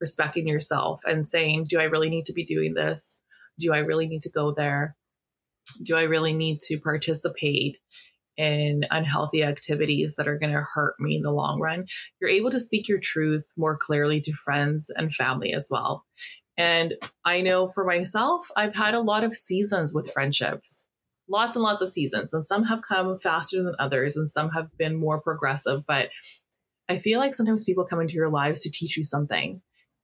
respecting 0.00 0.46
yourself 0.46 1.02
and 1.06 1.26
saying, 1.26 1.66
Do 1.68 1.78
I 1.80 1.84
really 1.84 2.10
need 2.10 2.24
to 2.26 2.32
be 2.32 2.44
doing 2.44 2.74
this? 2.74 3.20
Do 3.58 3.72
I 3.72 3.78
really 3.78 4.06
need 4.06 4.22
to 4.22 4.30
go 4.30 4.52
there? 4.52 4.96
Do 5.82 5.96
I 5.96 6.02
really 6.02 6.32
need 6.32 6.60
to 6.62 6.78
participate 6.78 7.78
in 8.38 8.86
unhealthy 8.90 9.42
activities 9.42 10.14
that 10.16 10.28
are 10.28 10.38
going 10.38 10.52
to 10.52 10.64
hurt 10.72 10.94
me 10.98 11.16
in 11.16 11.22
the 11.22 11.32
long 11.32 11.60
run? 11.60 11.84
You're 12.20 12.30
able 12.30 12.50
to 12.50 12.60
speak 12.60 12.88
your 12.88 13.00
truth 13.00 13.44
more 13.56 13.76
clearly 13.76 14.20
to 14.22 14.32
friends 14.32 14.90
and 14.96 15.12
family 15.12 15.52
as 15.52 15.68
well. 15.70 16.06
And 16.56 16.94
I 17.24 17.40
know 17.40 17.68
for 17.68 17.84
myself, 17.84 18.46
I've 18.56 18.74
had 18.74 18.94
a 18.94 19.00
lot 19.00 19.24
of 19.24 19.34
seasons 19.34 19.92
with 19.92 20.10
friendships, 20.10 20.86
lots 21.28 21.56
and 21.56 21.62
lots 21.62 21.82
of 21.82 21.90
seasons, 21.90 22.32
and 22.32 22.46
some 22.46 22.64
have 22.64 22.82
come 22.82 23.18
faster 23.18 23.62
than 23.62 23.76
others, 23.78 24.16
and 24.16 24.28
some 24.28 24.50
have 24.50 24.68
been 24.78 24.96
more 24.96 25.20
progressive. 25.20 25.84
But 25.86 26.10
I 26.88 26.98
feel 26.98 27.20
like 27.20 27.34
sometimes 27.34 27.64
people 27.64 27.84
come 27.84 28.00
into 28.00 28.14
your 28.14 28.30
lives 28.30 28.62
to 28.62 28.70
teach 28.70 28.96
you 28.96 29.04
something, 29.04 29.60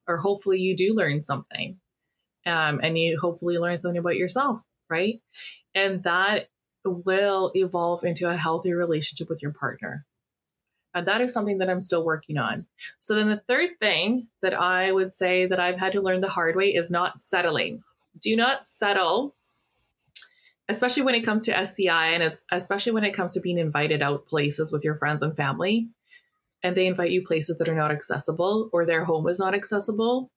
or 0.06 0.18
hopefully 0.18 0.58
you 0.58 0.76
do 0.76 0.94
learn 0.94 1.22
something. 1.22 1.78
Um, 2.46 2.80
and 2.82 2.98
you 2.98 3.18
hopefully 3.18 3.58
learn 3.58 3.78
something 3.78 3.98
about 3.98 4.16
yourself, 4.16 4.60
right? 4.90 5.20
And 5.74 6.02
that 6.02 6.48
will 6.84 7.50
evolve 7.54 8.04
into 8.04 8.28
a 8.28 8.36
healthy 8.36 8.72
relationship 8.72 9.28
with 9.28 9.42
your 9.42 9.52
partner. 9.52 10.04
And 10.94 11.08
that 11.08 11.20
is 11.20 11.32
something 11.32 11.58
that 11.58 11.68
I'm 11.68 11.80
still 11.80 12.04
working 12.04 12.38
on. 12.38 12.66
So 13.00 13.16
then 13.16 13.28
the 13.28 13.36
third 13.48 13.70
thing 13.80 14.28
that 14.42 14.54
I 14.54 14.92
would 14.92 15.12
say 15.12 15.46
that 15.46 15.58
I've 15.58 15.78
had 15.78 15.92
to 15.92 16.00
learn 16.00 16.20
the 16.20 16.28
hard 16.28 16.54
way 16.54 16.74
is 16.74 16.90
not 16.90 17.20
settling. 17.20 17.82
Do 18.20 18.36
not 18.36 18.64
settle, 18.64 19.34
especially 20.68 21.02
when 21.02 21.16
it 21.16 21.24
comes 21.24 21.44
to 21.46 21.58
SCI 21.58 22.08
and 22.08 22.22
it's 22.22 22.44
especially 22.52 22.92
when 22.92 23.02
it 23.02 23.14
comes 23.14 23.34
to 23.34 23.40
being 23.40 23.58
invited 23.58 24.02
out 24.02 24.26
places 24.26 24.72
with 24.72 24.84
your 24.84 24.94
friends 24.94 25.20
and 25.22 25.36
family. 25.36 25.88
And 26.62 26.76
they 26.76 26.86
invite 26.86 27.10
you 27.10 27.26
places 27.26 27.58
that 27.58 27.68
are 27.68 27.74
not 27.74 27.90
accessible 27.90 28.70
or 28.72 28.86
their 28.86 29.04
home 29.04 29.28
is 29.28 29.40
not 29.40 29.54
accessible. 29.54 30.30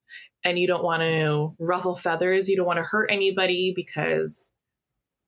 And 0.43 0.57
you 0.57 0.65
don't 0.67 0.83
want 0.83 1.01
to 1.01 1.55
ruffle 1.59 1.95
feathers. 1.95 2.49
You 2.49 2.57
don't 2.57 2.65
want 2.65 2.77
to 2.77 2.83
hurt 2.83 3.11
anybody 3.11 3.73
because 3.75 4.49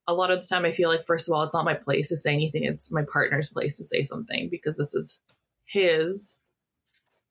a 0.09 0.13
lot 0.13 0.31
of 0.31 0.41
the 0.41 0.47
time 0.47 0.65
I 0.65 0.71
feel 0.71 0.89
like 0.89 1.05
first 1.05 1.29
of 1.29 1.35
all 1.35 1.43
it's 1.43 1.53
not 1.53 1.65
my 1.65 1.75
place 1.75 2.09
to 2.09 2.17
say 2.17 2.33
anything. 2.33 2.63
It's 2.63 2.91
my 2.91 3.03
partner's 3.13 3.51
place 3.51 3.77
to 3.77 3.83
say 3.83 4.01
something 4.01 4.49
because 4.49 4.77
this 4.77 4.95
is 4.95 5.19
his 5.65 6.35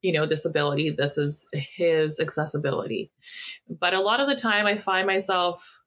you 0.01 0.13
know 0.13 0.27
disability. 0.27 0.91
This 0.91 1.19
is 1.19 1.49
his 1.53 2.21
accessibility. 2.21 3.11
But 3.69 3.95
a 3.95 4.01
lot 4.01 4.21
of 4.21 4.29
the 4.29 4.37
time 4.37 4.65
I 4.65 4.79
find 4.79 5.07
myself 5.09 5.81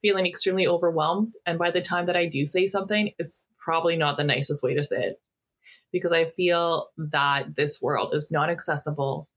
feeling 0.00 0.26
extremely 0.26 0.68
overwhelmed. 0.68 1.32
And 1.46 1.58
by 1.58 1.72
the 1.72 1.80
time 1.80 2.06
that 2.06 2.16
I 2.16 2.26
do 2.26 2.46
say 2.46 2.68
something 2.68 3.10
it's 3.18 3.44
probably 3.58 3.96
not 3.96 4.16
the 4.16 4.24
nicest 4.24 4.62
way 4.62 4.74
to 4.74 4.84
say 4.84 5.02
it 5.02 5.20
because 5.92 6.12
I 6.12 6.26
feel 6.26 6.90
that 6.96 7.56
this 7.56 7.82
world 7.82 8.14
is 8.14 8.30
not 8.30 8.50
accessible 8.50 9.28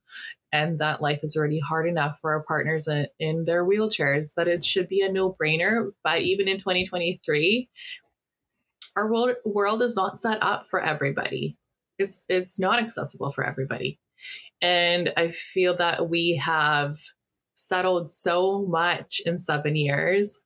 and 0.52 0.80
that 0.80 1.02
life 1.02 1.20
is 1.24 1.36
already 1.38 1.60
hard 1.60 1.88
enough 1.88 2.18
for 2.20 2.32
our 2.32 2.44
partners 2.44 2.88
in, 2.88 3.08
in 3.20 3.46
their 3.46 3.66
wheelchairs 3.66 4.34
that 4.36 4.48
it 4.48 4.64
should 4.64 4.88
be 4.88 5.02
a 5.02 5.12
no-brainer 5.12 5.92
but 6.04 6.22
even 6.22 6.48
in 6.48 6.58
2023 6.58 7.70
our 8.96 9.12
world, 9.12 9.36
world 9.46 9.82
is 9.82 9.96
not 9.96 10.20
set 10.20 10.42
up 10.44 10.68
for 10.70 10.82
everybody. 10.82 11.58
It's 11.98 12.26
it's 12.30 12.60
not 12.60 12.80
accessible 12.80 13.32
for 13.32 13.46
everybody. 13.46 14.00
And 14.62 15.14
i 15.16 15.30
feel 15.30 15.78
that 15.78 16.10
we 16.10 16.36
have 16.36 16.98
settled 17.56 18.10
so 18.10 18.66
much 18.68 19.22
in 19.26 19.38
seven 19.38 19.76
years 19.76 20.40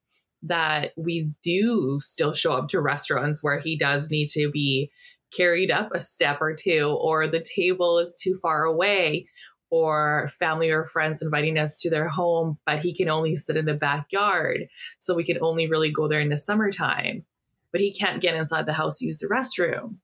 that 0.44 0.92
we 0.98 1.32
do 1.44 1.98
still 2.00 2.34
show 2.34 2.54
up 2.54 2.70
to 2.70 2.82
restaurants 2.82 3.44
where 3.44 3.60
he 3.60 3.78
does 3.78 4.12
need 4.12 4.28
to 4.28 4.52
be 4.52 4.92
carried 5.36 5.72
up 5.72 5.90
a 5.94 6.02
step 6.02 6.40
or 6.42 6.56
two 6.56 6.96
or 7.02 7.28
the 7.28 7.44
table 7.56 7.98
is 7.98 8.20
too 8.22 8.36
far 8.42 8.66
away 8.66 9.28
or 9.74 10.28
family 10.28 10.70
or 10.70 10.86
friends 10.86 11.24
inviting 11.24 11.58
us 11.58 11.80
to 11.80 11.90
their 11.90 12.08
home, 12.08 12.60
but 12.64 12.84
he 12.84 12.94
can 12.94 13.10
only 13.10 13.36
sit 13.36 13.58
in 13.58 13.66
the 13.66 13.74
backyard. 13.74 14.68
So 15.00 15.16
we 15.16 15.24
can 15.24 15.40
only 15.42 15.66
really 15.66 15.92
go 15.92 16.08
there 16.08 16.20
in 16.20 16.30
the 16.30 16.38
summertime, 16.38 17.26
but 17.72 17.82
he 17.82 17.92
can't 17.92 18.22
get 18.22 18.36
inside 18.36 18.68
the 18.68 18.74
house, 18.74 19.02
use 19.02 19.18
the 19.18 19.28
restroom. 19.28 19.96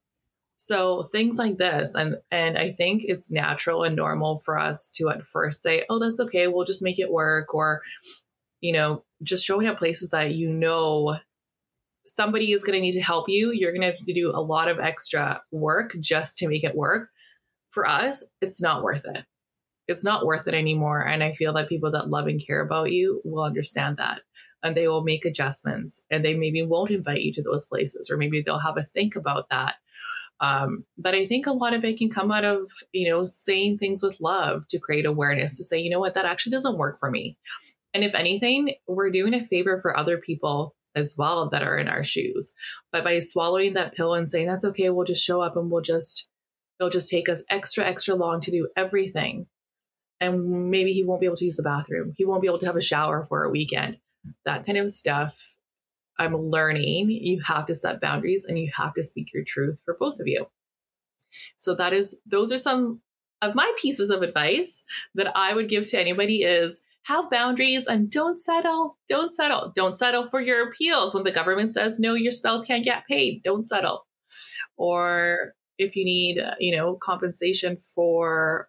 So 0.56 1.04
things 1.04 1.38
like 1.38 1.58
this. 1.58 1.94
And, 1.94 2.16
and 2.32 2.58
I 2.58 2.72
think 2.72 3.04
it's 3.04 3.30
natural 3.30 3.84
and 3.84 3.94
normal 3.94 4.40
for 4.40 4.58
us 4.58 4.90
to 4.96 5.08
at 5.08 5.22
first 5.22 5.62
say, 5.62 5.84
oh, 5.88 6.00
that's 6.00 6.18
okay. 6.18 6.48
We'll 6.48 6.66
just 6.66 6.82
make 6.82 6.98
it 6.98 7.12
work. 7.12 7.54
Or, 7.54 7.80
you 8.60 8.72
know, 8.72 9.04
just 9.22 9.44
showing 9.44 9.68
up 9.68 9.78
places 9.78 10.10
that 10.10 10.34
you 10.34 10.50
know 10.50 11.16
somebody 12.08 12.50
is 12.50 12.64
going 12.64 12.76
to 12.76 12.80
need 12.80 12.92
to 12.94 13.00
help 13.00 13.28
you. 13.28 13.52
You're 13.52 13.70
going 13.70 13.82
to 13.82 13.86
have 13.86 14.04
to 14.04 14.12
do 14.12 14.32
a 14.34 14.42
lot 14.42 14.66
of 14.66 14.80
extra 14.80 15.42
work 15.52 15.94
just 16.00 16.38
to 16.38 16.48
make 16.48 16.64
it 16.64 16.74
work. 16.74 17.10
For 17.68 17.86
us, 17.86 18.24
it's 18.40 18.60
not 18.60 18.82
worth 18.82 19.04
it 19.04 19.24
it's 19.90 20.04
not 20.04 20.24
worth 20.24 20.46
it 20.46 20.54
anymore. 20.54 21.00
And 21.00 21.22
I 21.22 21.32
feel 21.32 21.52
that 21.54 21.68
people 21.68 21.90
that 21.90 22.08
love 22.08 22.28
and 22.28 22.44
care 22.44 22.60
about 22.60 22.92
you 22.92 23.20
will 23.24 23.42
understand 23.42 23.96
that 23.96 24.20
and 24.62 24.76
they 24.76 24.86
will 24.86 25.02
make 25.02 25.24
adjustments 25.24 26.04
and 26.10 26.24
they 26.24 26.34
maybe 26.34 26.62
won't 26.62 26.92
invite 26.92 27.22
you 27.22 27.32
to 27.34 27.42
those 27.42 27.66
places 27.66 28.08
or 28.10 28.16
maybe 28.16 28.40
they'll 28.40 28.60
have 28.60 28.76
a 28.76 28.84
think 28.84 29.16
about 29.16 29.48
that. 29.50 29.74
Um, 30.40 30.84
but 30.96 31.14
I 31.14 31.26
think 31.26 31.46
a 31.46 31.52
lot 31.52 31.74
of 31.74 31.84
it 31.84 31.98
can 31.98 32.08
come 32.08 32.30
out 32.30 32.44
of, 32.44 32.70
you 32.92 33.10
know, 33.10 33.26
saying 33.26 33.78
things 33.78 34.02
with 34.02 34.20
love 34.20 34.66
to 34.68 34.78
create 34.78 35.06
awareness 35.06 35.56
to 35.56 35.64
say, 35.64 35.78
you 35.78 35.90
know 35.90 36.00
what, 36.00 36.14
that 36.14 36.24
actually 36.24 36.52
doesn't 36.52 36.78
work 36.78 36.96
for 36.98 37.10
me. 37.10 37.36
And 37.92 38.04
if 38.04 38.14
anything, 38.14 38.74
we're 38.86 39.10
doing 39.10 39.34
a 39.34 39.44
favor 39.44 39.76
for 39.76 39.98
other 39.98 40.18
people 40.18 40.74
as 40.94 41.16
well 41.18 41.50
that 41.50 41.62
are 41.62 41.76
in 41.76 41.88
our 41.88 42.04
shoes. 42.04 42.52
But 42.92 43.04
by 43.04 43.18
swallowing 43.18 43.74
that 43.74 43.94
pill 43.94 44.14
and 44.14 44.30
saying, 44.30 44.46
that's 44.46 44.64
okay, 44.66 44.88
we'll 44.88 45.04
just 45.04 45.24
show 45.24 45.42
up 45.42 45.56
and 45.56 45.70
we'll 45.70 45.82
just, 45.82 46.28
it'll 46.78 46.90
just 46.90 47.10
take 47.10 47.28
us 47.28 47.44
extra, 47.50 47.84
extra 47.84 48.14
long 48.14 48.40
to 48.42 48.50
do 48.50 48.68
everything 48.76 49.46
and 50.20 50.70
maybe 50.70 50.92
he 50.92 51.04
won't 51.04 51.20
be 51.20 51.26
able 51.26 51.36
to 51.36 51.44
use 51.44 51.56
the 51.56 51.62
bathroom. 51.62 52.12
He 52.16 52.24
won't 52.24 52.42
be 52.42 52.48
able 52.48 52.58
to 52.58 52.66
have 52.66 52.76
a 52.76 52.82
shower 52.82 53.24
for 53.28 53.42
a 53.42 53.50
weekend. 53.50 53.96
That 54.44 54.66
kind 54.66 54.78
of 54.78 54.92
stuff. 54.92 55.56
I'm 56.18 56.36
learning. 56.36 57.10
You 57.10 57.40
have 57.46 57.66
to 57.66 57.74
set 57.74 58.00
boundaries 58.00 58.44
and 58.46 58.58
you 58.58 58.70
have 58.76 58.92
to 58.94 59.02
speak 59.02 59.32
your 59.32 59.44
truth 59.46 59.80
for 59.84 59.96
both 59.98 60.20
of 60.20 60.26
you. 60.26 60.46
So 61.56 61.74
that 61.76 61.92
is 61.92 62.20
those 62.26 62.52
are 62.52 62.58
some 62.58 63.00
of 63.40 63.54
my 63.54 63.72
pieces 63.80 64.10
of 64.10 64.22
advice 64.22 64.84
that 65.14 65.34
I 65.34 65.54
would 65.54 65.70
give 65.70 65.88
to 65.90 66.00
anybody 66.00 66.42
is 66.42 66.82
have 67.04 67.30
boundaries 67.30 67.86
and 67.86 68.10
don't 68.10 68.36
settle. 68.36 68.98
Don't 69.08 69.32
settle. 69.32 69.72
Don't 69.74 69.96
settle 69.96 70.26
for 70.26 70.42
your 70.42 70.68
appeals 70.68 71.14
when 71.14 71.24
the 71.24 71.30
government 71.30 71.72
says 71.72 71.98
no 71.98 72.12
your 72.14 72.32
spouse 72.32 72.66
can't 72.66 72.84
get 72.84 73.06
paid. 73.08 73.42
Don't 73.42 73.66
settle. 73.66 74.06
Or 74.76 75.54
if 75.78 75.96
you 75.96 76.04
need, 76.04 76.38
you 76.58 76.76
know, 76.76 76.96
compensation 76.96 77.78
for 77.94 78.68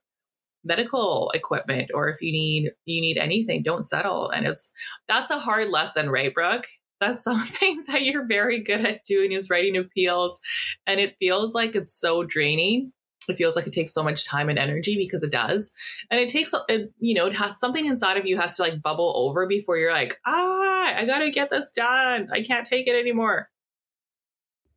medical 0.63 1.31
equipment 1.33 1.89
or 1.93 2.09
if 2.09 2.21
you 2.21 2.31
need 2.31 2.71
you 2.85 3.01
need 3.01 3.17
anything 3.17 3.63
don't 3.63 3.85
settle. 3.85 4.29
And 4.29 4.45
it's 4.45 4.71
that's 5.07 5.31
a 5.31 5.39
hard 5.39 5.69
lesson 5.69 6.09
right 6.09 6.33
brooke? 6.33 6.67
That's 6.99 7.23
something 7.25 7.83
that 7.87 8.03
you're 8.03 8.27
very 8.27 8.61
good 8.61 8.85
at 8.85 9.03
doing 9.03 9.31
is 9.31 9.49
writing 9.49 9.77
appeals. 9.77 10.39
And 10.85 10.99
it 10.99 11.15
feels 11.17 11.55
like 11.55 11.75
it's 11.75 11.99
so 11.99 12.23
draining. 12.23 12.93
It 13.29 13.37
feels 13.37 13.55
like 13.55 13.67
it 13.67 13.73
takes 13.73 13.93
so 13.93 14.03
much 14.03 14.25
time 14.25 14.49
and 14.49 14.57
energy 14.57 14.97
because 14.97 15.21
it 15.21 15.31
does. 15.31 15.71
And 16.09 16.19
it 16.19 16.29
takes 16.29 16.53
it, 16.69 16.91
you 16.99 17.13
know 17.13 17.27
it 17.27 17.35
has 17.35 17.59
something 17.59 17.85
inside 17.85 18.17
of 18.17 18.25
you 18.25 18.37
has 18.37 18.57
to 18.57 18.63
like 18.63 18.81
bubble 18.81 19.13
over 19.15 19.47
before 19.47 19.77
you're 19.77 19.93
like 19.93 20.19
ah 20.25 20.95
i 20.95 21.05
gotta 21.05 21.31
get 21.31 21.49
this 21.49 21.71
done. 21.71 22.29
I 22.33 22.41
can't 22.43 22.65
take 22.65 22.87
it 22.87 22.99
anymore. 22.99 23.49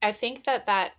I 0.03 0.12
think 0.12 0.45
that 0.45 0.66
that 0.66 0.93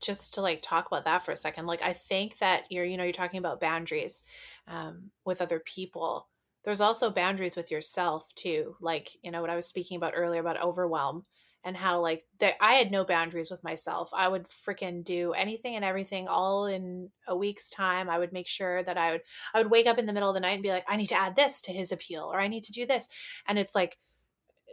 just 0.00 0.34
to 0.34 0.40
like 0.40 0.60
talk 0.62 0.86
about 0.86 1.04
that 1.04 1.24
for 1.24 1.32
a 1.32 1.36
second 1.36 1.66
like 1.66 1.82
i 1.82 1.92
think 1.92 2.38
that 2.38 2.64
you're 2.70 2.84
you 2.84 2.96
know 2.96 3.04
you're 3.04 3.12
talking 3.12 3.38
about 3.38 3.60
boundaries 3.60 4.22
um, 4.66 5.10
with 5.24 5.40
other 5.40 5.60
people 5.60 6.28
there's 6.64 6.80
also 6.80 7.10
boundaries 7.10 7.56
with 7.56 7.70
yourself 7.70 8.32
too 8.34 8.76
like 8.80 9.16
you 9.22 9.30
know 9.30 9.40
what 9.40 9.50
i 9.50 9.56
was 9.56 9.66
speaking 9.66 9.96
about 9.96 10.12
earlier 10.14 10.40
about 10.40 10.62
overwhelm 10.62 11.22
and 11.64 11.76
how 11.76 12.00
like 12.00 12.24
that 12.38 12.54
I 12.60 12.74
had 12.74 12.90
no 12.90 13.04
boundaries 13.04 13.50
with 13.50 13.64
myself. 13.64 14.10
I 14.14 14.28
would 14.28 14.46
freaking 14.48 15.04
do 15.04 15.32
anything 15.32 15.76
and 15.76 15.84
everything 15.84 16.28
all 16.28 16.66
in 16.66 17.10
a 17.26 17.36
week's 17.36 17.68
time. 17.68 18.08
I 18.08 18.18
would 18.18 18.32
make 18.32 18.46
sure 18.46 18.82
that 18.82 18.96
I 18.96 19.12
would 19.12 19.22
I 19.54 19.58
would 19.58 19.70
wake 19.70 19.86
up 19.86 19.98
in 19.98 20.06
the 20.06 20.12
middle 20.12 20.30
of 20.30 20.34
the 20.34 20.40
night 20.40 20.52
and 20.52 20.62
be 20.62 20.70
like, 20.70 20.84
I 20.88 20.96
need 20.96 21.06
to 21.06 21.18
add 21.18 21.36
this 21.36 21.60
to 21.62 21.72
his 21.72 21.92
appeal 21.92 22.30
or 22.32 22.40
I 22.40 22.48
need 22.48 22.62
to 22.64 22.72
do 22.72 22.86
this. 22.86 23.08
And 23.46 23.58
it's 23.58 23.74
like 23.74 23.98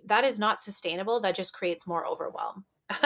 that 0.06 0.24
is 0.24 0.40
not 0.40 0.62
sustainable. 0.62 1.20
That 1.20 1.36
just 1.36 1.54
creates 1.54 1.88
more 1.88 2.06
overwhelm. 2.06 2.66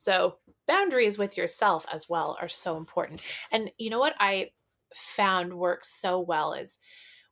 so 0.00 0.38
boundaries 0.66 1.18
with 1.18 1.36
yourself 1.36 1.84
as 1.92 2.08
well 2.08 2.34
are 2.40 2.48
so 2.48 2.78
important. 2.78 3.20
And 3.52 3.70
you 3.76 3.90
know 3.90 3.98
what 3.98 4.14
I 4.18 4.52
found 4.94 5.52
works 5.52 5.90
so 6.00 6.18
well 6.18 6.54
is 6.54 6.78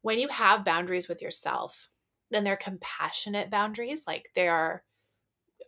when 0.02 0.18
you 0.18 0.28
have 0.28 0.66
boundaries 0.66 1.08
with 1.08 1.22
yourself, 1.22 1.88
then 2.30 2.44
they're 2.44 2.58
compassionate 2.58 3.50
boundaries. 3.50 4.04
Like 4.06 4.28
they 4.34 4.48
are 4.48 4.84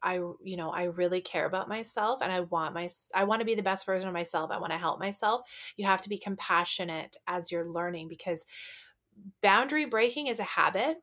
I 0.03 0.17
you 0.17 0.59
know 0.59 0.71
I 0.71 0.85
really 0.85 1.23
care 1.23 1.47
about 1.47 1.71
myself 1.71 2.21
and 2.21 2.31
I 2.31 2.41
want 2.41 2.75
my 2.75 2.91
I 3.15 3.25
want 3.25 3.41
to 3.41 3.47
be 3.47 3.55
the 3.55 3.63
best 3.63 3.87
version 3.87 4.09
of 4.09 4.13
myself. 4.13 4.51
I 4.51 4.59
want 4.59 4.73
to 4.73 4.79
help 4.79 5.01
myself. 5.01 5.41
You 5.79 5.87
have 5.87 6.03
to 6.03 6.11
be 6.11 6.19
compassionate 6.19 7.17
as 7.27 7.51
you're 7.51 7.73
learning 7.73 8.09
because 8.09 8.45
boundary 9.41 9.87
breaking 9.87 10.27
is 10.27 10.39
a 10.39 10.43
habit. 10.45 10.99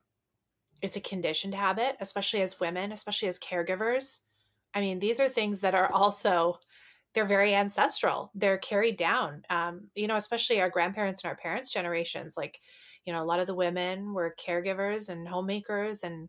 It's 0.80 0.94
a 0.94 1.00
conditioned 1.00 1.56
habit, 1.56 1.96
especially 1.98 2.40
as 2.42 2.60
women, 2.60 2.92
especially 2.92 3.26
as 3.26 3.40
caregivers. 3.40 4.20
I 4.74 4.80
mean, 4.80 4.98
these 4.98 5.20
are 5.20 5.28
things 5.28 5.60
that 5.60 5.74
are 5.74 5.90
also 5.92 6.58
they're 7.14 7.24
very 7.24 7.54
ancestral. 7.54 8.30
They're 8.34 8.58
carried 8.58 8.96
down. 8.96 9.42
Um, 9.50 9.88
you 9.94 10.06
know, 10.06 10.16
especially 10.16 10.60
our 10.60 10.68
grandparents 10.70 11.24
and 11.24 11.30
our 11.30 11.36
parents' 11.36 11.72
generations. 11.72 12.36
Like, 12.36 12.60
you 13.04 13.12
know, 13.12 13.22
a 13.22 13.24
lot 13.24 13.40
of 13.40 13.46
the 13.46 13.54
women 13.54 14.12
were 14.12 14.36
caregivers 14.38 15.08
and 15.08 15.26
homemakers 15.26 16.02
and 16.02 16.28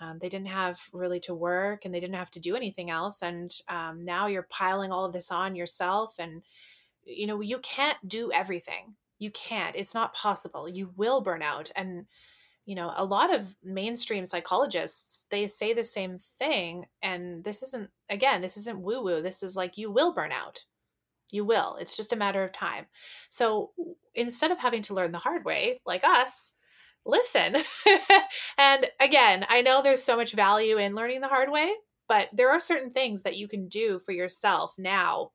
um, 0.00 0.18
they 0.20 0.28
didn't 0.28 0.48
have 0.48 0.78
really 0.92 1.20
to 1.20 1.34
work 1.34 1.84
and 1.84 1.94
they 1.94 2.00
didn't 2.00 2.16
have 2.16 2.30
to 2.32 2.40
do 2.40 2.56
anything 2.56 2.90
else. 2.90 3.22
And 3.22 3.50
um, 3.68 4.00
now 4.02 4.26
you're 4.26 4.46
piling 4.50 4.90
all 4.92 5.04
of 5.04 5.12
this 5.12 5.30
on 5.30 5.54
yourself. 5.54 6.16
And, 6.18 6.42
you 7.04 7.26
know, 7.26 7.40
you 7.40 7.58
can't 7.60 7.96
do 8.06 8.30
everything. 8.32 8.96
You 9.18 9.30
can't. 9.30 9.76
It's 9.76 9.94
not 9.94 10.12
possible. 10.12 10.68
You 10.68 10.92
will 10.96 11.22
burn 11.22 11.42
out. 11.42 11.70
And, 11.74 12.06
you 12.66 12.74
know, 12.74 12.92
a 12.96 13.04
lot 13.04 13.32
of 13.32 13.56
mainstream 13.62 14.24
psychologists, 14.24 15.26
they 15.30 15.46
say 15.46 15.72
the 15.72 15.84
same 15.84 16.18
thing. 16.18 16.86
And 17.00 17.44
this 17.44 17.62
isn't, 17.62 17.90
again, 18.10 18.42
this 18.42 18.56
isn't 18.56 18.80
woo 18.80 19.02
woo. 19.02 19.22
This 19.22 19.44
is 19.44 19.56
like, 19.56 19.78
you 19.78 19.90
will 19.90 20.12
burn 20.12 20.32
out. 20.32 20.64
You 21.30 21.44
will. 21.44 21.76
It's 21.80 21.96
just 21.96 22.12
a 22.12 22.16
matter 22.16 22.42
of 22.42 22.52
time. 22.52 22.86
So 23.30 23.70
instead 24.14 24.50
of 24.50 24.58
having 24.58 24.82
to 24.82 24.94
learn 24.94 25.12
the 25.12 25.18
hard 25.18 25.44
way, 25.44 25.80
like 25.86 26.02
us, 26.02 26.52
listen. 27.04 27.56
and 28.58 28.86
again, 28.98 29.46
I 29.48 29.62
know 29.62 29.80
there's 29.80 30.02
so 30.02 30.16
much 30.16 30.32
value 30.32 30.76
in 30.76 30.96
learning 30.96 31.20
the 31.20 31.28
hard 31.28 31.50
way, 31.52 31.72
but 32.08 32.28
there 32.32 32.50
are 32.50 32.60
certain 32.60 32.90
things 32.90 33.22
that 33.22 33.36
you 33.36 33.46
can 33.46 33.68
do 33.68 34.00
for 34.00 34.10
yourself 34.10 34.74
now. 34.76 35.30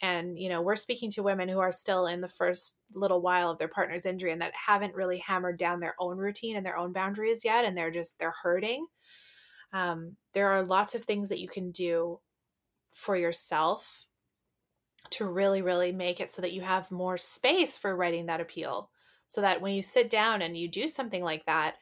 And, 0.00 0.38
you 0.38 0.48
know, 0.48 0.62
we're 0.62 0.76
speaking 0.76 1.10
to 1.12 1.22
women 1.22 1.48
who 1.48 1.58
are 1.58 1.72
still 1.72 2.06
in 2.06 2.20
the 2.20 2.28
first 2.28 2.80
little 2.94 3.20
while 3.20 3.50
of 3.50 3.58
their 3.58 3.68
partner's 3.68 4.06
injury 4.06 4.30
and 4.30 4.40
that 4.40 4.54
haven't 4.54 4.94
really 4.94 5.18
hammered 5.18 5.58
down 5.58 5.80
their 5.80 5.96
own 5.98 6.18
routine 6.18 6.56
and 6.56 6.64
their 6.64 6.76
own 6.76 6.92
boundaries 6.92 7.44
yet. 7.44 7.64
And 7.64 7.76
they're 7.76 7.90
just, 7.90 8.18
they're 8.18 8.34
hurting. 8.42 8.86
Um, 9.72 10.16
there 10.34 10.50
are 10.50 10.62
lots 10.62 10.94
of 10.94 11.04
things 11.04 11.28
that 11.30 11.40
you 11.40 11.48
can 11.48 11.72
do 11.72 12.20
for 12.92 13.16
yourself 13.16 14.04
to 15.10 15.26
really, 15.26 15.62
really 15.62 15.92
make 15.92 16.20
it 16.20 16.30
so 16.30 16.42
that 16.42 16.52
you 16.52 16.62
have 16.62 16.90
more 16.90 17.16
space 17.16 17.76
for 17.76 17.96
writing 17.96 18.26
that 18.26 18.40
appeal 18.40 18.90
so 19.26 19.42
that 19.42 19.60
when 19.60 19.74
you 19.74 19.82
sit 19.82 20.10
down 20.10 20.42
and 20.42 20.56
you 20.56 20.68
do 20.68 20.88
something 20.88 21.22
like 21.22 21.44
that, 21.46 21.76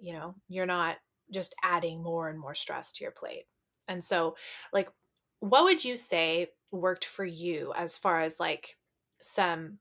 you 0.00 0.12
know, 0.12 0.34
you're 0.48 0.66
not 0.66 0.96
just 1.32 1.54
adding 1.62 2.02
more 2.02 2.28
and 2.28 2.38
more 2.38 2.54
stress 2.54 2.92
to 2.92 3.04
your 3.04 3.12
plate. 3.12 3.44
And 3.88 4.02
so, 4.02 4.36
like, 4.72 4.90
what 5.40 5.64
would 5.64 5.84
you 5.84 5.96
say 5.96 6.48
worked 6.74 7.04
for 7.04 7.24
you 7.24 7.72
as 7.76 7.98
far 7.98 8.20
as 8.20 8.40
like 8.40 8.76
some 9.20 9.78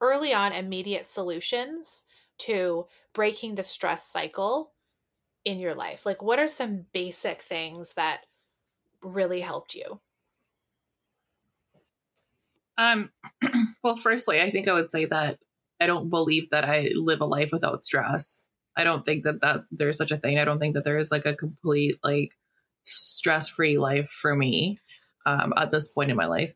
early 0.00 0.34
on 0.34 0.52
immediate 0.52 1.06
solutions 1.06 2.04
to 2.38 2.86
breaking 3.12 3.54
the 3.54 3.62
stress 3.62 4.06
cycle 4.06 4.72
in 5.44 5.58
your 5.58 5.74
life? 5.74 6.04
Like, 6.04 6.22
what 6.22 6.38
are 6.38 6.48
some 6.48 6.86
basic 6.92 7.40
things 7.40 7.94
that 7.94 8.22
really 9.02 9.40
helped 9.40 9.74
you? 9.74 10.00
Um, 12.78 13.10
well, 13.84 13.96
firstly, 13.96 14.40
I 14.40 14.50
think 14.50 14.68
I 14.68 14.72
would 14.72 14.90
say 14.90 15.04
that 15.06 15.38
I 15.80 15.86
don't 15.86 16.10
believe 16.10 16.50
that 16.50 16.64
I 16.64 16.90
live 16.94 17.20
a 17.20 17.26
life 17.26 17.50
without 17.52 17.82
stress. 17.82 18.48
I 18.76 18.84
don't 18.84 19.04
think 19.04 19.24
that 19.24 19.40
that's 19.40 19.68
there's 19.70 19.98
such 19.98 20.10
a 20.10 20.16
thing. 20.16 20.38
I 20.38 20.44
don't 20.44 20.58
think 20.58 20.74
that 20.74 20.84
there 20.84 20.98
is 20.98 21.10
like 21.10 21.26
a 21.26 21.36
complete 21.36 21.98
like 22.02 22.32
stress 22.84 23.48
free 23.48 23.78
life 23.78 24.08
for 24.08 24.34
me 24.34 24.78
um, 25.26 25.52
at 25.56 25.70
this 25.70 25.88
point 25.88 26.10
in 26.10 26.16
my 26.16 26.26
life. 26.26 26.54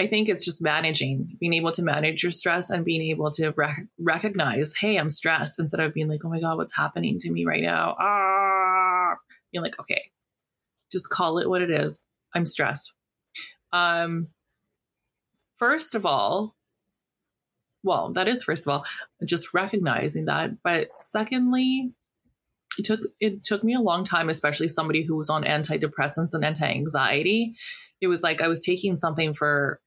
I 0.00 0.08
think 0.08 0.28
it's 0.28 0.44
just 0.44 0.60
managing, 0.60 1.36
being 1.38 1.54
able 1.54 1.70
to 1.72 1.82
manage 1.82 2.24
your 2.24 2.32
stress 2.32 2.68
and 2.68 2.84
being 2.84 3.02
able 3.10 3.30
to 3.32 3.50
rec- 3.56 3.86
recognize, 3.98 4.74
hey, 4.80 4.96
I'm 4.96 5.10
stressed, 5.10 5.60
instead 5.60 5.80
of 5.80 5.94
being 5.94 6.08
like, 6.08 6.24
oh 6.24 6.30
my 6.30 6.40
God, 6.40 6.56
what's 6.56 6.74
happening 6.74 7.18
to 7.20 7.30
me 7.30 7.44
right 7.44 7.62
now? 7.62 7.94
Ah, 7.98 9.14
being 9.52 9.62
like, 9.62 9.78
okay, 9.78 10.10
just 10.90 11.10
call 11.10 11.38
it 11.38 11.48
what 11.48 11.62
it 11.62 11.70
is. 11.70 12.02
I'm 12.34 12.44
stressed. 12.44 12.92
Um, 13.72 14.28
first 15.58 15.94
of 15.94 16.04
all, 16.04 16.56
well, 17.84 18.12
that 18.14 18.26
is 18.26 18.42
first 18.42 18.66
of 18.66 18.72
all 18.72 18.84
just 19.24 19.54
recognizing 19.54 20.24
that, 20.24 20.62
but 20.64 20.88
secondly, 20.98 21.92
it 22.78 22.84
took 22.84 23.00
it 23.20 23.44
took 23.44 23.62
me 23.62 23.74
a 23.74 23.80
long 23.80 24.04
time, 24.04 24.28
especially 24.28 24.68
somebody 24.68 25.02
who 25.02 25.16
was 25.16 25.30
on 25.30 25.44
antidepressants 25.44 26.34
and 26.34 26.44
anti-anxiety. 26.44 27.54
It 28.04 28.08
was 28.08 28.22
like 28.22 28.40
I 28.40 28.48
was 28.48 28.60
taking 28.60 28.96
something 28.96 29.34
for 29.34 29.80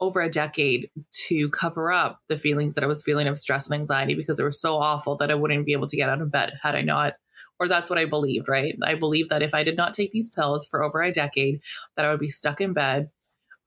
over 0.00 0.20
a 0.20 0.30
decade 0.30 0.90
to 1.28 1.48
cover 1.50 1.92
up 1.92 2.20
the 2.28 2.36
feelings 2.36 2.74
that 2.74 2.84
I 2.84 2.88
was 2.88 3.02
feeling 3.02 3.28
of 3.28 3.38
stress 3.38 3.66
and 3.66 3.78
anxiety 3.78 4.14
because 4.14 4.38
they 4.38 4.44
were 4.44 4.52
so 4.52 4.76
awful 4.76 5.16
that 5.18 5.30
I 5.30 5.34
wouldn't 5.34 5.66
be 5.66 5.72
able 5.72 5.86
to 5.86 5.96
get 5.96 6.08
out 6.08 6.20
of 6.20 6.32
bed 6.32 6.54
had 6.62 6.74
I 6.74 6.82
not 6.82 7.14
or 7.60 7.68
that's 7.68 7.88
what 7.88 8.00
I 8.00 8.04
believed, 8.04 8.48
right? 8.48 8.76
I 8.82 8.96
believed 8.96 9.30
that 9.30 9.42
if 9.42 9.54
I 9.54 9.62
did 9.62 9.76
not 9.76 9.94
take 9.94 10.10
these 10.10 10.30
pills 10.30 10.66
for 10.66 10.82
over 10.82 11.00
a 11.00 11.12
decade, 11.12 11.60
that 11.96 12.04
I 12.04 12.10
would 12.10 12.18
be 12.18 12.30
stuck 12.30 12.60
in 12.60 12.72
bed 12.72 13.10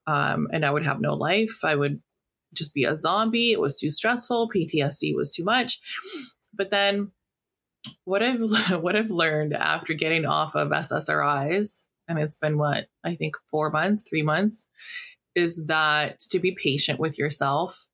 um, 0.05 0.47
and 0.51 0.65
I 0.65 0.71
would 0.71 0.83
have 0.83 0.99
no 0.99 1.13
life. 1.13 1.59
I 1.63 1.75
would 1.75 2.01
just 2.53 2.73
be 2.73 2.83
a 2.83 2.97
zombie. 2.97 3.51
It 3.51 3.61
was 3.61 3.79
too 3.79 3.89
stressful. 3.89 4.49
PTSD 4.53 5.15
was 5.15 5.31
too 5.31 5.43
much. 5.43 5.79
But 6.53 6.69
then 6.69 7.11
what 8.03 8.23
I've 8.23 8.39
what 8.81 8.95
I've 8.95 9.11
learned 9.11 9.53
after 9.53 9.93
getting 9.93 10.25
off 10.25 10.55
of 10.55 10.69
SSRIs, 10.69 11.83
and 12.07 12.19
it's 12.19 12.35
been 12.35 12.57
what 12.57 12.87
I 13.03 13.15
think 13.15 13.35
four 13.49 13.69
months, 13.69 14.03
three 14.07 14.23
months, 14.23 14.65
is 15.35 15.65
that 15.67 16.19
to 16.31 16.39
be 16.39 16.51
patient 16.51 16.99
with 16.99 17.17
yourself, 17.17 17.87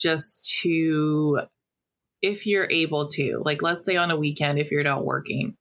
just 0.00 0.58
to 0.62 1.40
if 2.22 2.46
you're 2.46 2.70
able 2.70 3.06
to, 3.06 3.42
like 3.44 3.62
let's 3.62 3.84
say 3.84 3.96
on 3.96 4.10
a 4.10 4.16
weekend, 4.16 4.58
if 4.58 4.70
you're 4.70 4.82
not 4.82 5.04
working 5.04 5.56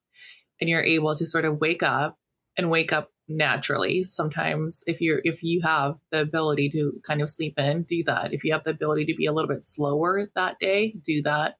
and 0.61 0.69
you're 0.69 0.83
able 0.83 1.13
to 1.15 1.25
sort 1.25 1.45
of 1.45 1.59
wake 1.59 1.83
up 1.83 2.17
and 2.57 2.69
wake 2.69 2.93
up 2.93 3.09
naturally. 3.27 4.03
Sometimes 4.03 4.83
if 4.87 5.01
you're 5.01 5.21
if 5.23 5.43
you 5.43 5.61
have 5.61 5.95
the 6.11 6.21
ability 6.21 6.69
to 6.71 6.99
kind 7.05 7.21
of 7.21 7.29
sleep 7.29 7.57
in 7.57 7.83
do 7.83 8.03
that. 8.05 8.33
If 8.33 8.43
you 8.43 8.53
have 8.53 8.63
the 8.63 8.71
ability 8.71 9.05
to 9.05 9.15
be 9.15 9.25
a 9.25 9.33
little 9.33 9.47
bit 9.47 9.63
slower 9.63 10.29
that 10.35 10.59
day 10.59 10.95
do 11.03 11.21
that. 11.23 11.55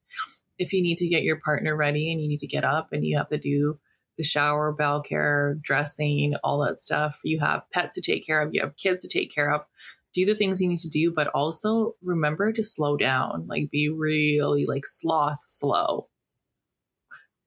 If 0.58 0.72
you 0.72 0.82
need 0.82 0.98
to 0.98 1.08
get 1.08 1.24
your 1.24 1.40
partner 1.40 1.76
ready 1.76 2.12
and 2.12 2.22
you 2.22 2.28
need 2.28 2.40
to 2.40 2.48
get 2.48 2.64
up 2.64 2.90
and 2.92 3.06
you 3.06 3.18
have 3.18 3.30
to 3.30 3.38
do 3.38 3.80
the 4.18 4.24
shower 4.24 4.72
bowel 4.72 5.02
care 5.02 5.58
dressing 5.62 6.36
all 6.44 6.64
that 6.66 6.80
stuff. 6.80 7.20
You 7.24 7.40
have 7.40 7.70
pets 7.72 7.96
to 7.96 8.02
take 8.02 8.26
care 8.26 8.42
of. 8.42 8.54
You 8.54 8.62
have 8.62 8.78
kids 8.78 9.02
to 9.02 9.08
take 9.08 9.34
care 9.34 9.52
of. 9.52 9.66
Do 10.14 10.26
the 10.26 10.36
things 10.36 10.62
you 10.62 10.70
need 10.70 10.80
to 10.80 10.90
do 10.90 11.12
but 11.12 11.28
also 11.30 11.96
remember 12.04 12.52
to 12.52 12.64
slow 12.64 12.98
down. 12.98 13.48
Like 13.48 13.72
be 13.72 13.90
really 13.90 14.66
like 14.68 14.86
sloth 14.86 15.40
slow. 15.48 16.08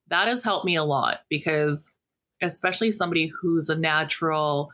That 0.09 0.29
has 0.29 0.43
helped 0.43 0.65
me 0.65 0.77
a 0.77 0.85
lot 0.85 1.21
because 1.31 1.95
especially 2.43 2.93
somebody 2.93 3.31
who's 3.41 3.69
a 3.69 3.77
natural 3.77 4.71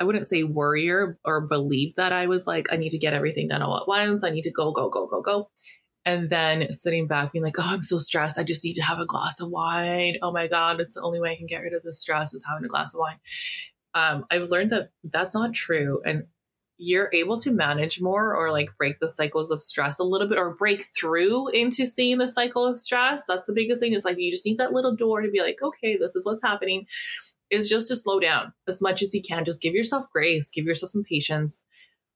I 0.00 0.04
wouldn't 0.04 0.26
say 0.26 0.44
worrier 0.44 1.18
or 1.24 1.40
believe 1.40 1.96
that 1.96 2.12
I 2.12 2.28
was 2.28 2.46
like, 2.46 2.68
I 2.70 2.76
need 2.76 2.90
to 2.90 2.98
get 2.98 3.14
everything 3.14 3.48
done 3.48 3.62
all 3.62 3.78
at 3.78 3.88
once. 3.88 4.22
I 4.22 4.30
need 4.30 4.42
to 4.42 4.50
go, 4.52 4.70
go, 4.70 4.88
go, 4.88 5.06
go, 5.06 5.20
go. 5.20 5.50
And 6.08 6.30
then 6.30 6.72
sitting 6.72 7.06
back 7.06 7.32
being 7.32 7.44
like, 7.44 7.58
oh, 7.58 7.66
I'm 7.66 7.82
so 7.82 7.98
stressed. 7.98 8.38
I 8.38 8.42
just 8.42 8.64
need 8.64 8.72
to 8.76 8.82
have 8.82 8.98
a 8.98 9.04
glass 9.04 9.42
of 9.42 9.50
wine. 9.50 10.16
Oh 10.22 10.32
my 10.32 10.46
God, 10.46 10.80
it's 10.80 10.94
the 10.94 11.02
only 11.02 11.20
way 11.20 11.32
I 11.32 11.36
can 11.36 11.46
get 11.46 11.60
rid 11.60 11.74
of 11.74 11.82
the 11.82 11.92
stress 11.92 12.32
is 12.32 12.42
having 12.48 12.64
a 12.64 12.68
glass 12.68 12.94
of 12.94 13.00
wine. 13.00 13.18
Um, 13.92 14.24
I've 14.30 14.48
learned 14.48 14.70
that 14.70 14.88
that's 15.04 15.34
not 15.34 15.52
true. 15.52 16.00
And 16.06 16.24
you're 16.78 17.10
able 17.12 17.36
to 17.40 17.50
manage 17.50 18.00
more 18.00 18.34
or 18.34 18.50
like 18.50 18.70
break 18.78 19.00
the 19.00 19.08
cycles 19.10 19.50
of 19.50 19.62
stress 19.62 19.98
a 19.98 20.04
little 20.04 20.26
bit 20.26 20.38
or 20.38 20.54
break 20.54 20.82
through 20.82 21.48
into 21.48 21.84
seeing 21.84 22.16
the 22.16 22.26
cycle 22.26 22.64
of 22.64 22.78
stress. 22.78 23.26
That's 23.28 23.46
the 23.46 23.52
biggest 23.52 23.82
thing. 23.82 23.92
Is 23.92 24.06
like 24.06 24.16
you 24.16 24.32
just 24.32 24.46
need 24.46 24.56
that 24.56 24.72
little 24.72 24.96
door 24.96 25.20
to 25.20 25.30
be 25.30 25.42
like, 25.42 25.58
okay, 25.62 25.98
this 25.98 26.16
is 26.16 26.24
what's 26.24 26.42
happening. 26.42 26.86
Is 27.50 27.68
just 27.68 27.88
to 27.88 27.96
slow 27.96 28.18
down 28.18 28.54
as 28.66 28.80
much 28.80 29.02
as 29.02 29.12
you 29.12 29.20
can. 29.20 29.44
Just 29.44 29.60
give 29.60 29.74
yourself 29.74 30.06
grace, 30.10 30.50
give 30.50 30.64
yourself 30.64 30.88
some 30.88 31.04
patience. 31.04 31.62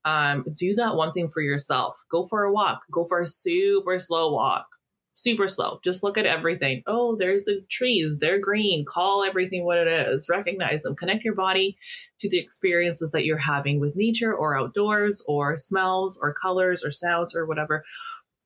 Um, 0.05 0.45
do 0.55 0.75
that 0.75 0.97
one 0.97 1.13
thing 1.13 1.29
for 1.29 1.41
yourself. 1.43 1.97
Go 2.11 2.25
for 2.25 2.45
a 2.45 2.53
walk. 2.53 2.81
Go 2.91 3.05
for 3.05 3.21
a 3.21 3.27
super 3.27 3.99
slow 3.99 4.33
walk. 4.33 4.67
super 5.15 5.49
slow. 5.49 5.79
Just 5.85 6.03
look 6.03 6.17
at 6.19 6.27
everything. 6.27 6.83
Oh, 6.87 7.17
there's 7.17 7.45
the 7.45 7.65
trees. 7.71 8.19
They're 8.19 8.41
green. 8.41 8.85
Call 8.85 9.25
everything 9.25 9.65
what 9.65 9.79
it 9.79 9.89
is. 9.89 10.29
Recognize 10.29 10.83
them. 10.83 10.97
Connect 10.97 11.25
your 11.25 11.35
body 11.35 11.77
to 12.21 12.29
the 12.29 12.39
experiences 12.39 13.11
that 13.13 13.25
you're 13.25 13.39
having 13.39 13.81
with 13.81 13.97
nature 13.97 14.35
or 14.35 14.59
outdoors 14.59 15.23
or 15.29 15.57
smells 15.57 16.19
or 16.21 16.35
colors 16.35 16.85
or 16.85 16.91
sounds 16.91 17.37
or 17.37 17.47
whatever. 17.47 17.85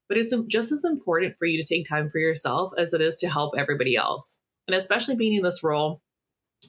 But 0.09 0.19
it's 0.19 0.35
just 0.49 0.73
as 0.73 0.85
important 0.85 1.37
for 1.39 1.47
you 1.47 1.63
to 1.63 1.69
take 1.69 1.89
time 1.89 2.11
for 2.11 2.19
yourself 2.19 2.73
as 2.79 2.93
it 2.93 3.01
is 3.01 3.19
to 3.19 3.29
help 3.29 3.55
everybody 3.57 3.97
else. 3.97 4.39
And 4.69 4.75
especially 4.75 5.17
being 5.17 5.35
in 5.35 5.43
this 5.43 5.63
role, 5.65 6.01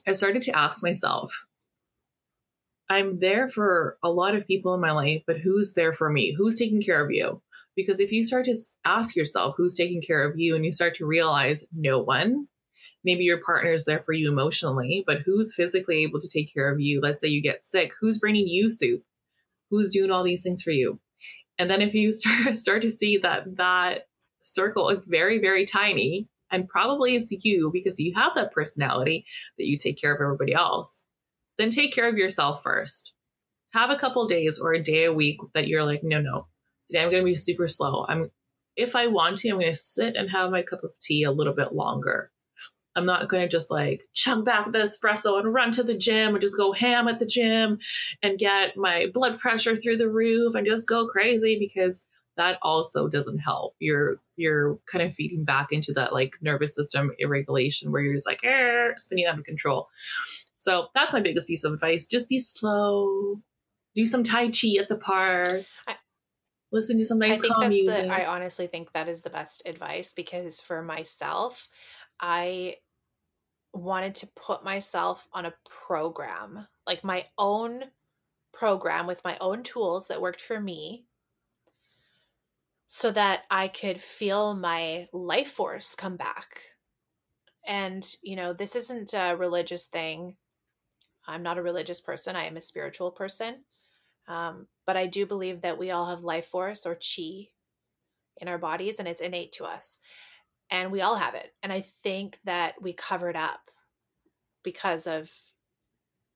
I 0.06 0.12
started 0.12 0.42
to 0.42 0.56
ask 0.56 0.82
myself, 0.82 1.32
I'm 2.90 3.20
there 3.20 3.48
for 3.48 3.98
a 4.02 4.10
lot 4.10 4.34
of 4.34 4.46
people 4.46 4.74
in 4.74 4.80
my 4.80 4.92
life, 4.92 5.22
but 5.26 5.38
who's 5.38 5.74
there 5.74 5.92
for 5.92 6.10
me? 6.10 6.34
Who's 6.36 6.58
taking 6.58 6.80
care 6.80 7.04
of 7.04 7.10
you? 7.10 7.42
Because 7.76 8.00
if 8.00 8.10
you 8.10 8.24
start 8.24 8.46
to 8.46 8.56
ask 8.84 9.14
yourself 9.14 9.54
who's 9.56 9.76
taking 9.76 10.02
care 10.02 10.24
of 10.24 10.38
you 10.38 10.56
and 10.56 10.64
you 10.64 10.72
start 10.72 10.96
to 10.96 11.06
realize 11.06 11.64
no 11.72 12.00
one, 12.00 12.48
maybe 13.04 13.24
your 13.24 13.40
partner 13.40 13.72
is 13.72 13.84
there 13.84 14.00
for 14.00 14.12
you 14.12 14.32
emotionally, 14.32 15.04
but 15.06 15.18
who's 15.18 15.54
physically 15.54 16.02
able 16.02 16.18
to 16.18 16.28
take 16.28 16.52
care 16.52 16.72
of 16.72 16.80
you? 16.80 17.00
Let's 17.00 17.20
say 17.20 17.28
you 17.28 17.42
get 17.42 17.62
sick, 17.62 17.92
who's 18.00 18.18
bringing 18.18 18.48
you 18.48 18.70
soup? 18.70 19.02
Who's 19.70 19.92
doing 19.92 20.10
all 20.10 20.24
these 20.24 20.42
things 20.42 20.62
for 20.62 20.70
you? 20.70 20.98
And 21.58 21.70
then 21.70 21.82
if 21.82 21.94
you 21.94 22.12
start, 22.12 22.56
start 22.56 22.82
to 22.82 22.90
see 22.90 23.18
that 23.18 23.56
that 23.56 24.08
circle 24.42 24.88
is 24.88 25.04
very, 25.04 25.38
very 25.38 25.66
tiny, 25.66 26.26
and 26.50 26.66
probably 26.66 27.14
it's 27.14 27.30
you 27.44 27.70
because 27.72 28.00
you 28.00 28.14
have 28.16 28.34
that 28.34 28.52
personality 28.52 29.26
that 29.58 29.66
you 29.66 29.76
take 29.76 30.00
care 30.00 30.14
of 30.14 30.20
everybody 30.20 30.54
else 30.54 31.04
then 31.58 31.70
take 31.70 31.92
care 31.92 32.08
of 32.08 32.16
yourself 32.16 32.62
first. 32.62 33.12
Have 33.74 33.90
a 33.90 33.96
couple 33.96 34.26
days 34.26 34.58
or 34.58 34.72
a 34.72 34.82
day 34.82 35.04
a 35.04 35.12
week 35.12 35.38
that 35.54 35.68
you're 35.68 35.84
like, 35.84 36.02
no, 36.02 36.20
no, 36.20 36.46
today 36.86 37.02
I'm 37.02 37.10
going 37.10 37.22
to 37.22 37.30
be 37.30 37.36
super 37.36 37.68
slow. 37.68 38.06
I'm, 38.08 38.30
if 38.76 38.96
I 38.96 39.08
want 39.08 39.38
to, 39.38 39.50
I'm 39.50 39.58
going 39.58 39.72
to 39.72 39.74
sit 39.74 40.16
and 40.16 40.30
have 40.30 40.50
my 40.50 40.62
cup 40.62 40.84
of 40.84 40.98
tea 41.00 41.24
a 41.24 41.32
little 41.32 41.52
bit 41.52 41.74
longer. 41.74 42.30
I'm 42.96 43.06
not 43.06 43.28
going 43.28 43.42
to 43.42 43.48
just 43.48 43.70
like 43.70 44.02
chug 44.14 44.44
back 44.44 44.72
the 44.72 44.78
espresso 44.78 45.38
and 45.38 45.52
run 45.52 45.70
to 45.72 45.82
the 45.82 45.96
gym 45.96 46.34
or 46.34 46.38
just 46.38 46.56
go 46.56 46.72
ham 46.72 47.06
at 47.06 47.18
the 47.18 47.26
gym 47.26 47.78
and 48.22 48.38
get 48.38 48.76
my 48.76 49.06
blood 49.12 49.38
pressure 49.38 49.76
through 49.76 49.98
the 49.98 50.08
roof 50.08 50.54
and 50.54 50.66
just 50.66 50.88
go 50.88 51.06
crazy 51.06 51.58
because 51.58 52.04
that 52.36 52.58
also 52.62 53.08
doesn't 53.08 53.38
help. 53.38 53.74
You're 53.78 54.16
you're 54.36 54.78
kind 54.90 55.02
of 55.02 55.14
feeding 55.14 55.44
back 55.44 55.68
into 55.70 55.92
that 55.92 56.12
like 56.12 56.36
nervous 56.40 56.74
system 56.74 57.12
irregulation 57.18 57.92
where 57.92 58.00
you're 58.00 58.14
just 58.14 58.26
like 58.26 58.40
spinning 58.96 59.26
out 59.26 59.38
of 59.38 59.44
control. 59.44 59.88
So 60.58 60.88
that's 60.94 61.12
my 61.12 61.20
biggest 61.20 61.48
piece 61.48 61.64
of 61.64 61.72
advice. 61.72 62.06
Just 62.06 62.28
be 62.28 62.38
slow. 62.38 63.40
Do 63.94 64.04
some 64.04 64.24
Tai 64.24 64.50
Chi 64.50 64.76
at 64.78 64.88
the 64.88 64.96
park. 64.96 65.64
I, 65.86 65.96
Listen 66.70 66.98
to 66.98 67.04
some 67.04 67.18
nice 67.18 67.38
I 67.38 67.40
think 67.40 67.54
calm 67.54 67.62
that's 67.62 67.74
music. 67.74 68.04
The, 68.04 68.12
I 68.12 68.26
honestly 68.26 68.66
think 68.66 68.92
that 68.92 69.08
is 69.08 69.22
the 69.22 69.30
best 69.30 69.62
advice 69.64 70.12
because 70.12 70.60
for 70.60 70.82
myself, 70.82 71.66
I 72.20 72.74
wanted 73.72 74.16
to 74.16 74.26
put 74.36 74.64
myself 74.64 75.26
on 75.32 75.46
a 75.46 75.54
program, 75.86 76.66
like 76.86 77.04
my 77.04 77.24
own 77.38 77.84
program 78.52 79.06
with 79.06 79.24
my 79.24 79.38
own 79.40 79.62
tools 79.62 80.08
that 80.08 80.20
worked 80.20 80.40
for 80.40 80.60
me 80.60 81.06
so 82.86 83.10
that 83.12 83.44
I 83.50 83.68
could 83.68 84.00
feel 84.00 84.54
my 84.54 85.08
life 85.12 85.48
force 85.48 85.94
come 85.94 86.16
back. 86.16 86.62
And, 87.66 88.06
you 88.22 88.36
know, 88.36 88.52
this 88.52 88.74
isn't 88.76 89.14
a 89.14 89.36
religious 89.36 89.86
thing. 89.86 90.36
I'm 91.28 91.42
not 91.42 91.58
a 91.58 91.62
religious 91.62 92.00
person, 92.00 92.34
I 92.34 92.46
am 92.46 92.56
a 92.56 92.60
spiritual 92.60 93.10
person. 93.10 93.64
Um, 94.26 94.66
but 94.86 94.96
I 94.96 95.06
do 95.06 95.26
believe 95.26 95.62
that 95.62 95.78
we 95.78 95.90
all 95.90 96.06
have 96.06 96.22
life 96.22 96.46
force 96.46 96.86
or 96.86 96.94
chi 96.94 97.48
in 98.36 98.48
our 98.48 98.58
bodies 98.58 98.98
and 98.98 99.08
it's 99.08 99.20
innate 99.20 99.52
to 99.52 99.64
us. 99.64 99.98
And 100.70 100.92
we 100.92 101.00
all 101.00 101.16
have 101.16 101.34
it. 101.34 101.54
And 101.62 101.72
I 101.72 101.80
think 101.80 102.38
that 102.44 102.80
we 102.80 102.92
cover 102.92 103.30
it 103.30 103.36
up 103.36 103.70
because 104.62 105.06
of 105.06 105.30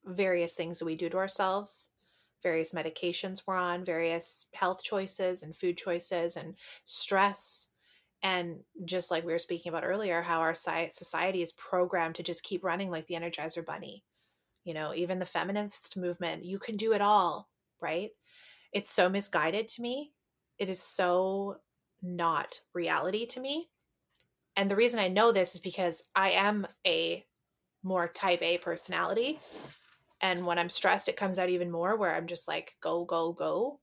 various 0.05 0.55
things 0.55 0.79
that 0.79 0.87
we 0.87 0.97
do 0.97 1.11
to 1.11 1.19
ourselves, 1.19 1.91
various 2.43 2.73
medications 2.73 3.43
we're 3.47 3.57
on, 3.57 3.85
various 3.85 4.47
health 4.55 4.83
choices 4.83 5.43
and 5.43 5.55
food 5.55 5.77
choices 5.77 6.37
and 6.37 6.55
stress. 6.87 7.73
And 8.23 8.61
just 8.85 9.11
like 9.11 9.25
we 9.25 9.33
were 9.33 9.39
speaking 9.39 9.71
about 9.71 9.85
earlier, 9.85 10.23
how 10.23 10.41
our 10.41 10.55
society 10.55 11.43
is 11.43 11.53
programmed 11.53 12.15
to 12.15 12.23
just 12.23 12.43
keep 12.43 12.65
running 12.65 12.91
like 12.91 13.07
the 13.07 13.17
Energizer 13.17 13.65
Bunny 13.65 14.03
you 14.65 14.75
know, 14.75 14.95
even 14.95 15.19
the 15.19 15.27
feminist 15.27 15.97
movement, 15.97 16.45
you 16.45 16.59
can 16.59 16.77
do 16.77 16.93
it 16.93 17.01
all, 17.01 17.49
right? 17.81 18.11
It's 18.73 18.91
so 18.91 19.09
misguided 19.09 19.69
to 19.69 19.83
me. 19.83 20.13
It 20.59 20.69
is 20.69 20.83
so 20.83 21.59
not 22.03 22.61
reality 22.75 23.27
to 23.27 23.41
me. 23.41 23.69
And 24.57 24.71
the 24.71 24.77
reason 24.77 25.01
I 25.01 25.09
know 25.09 25.33
this 25.33 25.55
is 25.55 25.61
because 25.61 26.03
I 26.15 26.31
am 26.31 26.67
a 26.87 27.25
more 27.83 28.09
type 28.09 28.43
A 28.43 28.59
personality. 28.59 29.41
And 30.21 30.47
when 30.47 30.59
I'm 30.59 30.69
stressed, 30.69 31.09
it 31.09 31.17
comes 31.17 31.39
out 31.39 31.49
even 31.49 31.71
more 31.71 31.97
where 31.97 32.15
I'm 32.15 32.27
just 32.27 32.47
like, 32.47 32.77
go, 32.81 33.05
go, 33.05 33.33
go. 33.33 33.81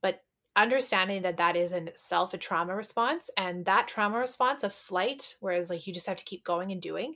But 0.00 0.22
understanding 0.56 1.22
that 1.22 1.36
that 1.36 1.56
is 1.56 1.72
in 1.72 1.88
itself 1.88 2.32
a 2.32 2.38
trauma 2.38 2.74
response 2.74 3.28
and 3.36 3.66
that 3.66 3.88
trauma 3.88 4.18
response 4.18 4.62
of 4.62 4.72
flight, 4.72 5.36
whereas 5.40 5.68
like 5.68 5.86
you 5.86 5.92
just 5.92 6.06
have 6.06 6.16
to 6.16 6.24
keep 6.24 6.44
going 6.44 6.72
and 6.72 6.80
doing, 6.80 7.14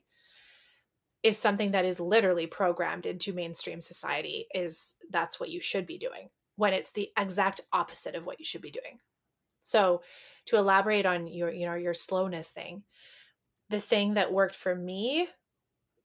is 1.23 1.39
something 1.39 1.71
that 1.71 1.85
is 1.85 2.01
literally 2.01 2.47
programmed 2.47 3.07
into 3.07 3.33
mainstream 3.33 3.81
society 3.81 4.47
is 4.55 4.95
that's 5.11 5.39
what 5.39 5.51
you 5.51 5.61
should 5.61 5.87
be 5.87 5.99
doing 5.99 6.29
when 6.57 6.73
it's 6.73 6.93
the 6.93 7.11
exact 7.19 7.61
opposite 7.73 8.15
of 8.15 8.27
what 8.27 8.39
you 8.39 8.45
should 8.45 8.63
be 8.63 8.71
doing. 8.71 8.99
So 9.61 10.03
to 10.47 10.57
elaborate 10.57 11.07
on 11.07 11.27
your 11.27 11.51
you 11.51 11.67
know 11.67 11.75
your 11.75 11.95
slowness 11.95 12.51
thing 12.51 12.83
the 13.71 13.81
thing 13.81 14.15
that 14.15 14.33
worked 14.33 14.55
for 14.55 14.75
me 14.75 15.29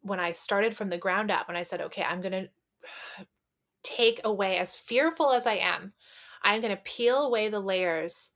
when 0.01 0.20
i 0.20 0.32
started 0.32 0.76
from 0.76 0.89
the 0.89 0.97
ground 0.97 1.32
up 1.32 1.47
when 1.47 1.57
i 1.57 1.63
said 1.63 1.82
okay 1.82 2.03
i'm 2.03 2.22
going 2.22 2.32
to 3.18 3.26
take 3.84 4.20
away 4.24 4.57
as 4.57 4.76
fearful 4.76 5.32
as 5.32 5.47
i 5.47 5.55
am 5.55 5.93
i'm 6.43 6.61
going 6.61 6.76
to 6.76 6.82
peel 6.84 7.26
away 7.26 7.49
the 7.49 7.59
layers 7.59 8.32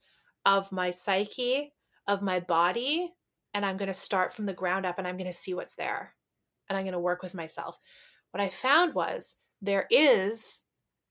of 0.46 0.72
my 0.72 0.90
psyche 0.90 1.74
of 2.08 2.22
my 2.22 2.40
body 2.40 3.14
and 3.54 3.66
i'm 3.66 3.78
going 3.78 3.88
to 3.88 3.94
start 3.94 4.34
from 4.34 4.46
the 4.46 4.54
ground 4.54 4.86
up 4.86 4.98
and 4.98 5.08
i'm 5.08 5.18
going 5.18 5.30
to 5.30 5.34
see 5.34 5.54
what's 5.54 5.76
there 5.76 6.14
and 6.72 6.78
I'm 6.78 6.86
going 6.86 6.94
to 6.94 7.00
work 7.00 7.22
with 7.22 7.34
myself. 7.34 7.78
What 8.32 8.40
I 8.40 8.48
found 8.48 8.94
was 8.94 9.36
there 9.62 9.88
is 9.92 10.62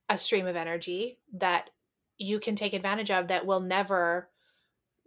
a 0.08 0.16
stream 0.16 0.46
of 0.46 0.56
energy 0.56 1.18
that 1.34 1.68
you 2.16 2.40
can 2.40 2.56
take 2.56 2.72
advantage 2.72 3.10
of 3.10 3.28
that 3.28 3.44
will 3.44 3.60
never 3.60 4.30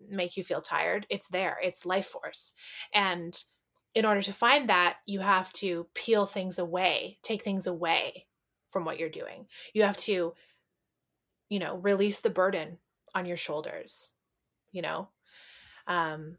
make 0.07 0.37
you 0.37 0.43
feel 0.43 0.61
tired. 0.61 1.07
It's 1.09 1.27
there, 1.27 1.57
it's 1.63 1.87
life 1.87 2.05
force. 2.05 2.53
And 2.93 3.35
in 3.95 4.05
order 4.05 4.21
to 4.21 4.31
find 4.31 4.69
that, 4.69 4.97
you 5.07 5.21
have 5.21 5.51
to 5.53 5.87
peel 5.95 6.27
things 6.27 6.59
away, 6.59 7.17
take 7.23 7.41
things 7.41 7.65
away 7.65 8.27
from 8.69 8.85
what 8.85 8.99
you're 8.99 9.09
doing. 9.09 9.47
You 9.73 9.83
have 9.83 9.97
to, 9.97 10.33
you 11.49 11.59
know, 11.59 11.77
release 11.77 12.19
the 12.19 12.29
burden 12.29 12.77
on 13.15 13.25
your 13.25 13.37
shoulders, 13.37 14.11
you 14.71 14.83
know. 14.83 15.09
Um, 15.87 16.37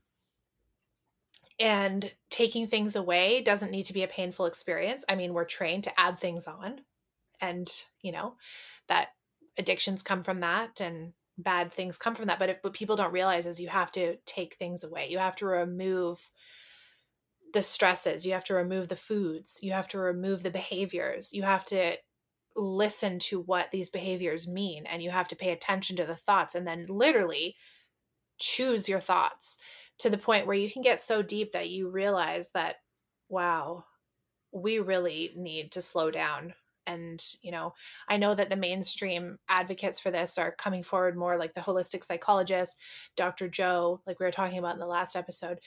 and 1.58 2.12
taking 2.30 2.66
things 2.66 2.96
away 2.96 3.40
doesn't 3.40 3.70
need 3.70 3.84
to 3.84 3.92
be 3.92 4.02
a 4.02 4.08
painful 4.08 4.46
experience. 4.46 5.04
I 5.08 5.14
mean, 5.14 5.34
we're 5.34 5.44
trained 5.44 5.84
to 5.84 6.00
add 6.00 6.18
things 6.18 6.46
on, 6.46 6.80
and 7.40 7.70
you 8.02 8.12
know 8.12 8.34
that 8.88 9.08
addictions 9.56 10.02
come 10.02 10.22
from 10.22 10.40
that 10.40 10.80
and 10.80 11.12
bad 11.38 11.72
things 11.72 11.98
come 11.98 12.14
from 12.14 12.26
that. 12.26 12.38
But 12.38 12.50
if 12.50 12.58
what 12.62 12.72
people 12.72 12.96
don't 12.96 13.12
realize 13.12 13.46
is 13.46 13.60
you 13.60 13.68
have 13.68 13.92
to 13.92 14.16
take 14.24 14.54
things 14.54 14.84
away. 14.84 15.08
You 15.10 15.18
have 15.18 15.36
to 15.36 15.46
remove 15.46 16.30
the 17.52 17.62
stresses. 17.62 18.26
You 18.26 18.32
have 18.32 18.44
to 18.44 18.54
remove 18.54 18.88
the 18.88 18.96
foods. 18.96 19.58
You 19.62 19.72
have 19.72 19.88
to 19.88 19.98
remove 19.98 20.42
the 20.42 20.50
behaviors. 20.50 21.32
You 21.32 21.42
have 21.42 21.64
to 21.66 21.96
listen 22.56 23.18
to 23.18 23.40
what 23.40 23.70
these 23.70 23.90
behaviors 23.90 24.46
mean 24.46 24.86
and 24.86 25.02
you 25.02 25.10
have 25.10 25.28
to 25.28 25.36
pay 25.36 25.50
attention 25.50 25.96
to 25.96 26.04
the 26.04 26.14
thoughts 26.14 26.54
and 26.54 26.66
then 26.66 26.86
literally 26.88 27.56
choose 28.38 28.88
your 28.88 29.00
thoughts 29.00 29.58
to 29.98 30.10
the 30.10 30.18
point 30.18 30.46
where 30.46 30.56
you 30.56 30.70
can 30.70 30.82
get 30.82 31.00
so 31.00 31.22
deep 31.22 31.52
that 31.52 31.70
you 31.70 31.88
realize 31.88 32.50
that 32.52 32.76
wow 33.28 33.84
we 34.52 34.78
really 34.78 35.32
need 35.36 35.72
to 35.72 35.80
slow 35.80 36.10
down. 36.10 36.54
And 36.86 37.24
you 37.40 37.50
know 37.50 37.72
i 38.10 38.18
know 38.18 38.34
that 38.34 38.50
the 38.50 38.56
mainstream 38.56 39.38
advocates 39.48 40.00
for 40.00 40.10
this 40.10 40.36
are 40.36 40.52
coming 40.52 40.82
forward 40.82 41.16
more 41.16 41.38
like 41.38 41.54
the 41.54 41.62
holistic 41.62 42.04
psychologist 42.04 42.76
dr 43.16 43.48
joe 43.48 44.02
like 44.06 44.20
we 44.20 44.26
were 44.26 44.30
talking 44.30 44.58
about 44.58 44.74
in 44.74 44.80
the 44.80 44.86
last 44.86 45.16
episode 45.16 45.60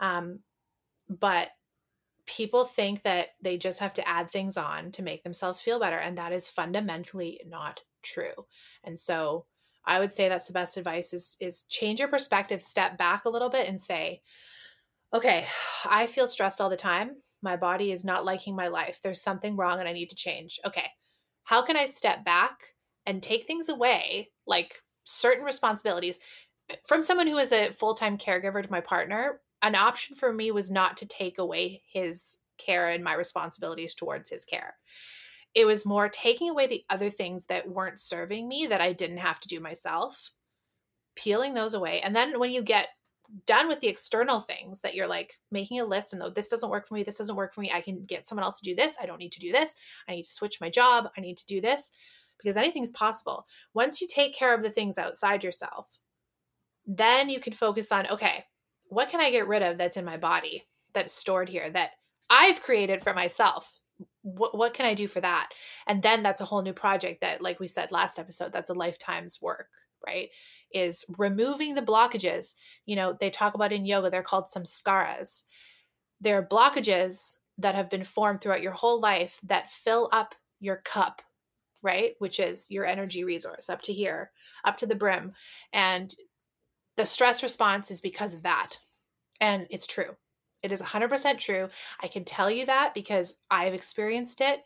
um, 0.00 0.40
but 1.08 1.50
people 2.26 2.64
think 2.64 3.02
that 3.02 3.28
they 3.40 3.56
just 3.56 3.78
have 3.80 3.92
to 3.92 4.08
add 4.08 4.28
things 4.28 4.56
on 4.56 4.90
to 4.90 5.02
make 5.04 5.22
themselves 5.22 5.60
feel 5.60 5.78
better 5.78 5.98
and 5.98 6.18
that 6.18 6.32
is 6.32 6.48
fundamentally 6.48 7.40
not 7.46 7.82
true. 8.04 8.46
And 8.84 8.98
so 9.00 9.46
I 9.86 10.00
would 10.00 10.12
say 10.12 10.28
that's 10.28 10.46
the 10.46 10.52
best 10.52 10.76
advice 10.76 11.12
is 11.12 11.36
is 11.40 11.62
change 11.68 12.00
your 12.00 12.08
perspective, 12.08 12.60
step 12.62 12.96
back 12.96 13.24
a 13.24 13.30
little 13.30 13.50
bit 13.50 13.68
and 13.68 13.80
say, 13.80 14.22
okay, 15.12 15.46
I 15.88 16.06
feel 16.06 16.28
stressed 16.28 16.60
all 16.60 16.70
the 16.70 16.76
time. 16.76 17.16
My 17.42 17.56
body 17.56 17.92
is 17.92 18.04
not 18.04 18.24
liking 18.24 18.56
my 18.56 18.68
life. 18.68 19.00
There's 19.02 19.20
something 19.20 19.56
wrong 19.56 19.78
and 19.78 19.88
I 19.88 19.92
need 19.92 20.10
to 20.10 20.16
change. 20.16 20.58
Okay. 20.64 20.86
How 21.44 21.62
can 21.62 21.76
I 21.76 21.84
step 21.86 22.24
back 22.24 22.58
and 23.04 23.22
take 23.22 23.44
things 23.44 23.68
away, 23.68 24.30
like 24.46 24.80
certain 25.04 25.44
responsibilities, 25.44 26.18
from 26.86 27.02
someone 27.02 27.26
who 27.26 27.36
is 27.36 27.52
a 27.52 27.70
full-time 27.72 28.16
caregiver 28.16 28.62
to 28.62 28.70
my 28.70 28.80
partner 28.80 29.40
an 29.64 29.74
option 29.74 30.14
for 30.14 30.30
me 30.30 30.50
was 30.50 30.70
not 30.70 30.98
to 30.98 31.06
take 31.06 31.38
away 31.38 31.82
his 31.90 32.36
care 32.58 32.90
and 32.90 33.02
my 33.02 33.14
responsibilities 33.14 33.94
towards 33.94 34.28
his 34.30 34.44
care 34.44 34.74
it 35.54 35.66
was 35.66 35.86
more 35.86 36.08
taking 36.08 36.50
away 36.50 36.66
the 36.66 36.84
other 36.90 37.10
things 37.10 37.46
that 37.46 37.68
weren't 37.68 37.98
serving 37.98 38.48
me 38.48 38.66
that 38.66 38.80
i 38.80 38.92
didn't 38.92 39.18
have 39.18 39.40
to 39.40 39.48
do 39.48 39.60
myself 39.60 40.30
peeling 41.16 41.54
those 41.54 41.74
away. 41.74 42.00
And 42.00 42.14
then 42.14 42.38
when 42.38 42.50
you 42.50 42.62
get 42.62 42.88
done 43.46 43.68
with 43.68 43.80
the 43.80 43.88
external 43.88 44.40
things 44.40 44.80
that 44.80 44.94
you're 44.94 45.08
like 45.08 45.34
making 45.50 45.80
a 45.80 45.84
list 45.84 46.12
and 46.12 46.20
though 46.20 46.30
this 46.30 46.50
doesn't 46.50 46.68
work 46.68 46.86
for 46.86 46.92
me 46.92 47.02
this 47.02 47.16
doesn't 47.16 47.36
work 47.36 47.54
for 47.54 47.62
me 47.62 47.72
i 47.72 47.80
can 47.80 48.04
get 48.04 48.26
someone 48.26 48.44
else 48.44 48.60
to 48.60 48.68
do 48.68 48.74
this 48.74 48.98
i 49.00 49.06
don't 49.06 49.18
need 49.18 49.32
to 49.32 49.40
do 49.40 49.50
this 49.50 49.76
i 50.06 50.12
need 50.12 50.22
to 50.22 50.28
switch 50.28 50.60
my 50.60 50.68
job 50.68 51.08
i 51.16 51.22
need 51.22 51.38
to 51.38 51.46
do 51.46 51.58
this 51.58 51.90
because 52.38 52.58
anything's 52.58 52.90
possible. 52.90 53.46
Once 53.72 54.02
you 54.02 54.06
take 54.06 54.34
care 54.34 54.52
of 54.52 54.62
the 54.62 54.68
things 54.68 54.98
outside 54.98 55.42
yourself 55.42 55.86
then 56.86 57.30
you 57.30 57.40
can 57.40 57.54
focus 57.54 57.90
on 57.90 58.06
okay 58.08 58.44
what 58.88 59.08
can 59.08 59.20
i 59.20 59.30
get 59.30 59.48
rid 59.48 59.62
of 59.62 59.78
that's 59.78 59.96
in 59.96 60.04
my 60.04 60.18
body 60.18 60.66
that's 60.92 61.14
stored 61.14 61.48
here 61.48 61.70
that 61.70 61.92
i've 62.28 62.62
created 62.62 63.02
for 63.02 63.14
myself 63.14 63.72
what, 64.24 64.56
what 64.56 64.74
can 64.74 64.86
i 64.86 64.94
do 64.94 65.06
for 65.06 65.20
that? 65.20 65.50
And 65.86 66.02
then 66.02 66.22
that's 66.22 66.40
a 66.40 66.46
whole 66.46 66.62
new 66.62 66.72
project 66.72 67.20
that 67.20 67.42
like 67.42 67.60
we 67.60 67.68
said 67.68 67.92
last 67.92 68.18
episode 68.18 68.52
that's 68.52 68.70
a 68.70 68.74
lifetime's 68.74 69.40
work 69.40 69.68
right 70.04 70.30
is 70.72 71.04
removing 71.18 71.74
the 71.74 71.82
blockages. 71.82 72.54
You 72.86 72.96
know 72.96 73.16
they 73.18 73.30
talk 73.30 73.54
about 73.54 73.72
in 73.72 73.86
yoga 73.86 74.10
they're 74.10 74.22
called 74.22 74.46
samskaras. 74.46 75.44
They're 76.20 76.42
blockages 76.42 77.36
that 77.58 77.74
have 77.74 77.90
been 77.90 78.02
formed 78.02 78.40
throughout 78.40 78.62
your 78.62 78.72
whole 78.72 78.98
life 78.98 79.38
that 79.44 79.70
fill 79.70 80.08
up 80.10 80.34
your 80.58 80.76
cup 80.76 81.22
right 81.82 82.14
which 82.18 82.40
is 82.40 82.70
your 82.70 82.86
energy 82.86 83.22
resource 83.24 83.68
up 83.68 83.82
to 83.82 83.92
here 83.92 84.30
up 84.64 84.76
to 84.78 84.86
the 84.86 84.94
brim. 84.94 85.32
And 85.72 86.14
the 86.96 87.04
stress 87.04 87.42
response 87.42 87.90
is 87.90 88.00
because 88.00 88.34
of 88.34 88.44
that. 88.44 88.78
And 89.40 89.66
it's 89.68 89.86
true 89.86 90.16
it 90.64 90.72
is 90.72 90.82
100% 90.82 91.38
true. 91.38 91.68
I 92.02 92.08
can 92.08 92.24
tell 92.24 92.50
you 92.50 92.66
that 92.66 92.94
because 92.94 93.34
i've 93.50 93.74
experienced 93.74 94.40
it 94.40 94.60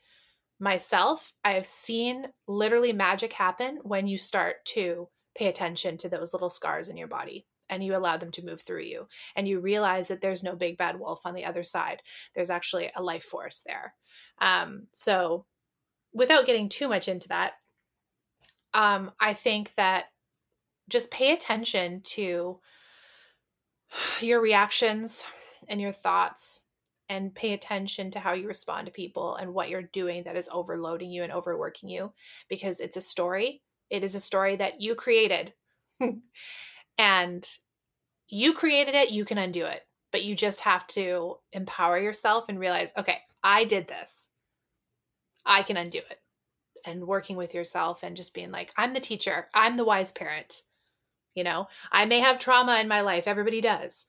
myself. 0.61 1.33
I 1.45 1.53
have 1.53 1.67
seen 1.67 2.27
literally 2.47 2.93
magic 2.93 3.33
happen 3.33 3.81
when 3.83 4.07
you 4.07 4.19
start 4.19 4.65
to 4.67 5.09
pay 5.37 5.47
attention 5.47 5.97
to 5.99 6.09
those 6.09 6.33
little 6.33 6.51
scars 6.51 6.89
in 6.89 6.97
your 6.97 7.07
body 7.09 7.47
and 7.71 7.85
you 7.85 7.95
allow 7.95 8.17
them 8.17 8.31
to 8.33 8.45
move 8.45 8.63
through 8.63 8.83
you 8.83 9.07
and 9.37 9.47
you 9.47 9.61
realize 9.61 10.09
that 10.09 10.21
there's 10.21 10.43
no 10.43 10.57
big 10.57 10.79
bad 10.79 10.99
wolf 10.99 11.21
on 11.25 11.35
the 11.35 11.45
other 11.45 11.63
side. 11.63 12.03
There's 12.35 12.51
actually 12.51 12.91
a 12.97 13.03
life 13.03 13.23
force 13.23 13.63
there. 13.67 13.95
Um, 14.41 14.87
so 14.93 15.45
without 16.13 16.47
getting 16.47 16.69
too 16.69 16.89
much 16.89 17.09
into 17.09 17.29
that 17.29 17.53
um, 18.75 19.11
i 19.21 19.33
think 19.33 19.75
that 19.75 20.07
just 20.89 21.11
pay 21.11 21.33
attention 21.33 22.01
to 22.03 22.59
your 24.21 24.41
reactions 24.41 25.25
and 25.69 25.81
your 25.81 25.93
thoughts 25.93 26.63
and 27.09 27.35
pay 27.35 27.53
attention 27.53 28.11
to 28.11 28.21
how 28.21 28.33
you 28.33 28.47
respond 28.47 28.87
to 28.87 28.93
people 28.93 29.37
and 29.37 29.55
what 29.55 29.71
you're 29.71 29.83
doing 29.83 30.25
that 30.25 30.37
is 30.37 30.49
overloading 30.53 31.11
you 31.11 31.23
and 31.23 31.33
overworking 31.33 31.89
you 31.89 32.13
because 32.49 32.81
it's 32.81 32.97
a 32.97 33.01
story 33.01 33.63
it 33.91 34.05
is 34.05 34.15
a 34.15 34.21
story 34.21 34.57
that 34.57 34.81
you 34.81 34.95
created. 34.95 35.55
and 36.99 37.49
you 38.29 38.53
created 38.53 38.95
it, 38.95 39.11
you 39.11 39.25
can 39.25 39.39
undo 39.39 39.65
it. 39.65 39.83
But 40.13 40.25
you 40.25 40.35
just 40.35 40.61
have 40.61 40.87
to 40.89 41.37
empower 41.53 41.99
yourself 41.99 42.47
and 42.49 42.59
realize, 42.59 42.93
okay, 42.97 43.19
I 43.43 43.65
did 43.65 43.89
this. 43.89 44.29
I 45.45 45.63
can 45.63 45.77
undo 45.77 45.99
it. 45.99 46.21
And 46.85 47.07
working 47.07 47.37
with 47.37 47.55
yourself 47.55 48.03
and 48.03 48.17
just 48.17 48.35
being 48.35 48.51
like, 48.51 48.73
I'm 48.77 48.95
the 48.95 49.01
teacher, 49.01 49.49
I'm 49.53 49.77
the 49.77 49.85
wise 49.85 50.13
parent. 50.13 50.63
You 51.35 51.45
know, 51.45 51.69
I 51.93 52.05
may 52.05 52.21
have 52.21 52.39
trauma 52.39 52.79
in 52.81 52.89
my 52.89 53.01
life, 53.01 53.27
everybody 53.27 53.61
does. 53.61 54.07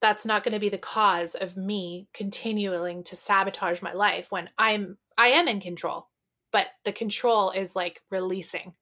That's 0.00 0.24
not 0.24 0.42
going 0.42 0.54
to 0.54 0.60
be 0.60 0.68
the 0.68 0.78
cause 0.78 1.34
of 1.34 1.56
me 1.56 2.08
continuing 2.14 3.04
to 3.04 3.16
sabotage 3.16 3.82
my 3.82 3.92
life 3.92 4.30
when 4.30 4.48
I'm 4.58 4.98
I 5.18 5.28
am 5.28 5.48
in 5.48 5.60
control 5.60 6.10
but 6.52 6.68
the 6.84 6.92
control 6.92 7.50
is 7.50 7.76
like 7.76 8.00
releasing. 8.10 8.74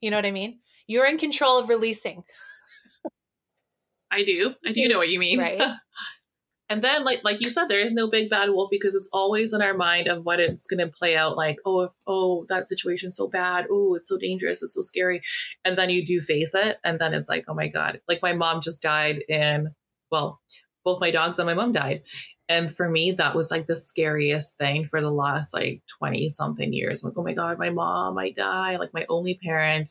You 0.00 0.10
know 0.10 0.16
what 0.16 0.26
I 0.26 0.30
mean? 0.30 0.60
You're 0.86 1.06
in 1.06 1.18
control 1.18 1.58
of 1.58 1.68
releasing. 1.68 2.22
I 4.10 4.24
do. 4.24 4.54
I 4.64 4.72
do 4.72 4.88
know 4.88 4.98
what 4.98 5.08
you 5.08 5.18
mean. 5.18 5.38
Right. 5.38 5.60
and 6.70 6.82
then 6.82 7.04
like 7.04 7.20
like 7.24 7.40
you 7.40 7.50
said 7.50 7.66
there 7.66 7.80
is 7.80 7.94
no 7.94 8.08
big 8.08 8.30
bad 8.30 8.50
wolf 8.50 8.68
because 8.70 8.94
it's 8.94 9.08
always 9.12 9.52
in 9.52 9.62
our 9.62 9.74
mind 9.74 10.06
of 10.06 10.24
what 10.24 10.40
it's 10.40 10.66
going 10.66 10.78
to 10.78 10.92
play 10.92 11.16
out 11.16 11.36
like 11.36 11.56
oh 11.64 11.80
if, 11.80 11.92
oh 12.06 12.46
that 12.48 12.68
situation's 12.68 13.16
so 13.16 13.26
bad 13.26 13.66
oh 13.70 13.94
it's 13.94 14.08
so 14.08 14.18
dangerous 14.18 14.62
it's 14.62 14.74
so 14.74 14.82
scary 14.82 15.22
and 15.64 15.78
then 15.78 15.88
you 15.88 16.04
do 16.04 16.20
face 16.20 16.54
it 16.54 16.78
and 16.84 16.98
then 16.98 17.14
it's 17.14 17.28
like 17.28 17.44
oh 17.48 17.54
my 17.54 17.68
god 17.68 18.00
like 18.06 18.20
my 18.22 18.34
mom 18.34 18.60
just 18.60 18.82
died 18.82 19.22
and 19.30 19.68
well 20.10 20.40
both 20.84 21.00
my 21.00 21.10
dogs 21.10 21.38
and 21.38 21.46
my 21.46 21.54
mom 21.54 21.72
died 21.72 22.02
and 22.48 22.74
for 22.74 22.88
me, 22.88 23.12
that 23.12 23.34
was 23.34 23.50
like 23.50 23.66
the 23.66 23.76
scariest 23.76 24.56
thing 24.56 24.86
for 24.86 25.00
the 25.00 25.10
last 25.10 25.52
like 25.52 25.82
20 25.98 26.30
something 26.30 26.72
years. 26.72 27.04
I'm 27.04 27.10
like, 27.10 27.18
oh 27.18 27.22
my 27.22 27.34
God, 27.34 27.58
my 27.58 27.70
mom 27.70 28.14
might 28.14 28.36
die. 28.36 28.76
Like 28.76 28.94
my 28.94 29.04
only 29.10 29.34
parent, 29.34 29.90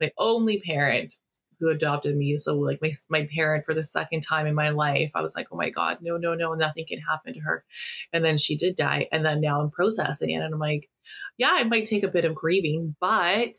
my 0.00 0.10
only 0.18 0.60
parent 0.60 1.14
who 1.60 1.68
adopted 1.68 2.16
me. 2.16 2.36
So 2.36 2.58
like 2.58 2.82
my, 2.82 2.90
my 3.08 3.28
parent 3.32 3.62
for 3.62 3.72
the 3.72 3.84
second 3.84 4.22
time 4.22 4.48
in 4.48 4.54
my 4.56 4.70
life, 4.70 5.12
I 5.14 5.22
was 5.22 5.36
like, 5.36 5.46
oh 5.52 5.56
my 5.56 5.70
God, 5.70 5.98
no, 6.00 6.16
no, 6.16 6.34
no, 6.34 6.54
nothing 6.54 6.86
can 6.88 6.98
happen 6.98 7.34
to 7.34 7.40
her. 7.40 7.64
And 8.12 8.24
then 8.24 8.36
she 8.36 8.56
did 8.56 8.74
die. 8.74 9.06
And 9.12 9.24
then 9.24 9.40
now 9.40 9.60
I'm 9.60 9.70
processing 9.70 10.30
it. 10.30 10.42
And 10.42 10.52
I'm 10.52 10.60
like, 10.60 10.90
yeah, 11.38 11.60
it 11.60 11.68
might 11.68 11.84
take 11.84 12.02
a 12.02 12.08
bit 12.08 12.24
of 12.24 12.34
grieving, 12.34 12.96
but 13.00 13.54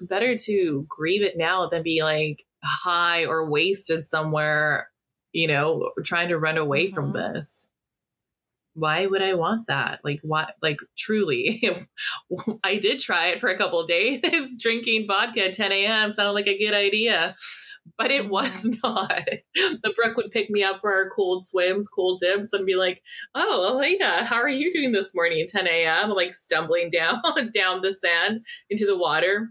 better 0.00 0.36
to 0.36 0.84
grieve 0.88 1.22
it 1.22 1.36
now 1.36 1.68
than 1.68 1.84
be 1.84 2.02
like 2.02 2.44
high 2.64 3.24
or 3.24 3.48
wasted 3.48 4.04
somewhere 4.04 4.88
you 5.36 5.46
know, 5.46 5.90
trying 6.02 6.30
to 6.30 6.38
run 6.38 6.56
away 6.56 6.86
mm-hmm. 6.86 6.94
from 6.94 7.12
this. 7.12 7.68
Why 8.72 9.04
would 9.06 9.20
I 9.20 9.34
want 9.34 9.66
that? 9.68 10.00
Like, 10.02 10.20
what? 10.22 10.54
Like, 10.62 10.78
truly, 10.96 11.62
I 12.64 12.76
did 12.76 13.00
try 13.00 13.28
it 13.28 13.40
for 13.40 13.48
a 13.48 13.58
couple 13.58 13.84
days. 13.86 14.56
Drinking 14.62 15.04
vodka 15.06 15.46
at 15.46 15.52
10 15.52 15.72
a.m. 15.72 16.10
sounded 16.10 16.32
like 16.32 16.46
a 16.46 16.58
good 16.58 16.74
idea, 16.74 17.36
but 17.98 18.10
it 18.10 18.30
was 18.30 18.66
mm-hmm. 18.66 18.80
not. 18.82 19.28
The 19.82 19.92
Brooke 19.94 20.16
would 20.16 20.30
pick 20.30 20.48
me 20.48 20.62
up 20.62 20.80
for 20.80 20.94
our 20.94 21.10
cold 21.10 21.44
swims, 21.44 21.88
cold 21.88 22.20
dips, 22.20 22.54
and 22.54 22.64
be 22.64 22.76
like, 22.76 23.02
"Oh, 23.34 23.74
Elena, 23.74 24.24
how 24.24 24.36
are 24.36 24.48
you 24.48 24.72
doing 24.72 24.92
this 24.92 25.14
morning 25.14 25.40
at 25.42 25.48
10 25.48 25.66
a.m.?" 25.66 26.10
I'm 26.10 26.10
like 26.10 26.32
stumbling 26.34 26.90
down 26.90 27.20
down 27.54 27.82
the 27.82 27.92
sand 27.92 28.40
into 28.70 28.86
the 28.86 28.96
water. 28.96 29.50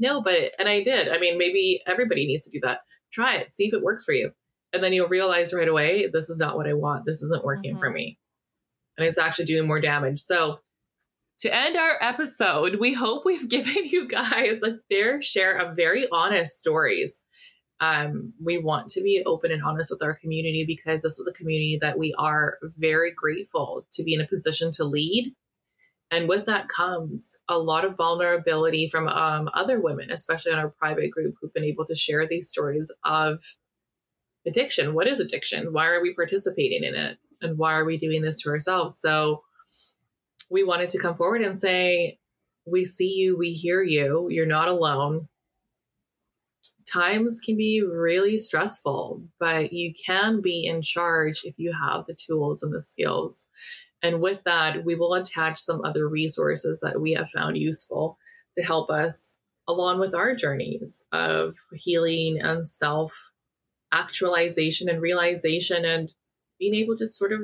No, 0.00 0.20
but 0.20 0.52
and 0.58 0.68
I 0.68 0.82
did. 0.82 1.08
I 1.08 1.18
mean, 1.18 1.38
maybe 1.38 1.80
everybody 1.86 2.26
needs 2.26 2.46
to 2.46 2.52
do 2.52 2.60
that. 2.64 2.80
Try 3.12 3.36
it, 3.36 3.52
see 3.52 3.66
if 3.66 3.74
it 3.74 3.82
works 3.82 4.04
for 4.04 4.14
you 4.14 4.32
and 4.72 4.82
then 4.82 4.92
you'll 4.92 5.08
realize 5.08 5.52
right 5.52 5.68
away 5.68 6.08
this 6.12 6.28
is 6.28 6.38
not 6.38 6.56
what 6.56 6.68
i 6.68 6.72
want. 6.72 7.04
This 7.06 7.22
isn't 7.22 7.44
working 7.44 7.72
mm-hmm. 7.72 7.80
for 7.80 7.90
me. 7.90 8.18
And 8.96 9.06
it's 9.06 9.18
actually 9.18 9.46
doing 9.46 9.66
more 9.66 9.80
damage. 9.80 10.20
So 10.20 10.58
to 11.40 11.54
end 11.54 11.76
our 11.76 11.96
episode 12.00 12.76
we 12.78 12.94
hope 12.94 13.24
we've 13.24 13.48
given 13.48 13.86
you 13.86 14.08
guys 14.08 14.62
a 14.62 14.76
fair 14.90 15.22
share 15.22 15.56
of 15.56 15.76
very 15.76 16.06
honest 16.10 16.60
stories. 16.60 17.22
Um, 17.80 18.32
we 18.42 18.58
want 18.58 18.90
to 18.90 19.02
be 19.02 19.24
open 19.26 19.50
and 19.50 19.62
honest 19.64 19.90
with 19.90 20.04
our 20.04 20.14
community 20.14 20.64
because 20.64 21.02
this 21.02 21.18
is 21.18 21.26
a 21.26 21.32
community 21.32 21.78
that 21.80 21.98
we 21.98 22.14
are 22.16 22.58
very 22.78 23.12
grateful 23.12 23.86
to 23.94 24.04
be 24.04 24.14
in 24.14 24.20
a 24.20 24.26
position 24.28 24.70
to 24.74 24.84
lead. 24.84 25.34
And 26.12 26.28
with 26.28 26.46
that 26.46 26.68
comes 26.68 27.38
a 27.48 27.58
lot 27.58 27.84
of 27.84 27.96
vulnerability 27.96 28.88
from 28.88 29.08
um, 29.08 29.50
other 29.52 29.80
women 29.80 30.12
especially 30.12 30.52
in 30.52 30.58
our 30.58 30.68
private 30.68 31.10
group 31.10 31.34
who've 31.40 31.52
been 31.54 31.64
able 31.64 31.84
to 31.86 31.96
share 31.96 32.28
these 32.28 32.50
stories 32.50 32.92
of 33.04 33.42
addiction. 34.46 34.94
What 34.94 35.06
is 35.06 35.20
addiction? 35.20 35.72
Why 35.72 35.86
are 35.86 36.02
we 36.02 36.14
participating 36.14 36.84
in 36.84 36.94
it? 36.94 37.18
And 37.40 37.58
why 37.58 37.74
are 37.74 37.84
we 37.84 37.98
doing 37.98 38.22
this 38.22 38.42
to 38.42 38.50
ourselves? 38.50 38.98
So 38.98 39.42
we 40.50 40.64
wanted 40.64 40.90
to 40.90 40.98
come 40.98 41.16
forward 41.16 41.42
and 41.42 41.58
say, 41.58 42.18
we 42.66 42.84
see 42.84 43.14
you, 43.14 43.36
we 43.36 43.52
hear 43.52 43.82
you, 43.82 44.28
you're 44.30 44.46
not 44.46 44.68
alone. 44.68 45.28
Times 46.92 47.40
can 47.44 47.56
be 47.56 47.82
really 47.82 48.38
stressful, 48.38 49.22
but 49.40 49.72
you 49.72 49.94
can 50.04 50.40
be 50.40 50.64
in 50.66 50.82
charge 50.82 51.42
if 51.44 51.58
you 51.58 51.72
have 51.72 52.06
the 52.06 52.14
tools 52.14 52.62
and 52.62 52.72
the 52.72 52.82
skills. 52.82 53.46
And 54.02 54.20
with 54.20 54.42
that, 54.44 54.84
we 54.84 54.94
will 54.94 55.14
attach 55.14 55.58
some 55.58 55.84
other 55.84 56.08
resources 56.08 56.80
that 56.80 57.00
we 57.00 57.12
have 57.12 57.30
found 57.30 57.56
useful 57.56 58.18
to 58.58 58.64
help 58.64 58.90
us 58.90 59.38
along 59.68 60.00
with 60.00 60.14
our 60.14 60.34
journeys 60.34 61.06
of 61.12 61.54
healing 61.72 62.38
and 62.40 62.66
self 62.66 63.31
actualization 63.92 64.88
and 64.88 65.00
realization 65.00 65.84
and 65.84 66.12
being 66.58 66.74
able 66.74 66.96
to 66.96 67.08
sort 67.08 67.32
of 67.32 67.40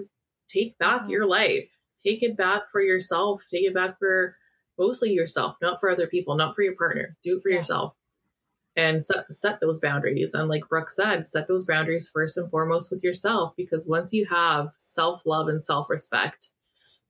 take 0.48 0.78
back 0.78 1.02
mm-hmm. 1.02 1.10
your 1.10 1.26
life, 1.26 1.68
take 2.04 2.22
it 2.22 2.36
back 2.36 2.62
for 2.72 2.80
yourself, 2.80 3.42
take 3.50 3.64
it 3.64 3.74
back 3.74 3.98
for 3.98 4.36
mostly 4.78 5.12
yourself, 5.12 5.56
not 5.60 5.80
for 5.80 5.90
other 5.90 6.06
people, 6.06 6.36
not 6.36 6.54
for 6.54 6.62
your 6.62 6.76
partner. 6.76 7.16
Do 7.22 7.36
it 7.36 7.42
for 7.42 7.50
yeah. 7.50 7.58
yourself 7.58 7.94
and 8.78 9.04
set, 9.04 9.30
set 9.30 9.60
those 9.60 9.80
boundaries. 9.80 10.32
And 10.34 10.48
like 10.48 10.68
Brooke 10.68 10.90
said, 10.90 11.26
set 11.26 11.48
those 11.48 11.66
boundaries 11.66 12.08
first 12.12 12.36
and 12.36 12.48
foremost 12.48 12.92
with 12.92 13.02
yourself 13.02 13.52
because 13.56 13.88
once 13.88 14.12
you 14.12 14.26
have 14.26 14.68
self 14.76 15.26
love 15.26 15.48
and 15.48 15.62
self 15.62 15.90
respect, 15.90 16.50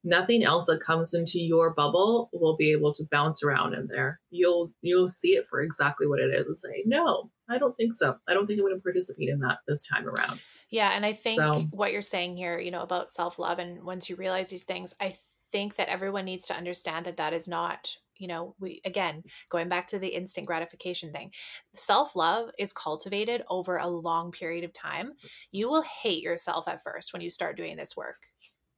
nothing 0.03 0.43
else 0.43 0.67
that 0.67 0.81
comes 0.81 1.13
into 1.13 1.39
your 1.39 1.75
bubble 1.75 2.31
will 2.33 2.57
be 2.57 2.73
able 2.73 2.95
to 2.95 3.05
bounce 3.11 3.45
around 3.45 3.75
in 3.75 3.87
there. 3.89 4.19
You'll 4.31 4.73
you'll 4.81 5.11
see 5.11 5.33
it 5.33 5.47
for 5.49 5.61
exactly 5.61 6.07
what 6.09 6.21
it 6.21 6.35
is 6.35 6.47
and 6.47 6.59
say, 6.59 6.83
no, 6.87 7.31
I 7.49 7.59
don't 7.59 7.77
think 7.77 7.95
so. 7.95 8.17
I 8.29 8.35
don't 8.35 8.47
think 8.47 8.61
I 8.61 8.63
would 8.63 8.83
participate 8.83 9.29
in 9.29 9.41
that 9.41 9.59
this 9.67 9.87
time 9.87 10.07
around. 10.09 10.41
Yeah, 10.71 10.91
and 10.95 11.05
I 11.07 11.13
think 11.13 11.37
So- 11.41 11.61
what 11.71 11.93
you're 11.93 12.03
saying 12.03 12.37
here, 12.37 12.59
you 12.59 12.71
know, 12.71 12.83
about 12.83 13.11
self-love 13.11 13.59
and 13.59 13.83
once 13.85 14.11
you 14.11 14.17
realize 14.17 14.51
these 14.51 14.65
things, 14.65 14.95
I 15.01 15.15
think 15.51 15.77
that 15.77 15.89
everyone 15.89 16.27
needs 16.27 16.47
to 16.49 16.55
understand 16.55 17.07
that 17.07 17.17
that 17.17 17.33
is 17.33 17.49
not, 17.49 17.97
you 18.17 18.29
know, 18.29 18.55
we 18.61 18.83
again, 18.85 19.23
going 19.49 19.71
back 19.71 19.87
to 19.89 19.99
the 19.99 20.09
instant 20.09 20.47
gratification 20.47 21.11
thing. 21.11 21.33
Self-love 21.73 22.51
is 22.59 22.75
cultivated 22.75 23.43
over 23.49 23.79
a 23.79 23.87
long 23.89 24.31
period 24.31 24.65
of 24.65 24.75
time. 24.75 25.13
You 25.51 25.71
will 25.71 25.83
hate 26.03 26.23
yourself 26.23 26.69
at 26.69 26.83
first 26.83 27.15
when 27.15 27.23
you 27.23 27.31
start 27.31 27.57
doing 27.57 27.77
this 27.79 27.97
work. 27.97 28.27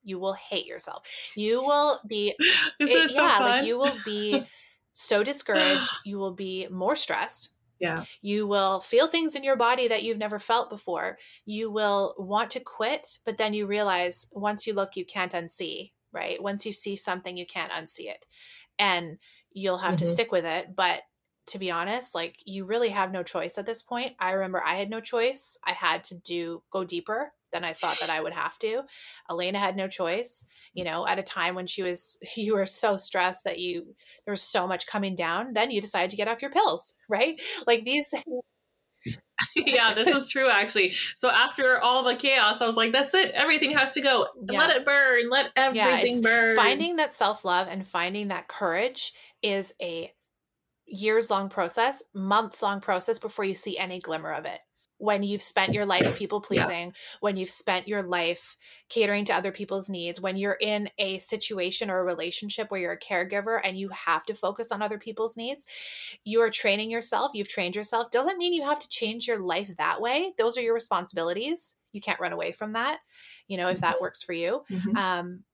You 0.04 0.20
will 0.20 0.34
hate 0.34 0.66
yourself. 0.66 1.02
You 1.36 1.58
will 1.60 2.00
be 2.06 2.34
it- 2.78 3.10
so 3.10 3.22
yeah, 3.24 3.38
fun? 3.38 3.42
like 3.50 3.66
you 3.66 3.76
will 3.78 3.96
be 4.04 4.44
so 4.92 5.24
discouraged, 5.24 5.90
you 6.04 6.18
will 6.18 6.34
be 6.34 6.68
more 6.70 6.94
stressed. 6.94 7.52
Yeah. 7.80 8.04
You 8.22 8.46
will 8.46 8.80
feel 8.80 9.06
things 9.08 9.34
in 9.34 9.44
your 9.44 9.56
body 9.56 9.88
that 9.88 10.02
you've 10.02 10.18
never 10.18 10.38
felt 10.38 10.70
before. 10.70 11.18
You 11.44 11.70
will 11.70 12.14
want 12.18 12.50
to 12.52 12.60
quit, 12.60 13.18
but 13.24 13.38
then 13.38 13.54
you 13.54 13.66
realize 13.66 14.28
once 14.32 14.66
you 14.66 14.74
look, 14.74 14.96
you 14.96 15.04
can't 15.04 15.32
unsee, 15.32 15.92
right? 16.12 16.42
Once 16.42 16.66
you 16.66 16.72
see 16.72 16.96
something, 16.96 17.36
you 17.36 17.46
can't 17.46 17.72
unsee 17.72 18.10
it. 18.10 18.26
And 18.78 19.18
you'll 19.52 19.78
have 19.78 19.96
to 19.96 20.06
Mhm. 20.06 20.06
stick 20.06 20.32
with 20.32 20.44
it. 20.44 20.74
But 20.74 21.02
to 21.46 21.58
be 21.58 21.70
honest, 21.70 22.14
like 22.14 22.36
you 22.46 22.64
really 22.64 22.90
have 22.90 23.10
no 23.12 23.22
choice 23.22 23.58
at 23.58 23.66
this 23.66 23.82
point. 23.82 24.14
I 24.18 24.32
remember 24.32 24.62
I 24.62 24.76
had 24.76 24.90
no 24.90 25.00
choice. 25.00 25.56
I 25.64 25.72
had 25.72 26.04
to 26.04 26.18
do 26.18 26.62
go 26.70 26.84
deeper 26.84 27.32
than 27.52 27.64
I 27.64 27.72
thought 27.72 27.98
that 28.00 28.10
I 28.10 28.20
would 28.20 28.32
have 28.32 28.58
to. 28.60 28.82
Elena 29.28 29.58
had 29.58 29.76
no 29.76 29.88
choice, 29.88 30.44
you 30.72 30.84
know, 30.84 31.06
at 31.06 31.18
a 31.18 31.22
time 31.22 31.54
when 31.54 31.66
she 31.66 31.82
was 31.82 32.18
you 32.36 32.54
were 32.54 32.66
so 32.66 32.96
stressed 32.96 33.44
that 33.44 33.58
you 33.58 33.94
there 34.24 34.32
was 34.32 34.42
so 34.42 34.66
much 34.66 34.86
coming 34.86 35.14
down, 35.14 35.52
then 35.52 35.70
you 35.70 35.80
decided 35.80 36.10
to 36.10 36.16
get 36.16 36.28
off 36.28 36.42
your 36.42 36.50
pills, 36.50 36.94
right? 37.08 37.40
Like 37.66 37.84
these 37.84 38.12
yeah, 39.56 39.94
this 39.94 40.08
is 40.08 40.28
true 40.28 40.50
actually. 40.50 40.94
So 41.16 41.30
after 41.30 41.80
all 41.80 42.02
the 42.02 42.16
chaos, 42.16 42.60
I 42.60 42.66
was 42.66 42.76
like, 42.76 42.92
that's 42.92 43.14
it. 43.14 43.30
Everything 43.32 43.76
has 43.76 43.92
to 43.92 44.00
go. 44.00 44.26
Yeah. 44.50 44.58
Let 44.58 44.76
it 44.76 44.84
burn. 44.84 45.30
Let 45.30 45.50
everything 45.56 46.12
it's 46.12 46.20
burn. 46.20 46.56
finding 46.56 46.96
that 46.96 47.14
self-love 47.14 47.68
and 47.70 47.86
finding 47.86 48.28
that 48.28 48.48
courage 48.48 49.12
is 49.42 49.72
a 49.80 50.12
years 50.86 51.30
long 51.30 51.48
process, 51.48 52.02
months 52.14 52.62
long 52.62 52.80
process 52.80 53.18
before 53.18 53.44
you 53.44 53.54
see 53.54 53.78
any 53.78 54.00
glimmer 54.00 54.32
of 54.32 54.44
it. 54.44 54.60
When 55.00 55.22
you've 55.22 55.42
spent 55.42 55.72
your 55.72 55.86
life 55.86 56.14
people 56.14 56.40
pleasing, 56.42 56.94
when 57.20 57.36
you've 57.36 57.50
spent 57.50 57.88
your 57.88 58.02
life 58.02 58.56
catering 58.90 59.24
to 59.26 59.34
other 59.34 59.50
people's 59.52 59.88
needs, 59.90 60.20
when 60.20 60.36
you're 60.36 60.58
in 60.60 60.90
a 60.98 61.18
situation 61.18 61.90
or 61.90 62.00
a 62.00 62.04
relationship 62.04 62.70
where 62.70 62.80
you're 62.80 62.92
a 62.92 62.98
caregiver 63.00 63.60
and 63.64 63.78
you 63.78 63.88
have 63.88 64.24
to 64.26 64.34
focus 64.34 64.70
on 64.70 64.82
other 64.82 64.98
people's 64.98 65.36
needs, 65.38 65.66
you 66.24 66.40
are 66.42 66.50
training 66.50 66.90
yourself, 66.90 67.32
you've 67.34 67.48
trained 67.48 67.76
yourself. 67.76 68.10
Doesn't 68.10 68.38
mean 68.38 68.52
you 68.52 68.62
have 68.64 68.78
to 68.80 68.88
change 68.88 69.26
your 69.26 69.38
life 69.38 69.74
that 69.78 70.00
way. 70.00 70.34
Those 70.38 70.58
are 70.58 70.62
your 70.62 70.74
responsibilities. 70.74 71.76
You 71.92 72.00
can't 72.00 72.20
run 72.20 72.32
away 72.32 72.52
from 72.52 72.72
that, 72.74 73.00
you 73.48 73.56
know, 73.56 73.68
if 73.68 73.80
that 73.80 74.00
works 74.00 74.22
for 74.22 74.32
you. 74.32 74.64
Mhm. 74.68 74.94
Um, 74.94 75.44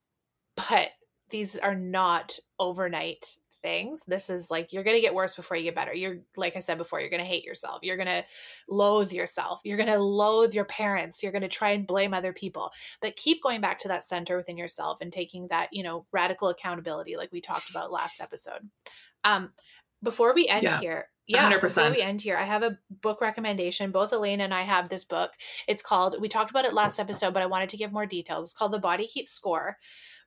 but 0.56 0.92
these 1.30 1.58
are 1.58 1.74
not 1.74 2.38
overnight 2.58 3.38
things. 3.62 4.02
This 4.06 4.30
is 4.30 4.50
like 4.50 4.72
you're 4.72 4.84
going 4.84 4.96
to 4.96 5.00
get 5.00 5.14
worse 5.14 5.34
before 5.34 5.56
you 5.56 5.64
get 5.64 5.74
better. 5.74 5.92
You're, 5.92 6.18
like 6.36 6.56
I 6.56 6.60
said 6.60 6.78
before, 6.78 7.00
you're 7.00 7.10
going 7.10 7.22
to 7.22 7.26
hate 7.26 7.44
yourself. 7.44 7.80
You're 7.82 7.96
going 7.96 8.06
to 8.06 8.24
loathe 8.68 9.12
yourself. 9.12 9.60
You're 9.64 9.76
going 9.76 9.88
to 9.88 9.98
loathe 9.98 10.54
your 10.54 10.64
parents. 10.64 11.22
You're 11.22 11.32
going 11.32 11.42
to 11.42 11.48
try 11.48 11.70
and 11.70 11.86
blame 11.86 12.14
other 12.14 12.32
people. 12.32 12.70
But 13.00 13.16
keep 13.16 13.42
going 13.42 13.60
back 13.60 13.78
to 13.78 13.88
that 13.88 14.04
center 14.04 14.36
within 14.36 14.56
yourself 14.58 15.00
and 15.00 15.12
taking 15.12 15.48
that, 15.48 15.68
you 15.72 15.82
know, 15.82 16.06
radical 16.12 16.48
accountability, 16.48 17.16
like 17.16 17.32
we 17.32 17.40
talked 17.40 17.70
about 17.70 17.92
last 17.92 18.20
episode. 18.20 18.68
Um, 19.24 19.52
before 20.02 20.34
we 20.34 20.46
end 20.48 20.64
Yeah. 20.64 20.78
here, 20.80 21.08
yeah, 21.26 21.48
before 21.48 21.68
100%. 21.68 21.90
we 21.96 22.02
end 22.02 22.20
here, 22.22 22.36
I 22.36 22.44
have 22.44 22.62
a 22.62 22.78
book 22.90 23.20
recommendation. 23.20 23.90
Both 23.90 24.12
Elaine 24.12 24.40
and 24.40 24.54
I 24.54 24.62
have 24.62 24.88
this 24.88 25.04
book. 25.04 25.32
It's 25.66 25.82
called, 25.82 26.16
we 26.20 26.28
talked 26.28 26.50
about 26.50 26.64
it 26.64 26.72
last 26.72 26.98
episode, 26.98 27.34
but 27.34 27.42
I 27.42 27.46
wanted 27.46 27.68
to 27.70 27.76
give 27.76 27.92
more 27.92 28.06
details. 28.06 28.46
It's 28.46 28.54
called 28.54 28.72
The 28.72 28.78
Body 28.78 29.06
Keeps 29.06 29.32
Score 29.32 29.78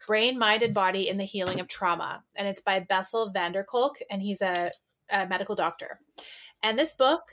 Brain, 0.06 0.38
Mind, 0.40 0.64
and 0.64 0.74
Body 0.74 1.08
in 1.10 1.18
the 1.18 1.26
Healing 1.26 1.60
of 1.60 1.68
Trauma. 1.68 2.24
And 2.36 2.48
it's 2.48 2.62
by 2.62 2.80
Bessel 2.80 3.32
van 3.32 3.52
der 3.52 3.64
Kolk, 3.64 4.00
and 4.10 4.22
he's 4.22 4.42
a, 4.42 4.72
a 5.10 5.28
medical 5.28 5.56
doctor. 5.56 6.00
And 6.64 6.78
this 6.78 6.94
book, 6.94 7.24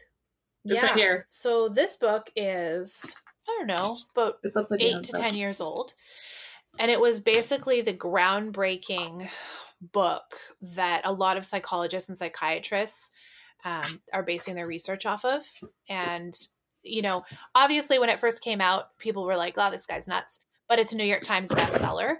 It's 0.64 0.83
right 0.83 0.95
here. 0.97 1.25
So 1.27 1.69
this 1.69 1.97
book 1.97 2.31
is, 2.37 3.14
I 3.49 3.57
don't 3.59 3.67
know, 3.67 3.97
about 4.14 4.39
It's 4.43 4.57
upside 4.57 4.83
eight 4.83 5.03
to 5.05 5.12
so- 5.12 5.23
10 5.23 5.35
years 5.35 5.61
old. 5.61 5.95
And 6.79 6.91
it 6.91 7.01
was 7.01 7.21
basically 7.21 7.81
the 7.81 7.95
groundbreaking 7.95 9.29
book 9.81 10.35
that 10.61 11.03
a 11.05 11.12
lot 11.12 11.37
of 11.37 11.45
psychologists 11.45 12.09
and 12.09 12.19
psychiatrists 12.19 13.11
um, 13.67 14.01
are 14.12 14.23
basing 14.23 14.55
their 14.55 14.67
research 14.67 15.05
off 15.07 15.25
of. 15.25 15.43
And, 15.89 16.33
you 16.85 17.03
know, 17.03 17.25
obviously 17.55 17.99
when 17.99 18.09
it 18.09 18.21
first 18.21 18.41
came 18.41 18.61
out, 18.61 18.97
people 18.99 19.25
were 19.25 19.37
like, 19.37 19.55
oh, 19.59 19.71
this 19.73 19.87
guy's 19.87 20.07
nuts. 20.07 20.41
But 20.69 20.79
it's 20.79 20.93
a 20.93 20.97
New 20.97 21.05
York 21.05 21.23
Times 21.23 21.51
bestseller. 21.51 22.17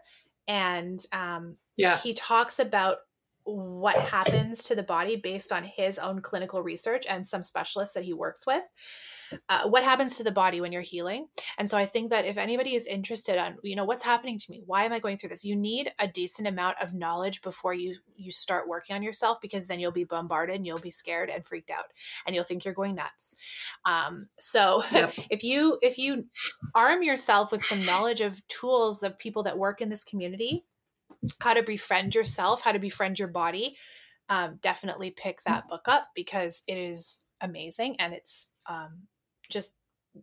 And 0.49 0.99
um, 1.13 1.57
Yeah. 1.77 1.97
he 1.99 2.15
talks 2.15 2.59
about 2.59 2.99
what 3.45 3.97
happens 3.97 4.65
to 4.65 4.75
the 4.75 4.83
body 4.83 5.15
based 5.15 5.53
on 5.53 5.63
his 5.63 6.01
own 6.01 6.21
clinical 6.21 6.63
research 6.63 7.07
and 7.09 7.25
some 7.25 7.45
specialists 7.45 7.95
that 7.95 8.05
he 8.05 8.13
works 8.13 8.45
with. 8.45 8.65
Uh, 9.49 9.69
what 9.69 9.85
happens 9.85 10.17
to 10.17 10.25
the 10.25 10.33
body 10.33 10.61
when 10.61 10.73
you're 10.73 10.83
healing? 10.83 11.29
And 11.59 11.71
so 11.71 11.77
I 11.79 11.87
think 11.87 12.11
that 12.11 12.25
if 12.25 12.37
anybody 12.37 12.75
is 12.75 12.87
interested 12.87 13.39
on, 13.39 13.57
you 13.63 13.77
know, 13.77 13.85
what's 13.85 14.05
happening 14.05 14.39
to 14.39 14.51
me? 14.51 14.63
Why 14.67 14.85
am 14.85 14.93
I 14.93 14.99
going 14.99 15.19
through 15.19 15.31
this? 15.31 15.45
You 15.45 15.57
need 15.57 15.93
a 15.99 16.09
decent 16.09 16.49
amount 16.49 16.77
of 16.81 16.95
knowledge 16.95 17.43
before 17.43 17.75
you 17.75 17.97
you 18.17 18.31
start 18.31 18.69
working 18.69 18.97
on 18.97 19.03
yourself 19.03 19.41
because 19.41 19.67
then 19.67 19.79
you'll 19.79 19.93
be 19.93 20.05
bombarded 20.05 20.57
and 20.57 20.67
you'll 20.67 20.79
be 20.79 20.91
scared 20.91 21.29
and 21.29 21.45
freaked 21.45 21.71
out 21.71 21.85
and 22.27 22.35
you'll 22.35 22.45
think 22.45 22.65
you're 22.65 22.75
going 22.75 22.95
nuts. 22.95 23.35
Um, 23.85 24.29
so 24.39 24.83
Yep. 24.93 25.15
if 25.31 25.45
you 25.45 25.79
if 25.83 25.99
you 25.99 26.27
arm 26.75 27.03
yourself 27.03 27.53
with 27.53 27.65
some 27.65 27.85
knowledge 27.85 28.21
of 28.21 28.47
tools 28.49 29.03
of 29.03 29.19
people 29.19 29.43
that 29.45 29.59
work 29.59 29.81
in 29.81 29.89
this 29.89 30.05
community, 30.05 30.65
how 31.41 31.55
to 31.55 31.63
befriend 31.63 32.15
yourself, 32.15 32.63
how 32.63 32.73
to 32.73 32.79
befriend 32.79 33.19
your 33.19 33.29
body, 33.29 33.77
um, 34.29 34.59
definitely 34.61 35.11
pick 35.11 35.43
that 35.45 35.69
book 35.69 35.89
up 35.89 36.09
because 36.15 36.63
it 36.67 36.77
is 36.79 37.25
amazing 37.41 37.97
and 37.99 38.13
it's 38.13 38.49
um, 38.69 39.03
just 39.51 39.77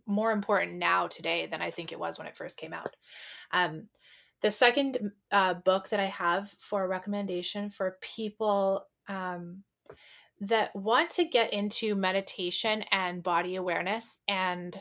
more 0.08 0.32
important 0.32 0.78
now 0.78 1.08
today 1.08 1.46
than 1.46 1.62
I 1.62 1.70
think 1.70 1.92
it 1.92 2.00
was 2.00 2.18
when 2.18 2.28
it 2.28 2.36
first 2.36 2.58
came 2.58 2.74
out. 2.74 2.96
Um, 3.52 3.88
the 4.42 4.52
second 4.52 5.12
uh, 5.32 5.54
book 5.54 5.90
that 5.90 6.00
I 6.00 6.06
have 6.06 6.54
for 6.60 6.88
recommendation 6.88 7.70
for 7.70 7.98
people 8.02 8.86
um, 9.08 9.64
that 10.42 10.76
want 10.76 11.12
to 11.12 11.26
get 11.26 11.54
into 11.54 11.96
meditation 11.96 12.84
and 12.92 13.24
body 13.24 13.56
awareness 13.56 14.18
and 14.28 14.80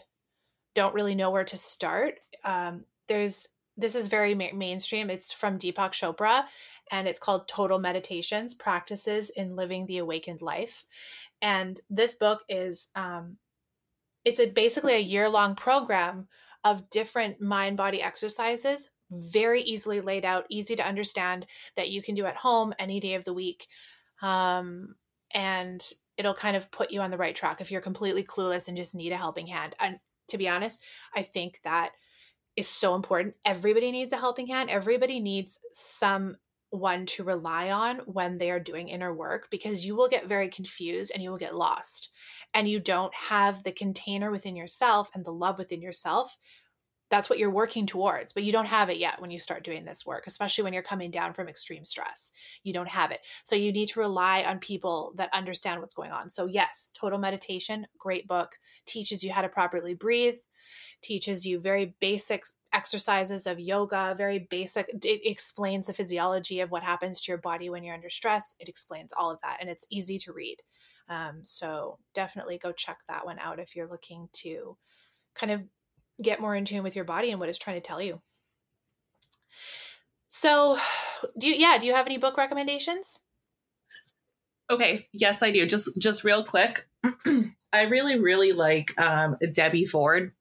don't 0.74 0.94
really 0.94 1.14
know 1.14 1.30
where 1.30 1.44
to 1.44 1.56
start, 1.56 2.18
um, 2.44 2.84
there's 3.06 3.48
this 3.76 3.94
is 3.94 4.08
very 4.08 4.34
ma- 4.34 4.52
mainstream. 4.52 5.08
It's 5.08 5.32
from 5.32 5.58
Deepak 5.58 5.92
Chopra 5.92 6.44
and 6.90 7.08
it's 7.08 7.20
called 7.20 7.48
Total 7.48 7.78
Meditations 7.78 8.54
Practices 8.54 9.30
in 9.30 9.56
Living 9.56 9.86
the 9.86 9.98
Awakened 9.98 10.42
Life. 10.42 10.84
And 11.40 11.80
this 11.88 12.16
book 12.16 12.42
is 12.48 12.90
um, 12.94 13.38
it's 14.24 14.40
a 14.40 14.46
basically 14.46 14.94
a 14.94 15.00
year 15.00 15.28
long 15.28 15.54
program 15.54 16.28
of 16.64 16.88
different 16.90 17.40
mind 17.40 17.76
body 17.76 18.00
exercises, 18.02 18.88
very 19.10 19.62
easily 19.62 20.00
laid 20.00 20.24
out, 20.24 20.46
easy 20.48 20.76
to 20.76 20.86
understand 20.86 21.46
that 21.76 21.90
you 21.90 22.02
can 22.02 22.14
do 22.14 22.26
at 22.26 22.36
home 22.36 22.72
any 22.78 23.00
day 23.00 23.14
of 23.14 23.24
the 23.24 23.32
week. 23.32 23.66
Um, 24.22 24.94
and 25.34 25.82
it'll 26.16 26.34
kind 26.34 26.56
of 26.56 26.70
put 26.70 26.90
you 26.90 27.00
on 27.00 27.10
the 27.10 27.16
right 27.16 27.34
track 27.34 27.60
if 27.60 27.70
you're 27.70 27.80
completely 27.80 28.22
clueless 28.22 28.68
and 28.68 28.76
just 28.76 28.94
need 28.94 29.12
a 29.12 29.16
helping 29.16 29.46
hand. 29.46 29.74
And 29.80 29.98
to 30.28 30.38
be 30.38 30.48
honest, 30.48 30.80
I 31.14 31.22
think 31.22 31.60
that 31.64 31.90
is 32.56 32.68
so 32.68 32.94
important. 32.94 33.34
Everybody 33.44 33.90
needs 33.90 34.12
a 34.12 34.18
helping 34.18 34.46
hand. 34.46 34.70
Everybody 34.70 35.20
needs 35.20 35.58
someone 36.72 37.06
to 37.06 37.24
rely 37.24 37.70
on 37.70 37.98
when 38.06 38.38
they 38.38 38.50
are 38.50 38.60
doing 38.60 38.88
inner 38.88 39.12
work 39.12 39.48
because 39.50 39.84
you 39.84 39.94
will 39.94 40.08
get 40.08 40.28
very 40.28 40.48
confused 40.48 41.12
and 41.12 41.22
you 41.22 41.30
will 41.30 41.38
get 41.38 41.54
lost. 41.54 42.10
And 42.54 42.68
you 42.68 42.80
don't 42.80 43.14
have 43.14 43.62
the 43.62 43.72
container 43.72 44.30
within 44.30 44.56
yourself 44.56 45.08
and 45.14 45.24
the 45.24 45.32
love 45.32 45.58
within 45.58 45.82
yourself. 45.82 46.36
That's 47.10 47.28
what 47.28 47.38
you're 47.38 47.50
working 47.50 47.86
towards, 47.86 48.32
but 48.32 48.42
you 48.42 48.52
don't 48.52 48.66
have 48.66 48.88
it 48.88 48.96
yet 48.96 49.20
when 49.20 49.30
you 49.30 49.38
start 49.38 49.64
doing 49.64 49.84
this 49.84 50.06
work, 50.06 50.24
especially 50.26 50.64
when 50.64 50.72
you're 50.72 50.82
coming 50.82 51.10
down 51.10 51.34
from 51.34 51.46
extreme 51.46 51.84
stress. 51.84 52.32
You 52.62 52.72
don't 52.72 52.88
have 52.88 53.10
it. 53.10 53.20
So 53.44 53.54
you 53.54 53.70
need 53.70 53.88
to 53.88 54.00
rely 54.00 54.42
on 54.44 54.58
people 54.58 55.12
that 55.16 55.28
understand 55.34 55.80
what's 55.80 55.92
going 55.92 56.10
on. 56.10 56.30
So, 56.30 56.46
yes, 56.46 56.90
Total 56.98 57.18
Meditation, 57.18 57.86
great 57.98 58.26
book, 58.26 58.52
teaches 58.86 59.22
you 59.22 59.30
how 59.30 59.42
to 59.42 59.50
properly 59.50 59.92
breathe, 59.92 60.36
teaches 61.02 61.44
you 61.44 61.60
very 61.60 61.94
basic 62.00 62.44
exercises 62.72 63.46
of 63.46 63.60
yoga, 63.60 64.14
very 64.16 64.38
basic. 64.38 64.88
It 64.88 65.20
explains 65.24 65.86
the 65.86 65.92
physiology 65.92 66.60
of 66.60 66.70
what 66.70 66.82
happens 66.82 67.20
to 67.20 67.32
your 67.32 67.38
body 67.38 67.70
when 67.70 67.84
you're 67.84 67.94
under 67.94 68.10
stress. 68.10 68.54
It 68.58 68.68
explains 68.68 69.12
all 69.12 69.30
of 69.30 69.40
that, 69.42 69.58
and 69.60 69.68
it's 69.68 69.86
easy 69.90 70.18
to 70.20 70.32
read. 70.32 70.58
Um, 71.08 71.40
so 71.42 71.98
definitely 72.14 72.58
go 72.58 72.72
check 72.72 72.98
that 73.08 73.26
one 73.26 73.38
out 73.38 73.58
if 73.58 73.76
you're 73.76 73.88
looking 73.88 74.28
to 74.34 74.76
kind 75.34 75.52
of 75.52 75.62
get 76.22 76.40
more 76.40 76.54
in 76.54 76.64
tune 76.64 76.82
with 76.82 76.96
your 76.96 77.04
body 77.04 77.30
and 77.30 77.40
what 77.40 77.48
it's 77.48 77.58
trying 77.58 77.80
to 77.80 77.86
tell 77.86 78.00
you. 78.00 78.20
So, 80.28 80.78
do 81.38 81.46
you, 81.46 81.54
yeah, 81.54 81.78
do 81.78 81.86
you 81.86 81.94
have 81.94 82.06
any 82.06 82.16
book 82.16 82.36
recommendations? 82.36 83.20
Okay, 84.70 84.98
yes, 85.12 85.42
I 85.42 85.50
do. 85.50 85.66
Just 85.66 85.90
just 85.98 86.24
real 86.24 86.44
quick. 86.44 86.88
I 87.72 87.82
really, 87.82 88.18
really 88.18 88.52
like 88.52 88.98
um, 88.98 89.36
Debbie 89.52 89.84
Ford. 89.84 90.32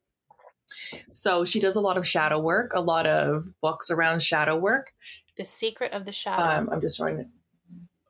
So 1.14 1.46
she 1.46 1.60
does 1.60 1.76
a 1.76 1.82
lot 1.82 1.98
of 1.98 2.08
shadow 2.08 2.40
work, 2.40 2.72
a 2.74 2.82
lot 2.82 3.08
of 3.08 3.50
books 3.62 3.90
around 3.90 4.22
shadow 4.22 4.56
work. 4.56 4.94
The 5.38 5.46
Secret 5.46 5.94
of 5.94 6.06
the 6.06 6.12
Shadow. 6.12 6.44
Um, 6.44 6.70
I'm 6.72 6.82
just 6.82 6.98
trying 6.98 7.18
to. 7.18 7.26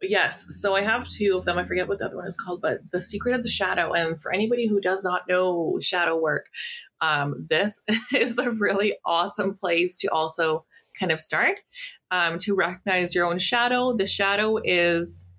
Yes, 0.04 0.46
so 0.50 0.76
I 0.76 0.82
have 0.82 1.08
two 1.08 1.38
of 1.38 1.46
them. 1.46 1.60
I 1.60 1.64
forget 1.64 1.88
what 1.88 2.00
the 2.00 2.06
other 2.06 2.18
one 2.18 2.28
is 2.28 2.36
called, 2.36 2.62
but 2.62 2.80
The 2.92 3.02
Secret 3.02 3.36
of 3.36 3.44
the 3.44 3.50
Shadow. 3.50 3.94
And 3.94 4.20
for 4.20 4.34
anybody 4.34 4.68
who 4.68 4.82
does 4.82 5.04
not 5.04 5.28
know 5.28 5.78
shadow 5.80 6.18
work, 6.18 6.48
um, 7.02 7.46
this 7.50 7.84
is 8.14 8.38
a 8.38 8.52
really 8.52 8.96
awesome 9.06 9.56
place 9.56 9.98
to 10.00 10.08
also 10.08 10.66
kind 11.00 11.12
of 11.12 11.20
start 11.20 11.60
um, 12.10 12.38
to 12.40 12.56
recognize 12.56 13.16
your 13.16 13.26
own 13.26 13.40
shadow. 13.40 13.96
The 13.96 14.06
shadow 14.06 14.58
is 14.64 15.31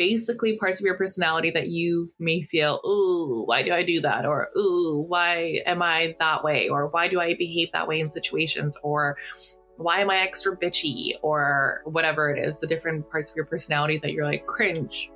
basically 0.00 0.56
parts 0.56 0.80
of 0.80 0.86
your 0.86 0.96
personality 0.96 1.50
that 1.50 1.68
you 1.68 2.10
may 2.18 2.40
feel, 2.40 2.80
ooh, 2.86 3.42
why 3.44 3.62
do 3.62 3.70
I 3.70 3.84
do 3.84 4.00
that? 4.00 4.24
Or, 4.24 4.48
ooh, 4.56 5.04
why 5.06 5.60
am 5.66 5.82
I 5.82 6.16
that 6.18 6.42
way? 6.42 6.70
Or 6.70 6.88
why 6.88 7.06
do 7.06 7.20
I 7.20 7.34
behave 7.34 7.70
that 7.72 7.86
way 7.86 8.00
in 8.00 8.08
situations? 8.08 8.78
Or 8.82 9.18
why 9.76 10.00
am 10.00 10.08
I 10.08 10.16
extra 10.20 10.56
bitchy? 10.56 11.16
Or 11.20 11.82
whatever 11.84 12.30
it 12.30 12.42
is, 12.42 12.60
the 12.60 12.66
different 12.66 13.10
parts 13.10 13.28
of 13.28 13.36
your 13.36 13.44
personality 13.44 13.98
that 13.98 14.14
you're 14.14 14.24
like, 14.24 14.46
cringe, 14.46 15.10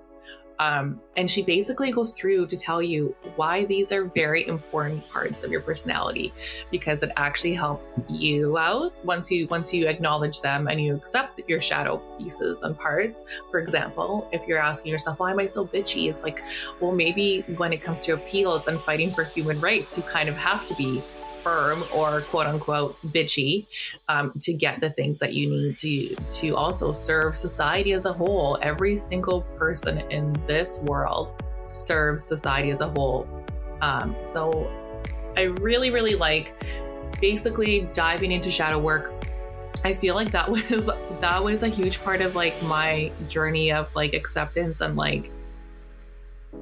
um, 0.59 1.01
and 1.17 1.31
she 1.31 1.43
basically 1.43 1.91
goes 1.91 2.13
through 2.13 2.47
to 2.47 2.57
tell 2.57 2.83
you 2.83 3.15
why 3.37 3.65
these 3.65 3.91
are 3.93 4.05
very 4.05 4.47
important 4.47 5.09
parts 5.11 5.43
of 5.43 5.51
your 5.51 5.61
personality 5.61 6.33
because 6.71 7.03
it 7.03 7.11
actually 7.17 7.55
helps 7.55 8.01
you 8.09 8.57
out 8.57 8.93
once 9.05 9.31
you 9.31 9.49
once 9.49 9.73
you 9.75 9.89
acknowledge 9.89 10.41
them 10.41 10.69
and 10.69 10.81
you 10.81 10.95
accept 10.95 11.41
your 11.49 11.61
shadow 11.61 11.97
pieces 12.19 12.63
and 12.63 12.79
parts. 12.79 13.25
For 13.51 13.59
example, 13.59 14.29
if 14.33 14.47
you're 14.47 14.63
asking 14.63 14.93
yourself, 14.93 15.19
why 15.19 15.33
am 15.33 15.41
I 15.41 15.47
so 15.47 15.67
bitchy? 15.67 16.09
It's 16.09 16.23
like, 16.23 16.41
well, 16.81 16.93
maybe 16.93 17.43
when 17.57 17.73
it 17.73 17.83
comes 17.83 18.05
to 18.05 18.13
appeals 18.13 18.69
and 18.69 18.81
fighting 18.81 19.13
for 19.13 19.25
human 19.25 19.61
rights, 19.61 19.97
you 19.97 20.05
kind 20.05 20.29
of 20.29 20.37
have 20.37 20.67
to 20.69 20.75
be 20.77 21.03
firm 21.45 21.85
or 21.95 22.23
quote 22.23 22.47
unquote 22.47 23.01
bitchy 23.13 23.67
um, 24.09 24.33
to 24.41 24.55
get 24.55 24.81
the 24.81 24.91
things 24.91 25.19
that 25.19 25.35
you 25.35 25.49
need 25.51 25.79
to 25.79 26.17
to 26.41 26.57
also 26.57 26.93
serve 26.93 27.37
society 27.37 27.93
as 27.93 28.07
a 28.07 28.13
whole. 28.13 28.59
Every 28.63 28.97
single 28.99 29.43
person 29.59 29.99
in 30.11 30.33
this 30.47 30.81
world 30.81 31.41
serves 31.67 32.25
society 32.25 32.71
as 32.71 32.81
a 32.81 32.89
whole. 32.89 33.29
Um, 33.83 34.17
so 34.23 34.67
I 35.37 35.43
really, 35.43 35.91
really 35.91 36.15
like 36.15 36.53
basically 37.21 37.89
diving 37.93 38.33
into 38.33 38.51
shadow 38.51 38.79
work. 38.79 39.13
I 39.85 39.93
feel 39.93 40.15
like 40.15 40.31
that 40.31 40.49
was 40.71 40.87
that 41.21 41.45
was 41.45 41.63
a 41.63 41.69
huge 41.69 42.03
part 42.03 42.23
of 42.23 42.35
like 42.35 42.61
my 42.65 43.13
journey 43.29 43.71
of 43.73 43.95
like 43.95 44.15
acceptance 44.15 44.81
and 44.81 44.97
like 44.97 45.31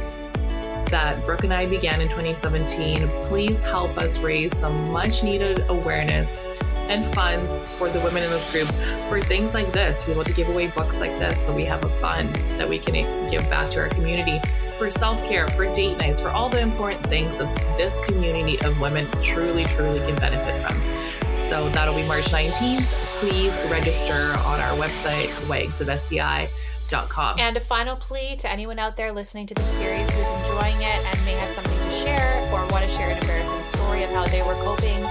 that 0.90 1.18
Brooke 1.26 1.46
and 1.46 1.54
I 1.54 1.66
began 1.66 2.02
in 2.02 2.10
2017. 2.10 3.08
Please 3.22 3.62
help 3.62 3.98
us 3.98 4.20
raise 4.20 4.58
some 4.58 4.76
much 4.92 5.24
needed 5.24 5.64
awareness 5.70 6.46
and 6.92 7.06
funds 7.16 7.60
for 7.78 7.88
the 7.88 8.00
women 8.02 8.22
in 8.22 8.30
this 8.30 8.52
group 8.52 8.68
for 9.08 9.22
things 9.22 9.54
like 9.54 9.72
this. 9.72 10.08
We 10.08 10.14
want 10.14 10.28
to 10.28 10.34
give 10.34 10.50
away 10.50 10.68
books 10.68 11.00
like 11.00 11.18
this 11.20 11.44
so 11.44 11.54
we 11.54 11.64
have 11.64 11.86
a 11.86 11.90
fund 11.90 12.36
that 12.60 12.68
we 12.68 12.78
can 12.78 12.94
give 13.32 13.50
back 13.50 13.70
to 13.70 13.80
our 13.80 13.88
community 13.88 14.42
for 14.78 14.92
self 14.92 15.26
care, 15.28 15.48
for 15.48 15.72
date 15.72 15.98
nights, 15.98 16.20
for 16.20 16.30
all 16.30 16.50
the 16.50 16.60
important 16.60 17.06
things 17.08 17.38
that 17.38 17.56
this 17.78 17.98
community 18.06 18.62
of 18.64 18.80
women 18.82 19.10
truly, 19.22 19.64
truly 19.64 20.00
can 20.00 20.16
benefit 20.18 20.62
from. 20.62 21.38
So 21.38 21.70
that'll 21.70 21.96
be 21.96 22.06
March 22.08 22.26
19th. 22.26 22.84
Please 23.20 23.66
register 23.72 24.34
on 24.46 24.60
our 24.60 24.74
website, 24.78 25.50
Wags 25.50 25.80
of 25.80 25.88
SCI 25.88 26.50
Com. 26.92 27.40
And 27.40 27.56
a 27.56 27.62
final 27.62 27.96
plea 27.96 28.36
to 28.36 28.52
anyone 28.52 28.78
out 28.78 28.98
there 28.98 29.14
listening 29.14 29.48
to 29.48 29.54
this 29.54 29.66
series 29.66 30.10
who's 30.12 30.28
enjoying 30.42 30.76
it 30.82 31.06
and 31.06 31.26
may 31.26 31.34
have 31.34 31.50
something 31.50 31.80
to 31.80 31.92
share 31.92 32.44
or 32.52 32.68
want 32.68 32.84
to 32.84 32.90
share 32.90 33.12
an 33.12 33.18
embarrassing 33.18 33.64
story 33.64 34.04
of 34.04 34.10
how 34.10 34.28
they 34.28 34.42
were 34.42 34.54
coping. 34.56 35.02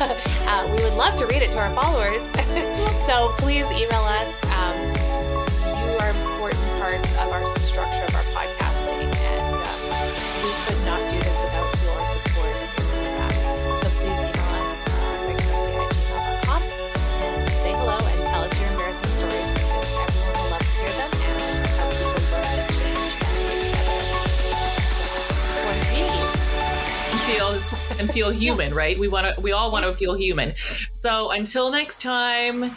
uh, 0.00 0.66
we 0.76 0.82
would 0.82 0.94
love 0.94 1.16
to 1.16 1.26
read 1.26 1.42
it 1.42 1.50
to 1.52 1.58
our 1.58 1.70
followers. 1.74 2.30
so 3.06 3.32
please 3.38 3.70
email 3.70 4.02
us. 4.02 4.42
Um, 4.60 4.74
you 5.78 5.96
are 6.00 6.10
important 6.10 6.60
parts 6.78 7.14
of 7.18 7.30
our 7.30 7.58
structure 7.58 8.04
of 8.04 8.14
our 8.14 8.23
and 28.04 28.12
feel 28.12 28.30
human, 28.30 28.74
right? 28.74 28.98
We 28.98 29.08
want 29.08 29.34
to 29.34 29.40
we 29.40 29.52
all 29.52 29.70
want 29.70 29.84
to 29.84 29.94
feel 29.94 30.14
human. 30.14 30.54
So 30.92 31.30
until 31.30 31.70
next 31.70 32.02
time, 32.02 32.76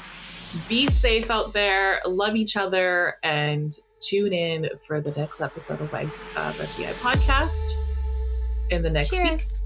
be 0.68 0.88
safe 0.88 1.30
out 1.30 1.54
there, 1.54 2.02
love 2.06 2.36
each 2.36 2.56
other 2.56 3.18
and 3.24 3.74
tune 4.00 4.34
in 4.34 4.70
for 4.86 5.02
the 5.02 5.12
next 5.12 5.42
episode 5.42 5.82
of 5.82 5.92
Wags 5.92 6.26
uh, 6.36 6.42
of 6.50 6.62
SCI 6.62 6.92
podcast 6.94 7.64
in 8.70 8.82
the 8.82 8.90
next 8.90 9.10
Cheers. 9.10 9.52
week. 9.52 9.57